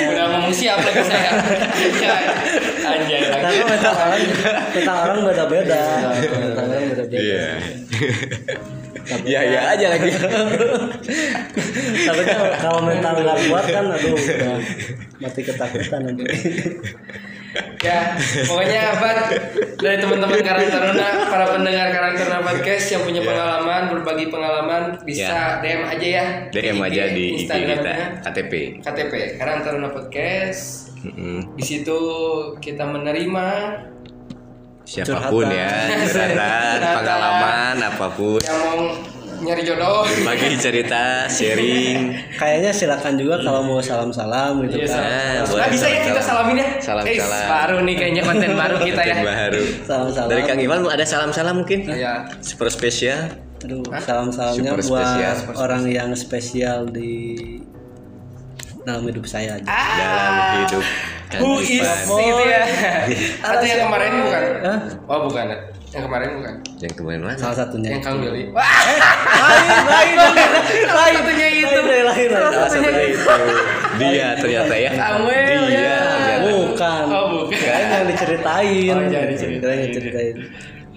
Udah 0.07 0.25
ngomong 0.33 0.49
siap 0.49 0.81
lagi 0.81 1.03
saya 1.05 1.31
anjay. 2.97 3.21
Karena 3.29 3.65
mental 3.65 3.93
orang 3.93 4.21
mental 4.73 4.97
orang 5.05 5.19
beda-beda. 5.25 5.81
Mental 6.17 6.65
orang 6.65 6.85
beda-beda. 6.91 7.17
Iya. 7.17 7.47
Iya 9.23 9.39
iya 9.39 9.59
aja 9.71 9.85
lagi. 9.95 10.09
Tapi 12.03 12.21
kalau 12.59 12.79
mental 12.83 13.13
nggak 13.23 13.37
kuat 13.47 13.65
kan 13.67 13.85
aduh 13.87 14.11
udah 14.11 14.59
mati 15.17 15.41
ketakutan 15.41 16.01
nanti. 16.03 16.25
Ya 17.81 18.13
pokoknya 18.45 18.81
apa 18.93 19.09
dari 19.79 19.97
teman-teman 19.97 20.45
Karang 20.45 20.69
Taruna 20.69 21.09
para 21.25 21.45
pendengar 21.55 21.89
Karang 21.89 22.13
Taruna 22.13 22.45
podcast 22.45 22.85
yang 22.93 23.01
punya 23.01 23.21
Ya. 23.23 23.27
pengalaman 23.33 23.81
berbagi 23.97 24.25
pengalaman 24.29 24.83
bisa 25.01 25.57
DM 25.63 25.81
aja 25.87 26.07
ya. 26.21 26.25
DM 26.53 26.77
aja 26.77 27.03
di 27.09 27.25
IG 27.33 27.49
kita 27.49 27.53
Instagramnya. 27.57 27.97
KTP 28.21 28.51
KTP 28.85 29.13
Karang 29.41 29.59
Taruna 29.65 29.89
podcast 29.89 30.86
Di 31.53 31.63
situ 31.63 31.99
kita 32.57 32.83
menerima 32.83 33.47
siapa 34.83 35.27
pun 35.27 35.45
ya 35.45 35.67
curhatan. 35.91 36.29
Curhatan. 36.31 36.95
pengalaman 36.95 37.75
apa 37.81 38.07
pun. 38.09 38.39
Yang 38.39 38.57
mau 38.57 38.79
nyari 39.37 39.61
jodoh. 39.61 40.01
Bagi 40.23 40.57
cerita 40.57 41.27
sharing. 41.27 42.15
Kayaknya 42.33 42.71
silakan 42.73 43.13
juga 43.15 43.35
kalau 43.37 43.61
mau 43.61 43.77
salam-salam 43.77 44.65
gitu 44.65 44.81
Iya, 44.81 44.87
kan. 44.89 44.97
Nah, 44.97 45.59
Nah, 45.61 45.67
bisa 45.69 45.85
ya 45.85 45.99
kita 46.01 46.17
salam. 46.17 46.49
salamin 46.49 46.55
ya? 46.57 46.67
Salam, 46.81 47.03
Eh, 47.05 47.17
baru 47.45 47.77
nih 47.85 47.95
kayaknya 47.95 48.23
konten 48.25 48.51
baru 48.55 48.75
kita 48.87 49.01
ya. 49.03 49.15
Baru. 49.21 49.61
Salam-salam. 49.85 50.29
Dari 50.31 50.41
Kang 50.41 50.57
Iwan 50.57 50.79
ada 50.87 51.05
salam-salam 51.05 51.61
mungkin? 51.61 51.79
Ya 51.85 52.25
super 52.41 52.67
spesial. 52.67 53.29
Aduh, 53.57 53.81
salam-salamnya 53.99 54.71
buat 54.73 54.85
spesial, 54.85 55.35
orang 55.53 55.83
yang 55.85 56.09
spesial 56.13 56.85
di 56.87 57.57
dalam 58.87 59.03
hidup 59.03 59.25
saya 59.27 59.59
aja. 59.59 59.67
dalam 59.67 60.33
hidup 60.63 60.83
Who 61.27 61.59
is 61.59 61.83
Ivan 61.83 62.23
itu 62.23 62.43
ya 62.47 62.63
atau 63.43 63.65
yang 63.67 63.81
kemarin 63.83 64.11
bukan 64.23 64.41
Hah? 64.63 64.79
oh 65.11 65.19
bukan 65.27 65.43
ya 65.51 65.57
yang 65.87 66.03
kemarin 66.07 66.27
bukan 66.39 66.53
yang 66.79 66.93
kemarin 66.95 67.19
mana 67.19 67.35
Salah 67.35 67.57
satunya. 67.59 67.89
yang 67.91 67.99
Kang 67.99 68.17
Billy 68.19 68.47
lain, 68.47 68.99
lain, 69.91 70.15
lain, 70.87 71.13
satunya 71.19 71.47
itu 71.51 71.79
lain, 71.83 72.05
lain, 72.07 72.07
lain. 72.07 72.29
Salah 72.31 72.69
satunya 72.71 73.03
itu 73.11 73.35
dia 73.97 74.27
ternyata 74.39 74.73
ya 74.77 74.91
Samuel, 74.93 75.63
dia 75.67 75.79
ya. 75.79 75.97
ternyata. 75.99 76.47
Bukan. 76.47 77.03
Oh, 77.09 77.25
bukan. 77.49 77.81
Yang 77.89 78.05
diceritain. 78.13 78.93
Oh, 78.93 79.03
jangan 79.09 79.27
diceritain. 79.33 79.57
Kirain 79.57 79.77
yang 79.81 79.89
diceritain. 79.89 80.35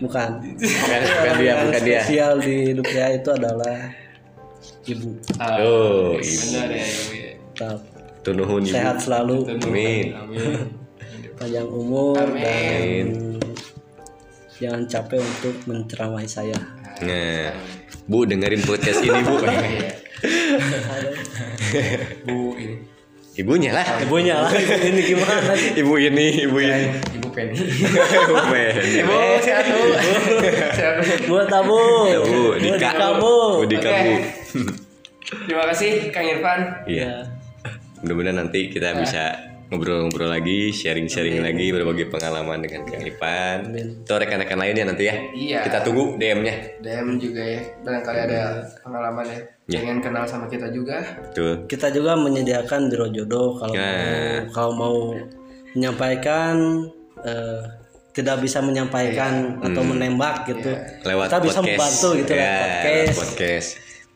Bukan. 0.00 0.30
bukan, 0.36 1.00
bukan 1.00 1.34
dia 1.40 1.48
Yang 1.48 1.58
bukan 1.64 1.80
dia 1.80 2.00
spesial 2.04 2.32
di 2.38 2.54
hidup 2.70 2.86
saya 2.92 3.08
itu 3.16 3.30
adalah 3.32 3.76
ibu. 4.84 5.08
oh 5.40 6.08
ibu 6.20 6.44
benar 6.52 6.68
ya 6.70 6.84
ibu 6.84 7.10
ya. 7.60 7.68
Tetap 7.70 7.80
tunuhun 8.20 8.62
ibu 8.62 8.72
sehat 8.72 8.96
selalu, 8.98 9.36
amin 9.48 10.06
amin 10.12 10.56
panjang 11.36 11.64
umur 11.66 12.20
Amin. 12.20 12.36
dan 12.36 13.40
jangan 14.56 14.82
capek 14.86 15.20
untuk 15.20 15.56
menceramai 15.64 16.28
saya. 16.28 16.56
nah 17.00 17.48
bu 18.04 18.28
dengerin 18.28 18.60
podcast 18.60 19.00
ini 19.00 19.20
bu 19.24 19.40
bu 22.28 22.36
ini 22.56 22.76
ibunya 23.40 23.72
lah 23.72 23.86
Ibunya 24.04 24.36
lah, 24.36 24.52
ini 24.84 25.00
gimana 25.00 25.56
sih? 25.56 25.80
ibu 25.80 25.96
ini 25.96 26.44
ibu 26.44 26.56
ini 26.60 26.92
ibu 27.16 27.28
Penny 27.32 27.56
Men. 28.52 28.74
ibu 29.00 29.16
sehat 29.40 29.64
bu 29.64 29.80
sehat 30.76 30.94
bu 31.00 31.04
Buat 31.24 31.46
tabu. 31.48 31.80
Bu, 32.20 32.52
Buat 32.52 32.60
Dika. 32.60 32.90
kamu. 32.92 33.36
Bu 33.64 33.64
Oke. 33.64 33.80
bu 33.80 34.12
terima 35.46 35.64
kasih 35.72 36.10
Kang 36.12 36.26
Irfan 36.26 36.60
iya 36.84 37.22
mudah-mudahan 38.00 38.36
nanti 38.40 38.68
kita 38.68 38.96
bisa 38.96 39.36
ngobrol-ngobrol 39.70 40.26
lagi 40.26 40.74
sharing-sharing 40.74 41.46
lagi 41.46 41.70
berbagi 41.70 42.10
pengalaman 42.10 42.58
dengan 42.58 42.82
Kang 42.82 43.06
Ipan. 43.06 43.70
Atau 44.02 44.18
rekan-rekan 44.18 44.58
lainnya 44.58 44.90
nanti 44.90 45.06
ya. 45.06 45.14
Iya. 45.30 45.60
kita 45.62 45.78
tunggu 45.86 46.18
DM-nya 46.18 46.82
DM 46.82 47.22
juga 47.22 47.38
ya. 47.38 47.60
Barangkali 47.86 48.18
ada 48.18 48.40
pengalaman 48.82 49.26
ya. 49.30 49.40
Ya. 49.70 49.78
pengen 49.86 50.02
kenal 50.02 50.26
sama 50.26 50.50
kita 50.50 50.74
juga. 50.74 50.98
Tuh 51.30 51.70
Kita 51.70 51.94
juga 51.94 52.18
menyediakan 52.18 52.90
biro 52.90 53.06
jodoh 53.14 53.54
kalau 53.62 53.74
Nah. 53.78 53.86
mau 53.86 54.50
kalau 54.50 54.72
mau 54.74 54.96
menyampaikan 55.78 56.82
eh, 57.22 57.62
tidak 58.10 58.42
bisa 58.42 58.58
menyampaikan 58.58 59.62
atau 59.62 59.82
menembak 59.86 60.42
gitu. 60.50 60.74
lewat 61.06 61.30
kita 61.30 61.38
bisa 61.46 61.58
podcast. 61.62 61.70
membantu 61.70 62.08
gitu 62.18 62.32
ya, 62.34 62.42
lewat 62.42 62.58
lewat 62.58 62.82
podcast. 62.82 63.14
podcast 63.22 63.68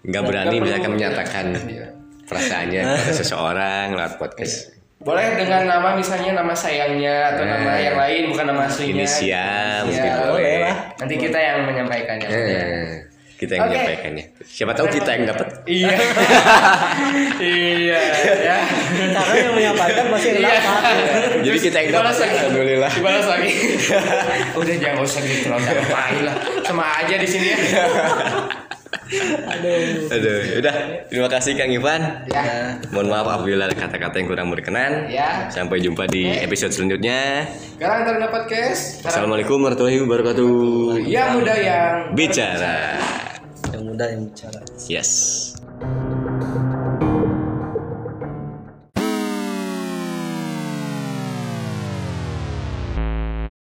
nggak 0.05 0.23
berani 0.27 0.57
misalkan 0.59 0.83
perlu, 0.83 0.97
menyatakan. 0.99 1.47
Iya. 1.71 1.87
Perasaannya 2.35 2.83
pada 2.99 3.13
seseorang 3.15 3.87
lewat 3.95 4.19
podcast. 4.19 4.75
Boleh 4.99 5.37
dengan 5.37 5.69
nama 5.69 5.93
misalnya 5.93 6.33
nama 6.35 6.51
sayangnya 6.51 7.31
atau 7.31 7.45
nama 7.45 7.77
yang 7.77 7.95
lain 7.95 8.23
bukan 8.27 8.45
nama 8.49 8.63
aslinya. 8.65 9.05
Inisial 9.05 9.85
Iya, 9.85 9.85
mungkin 9.85 10.11
boleh 10.11 10.33
boleh. 10.33 10.57
lah. 10.65 10.77
nanti 10.97 11.15
kita 11.15 11.39
yang 11.39 11.59
menyampaikannya. 11.63 12.25
Eh, 12.27 12.89
kita 13.37 13.53
yang 13.53 13.63
Oke. 13.63 13.77
menyampaikannya. 13.77 14.25
Siapa 14.41 14.73
tahu 14.73 14.87
kita 14.89 15.11
yang 15.13 15.25
dapat. 15.29 15.47
Iya. 15.69 15.93
Iya 17.37 18.01
ya. 18.41 18.59
Karena 19.13 19.35
yang 19.37 19.55
menyampaikan 19.55 20.05
pasti 20.09 20.29
yang 20.31 20.41
Iya. 20.41 20.57
dapat. 20.57 20.83
jadi 21.45 21.59
kita 21.61 21.77
yang 21.77 21.91
dapat 21.93 22.15
alhamdulillah. 22.25 22.93
Dibalas 22.97 23.27
lagi. 23.29 23.51
Udah 24.65 24.75
jangan 24.81 24.99
usah 25.05 25.21
gitu 25.21 25.47
loh 25.53 25.61
ngapain 25.61 26.23
lah. 26.25 26.37
Sama 26.65 26.85
aja 26.97 27.15
di 27.15 27.29
sini 27.29 27.47
ya 27.53 27.85
Aduh. 29.55 30.09
aduh 30.11 30.41
udah 30.61 30.75
terima 31.11 31.29
kasih 31.29 31.53
Kang 31.59 31.71
Ivan 31.71 32.03
ya. 32.31 32.79
Mohon 32.91 33.09
maaf 33.11 33.27
apabila 33.41 33.69
ada 33.69 33.77
kata-kata 33.77 34.17
yang 34.19 34.29
kurang 34.31 34.49
berkenan. 34.51 35.11
Ya. 35.11 35.49
Sampai 35.53 35.83
jumpa 35.85 36.09
di 36.09 36.31
episode 36.31 36.73
selanjutnya. 36.73 37.49
Sekarang 37.77 38.07
Taruna 38.07 38.29
Podcast 38.31 39.05
assalamualaikum 39.05 39.61
warahmatullahi 39.61 40.01
wabarakatuh. 40.03 40.55
Ya 41.05 41.35
muda 41.35 41.55
yang 41.59 41.95
bicara. 42.17 42.99
Yang 43.75 43.83
muda 43.83 44.05
yang 44.11 44.23
bicara. 44.31 44.61
yes 44.87 45.11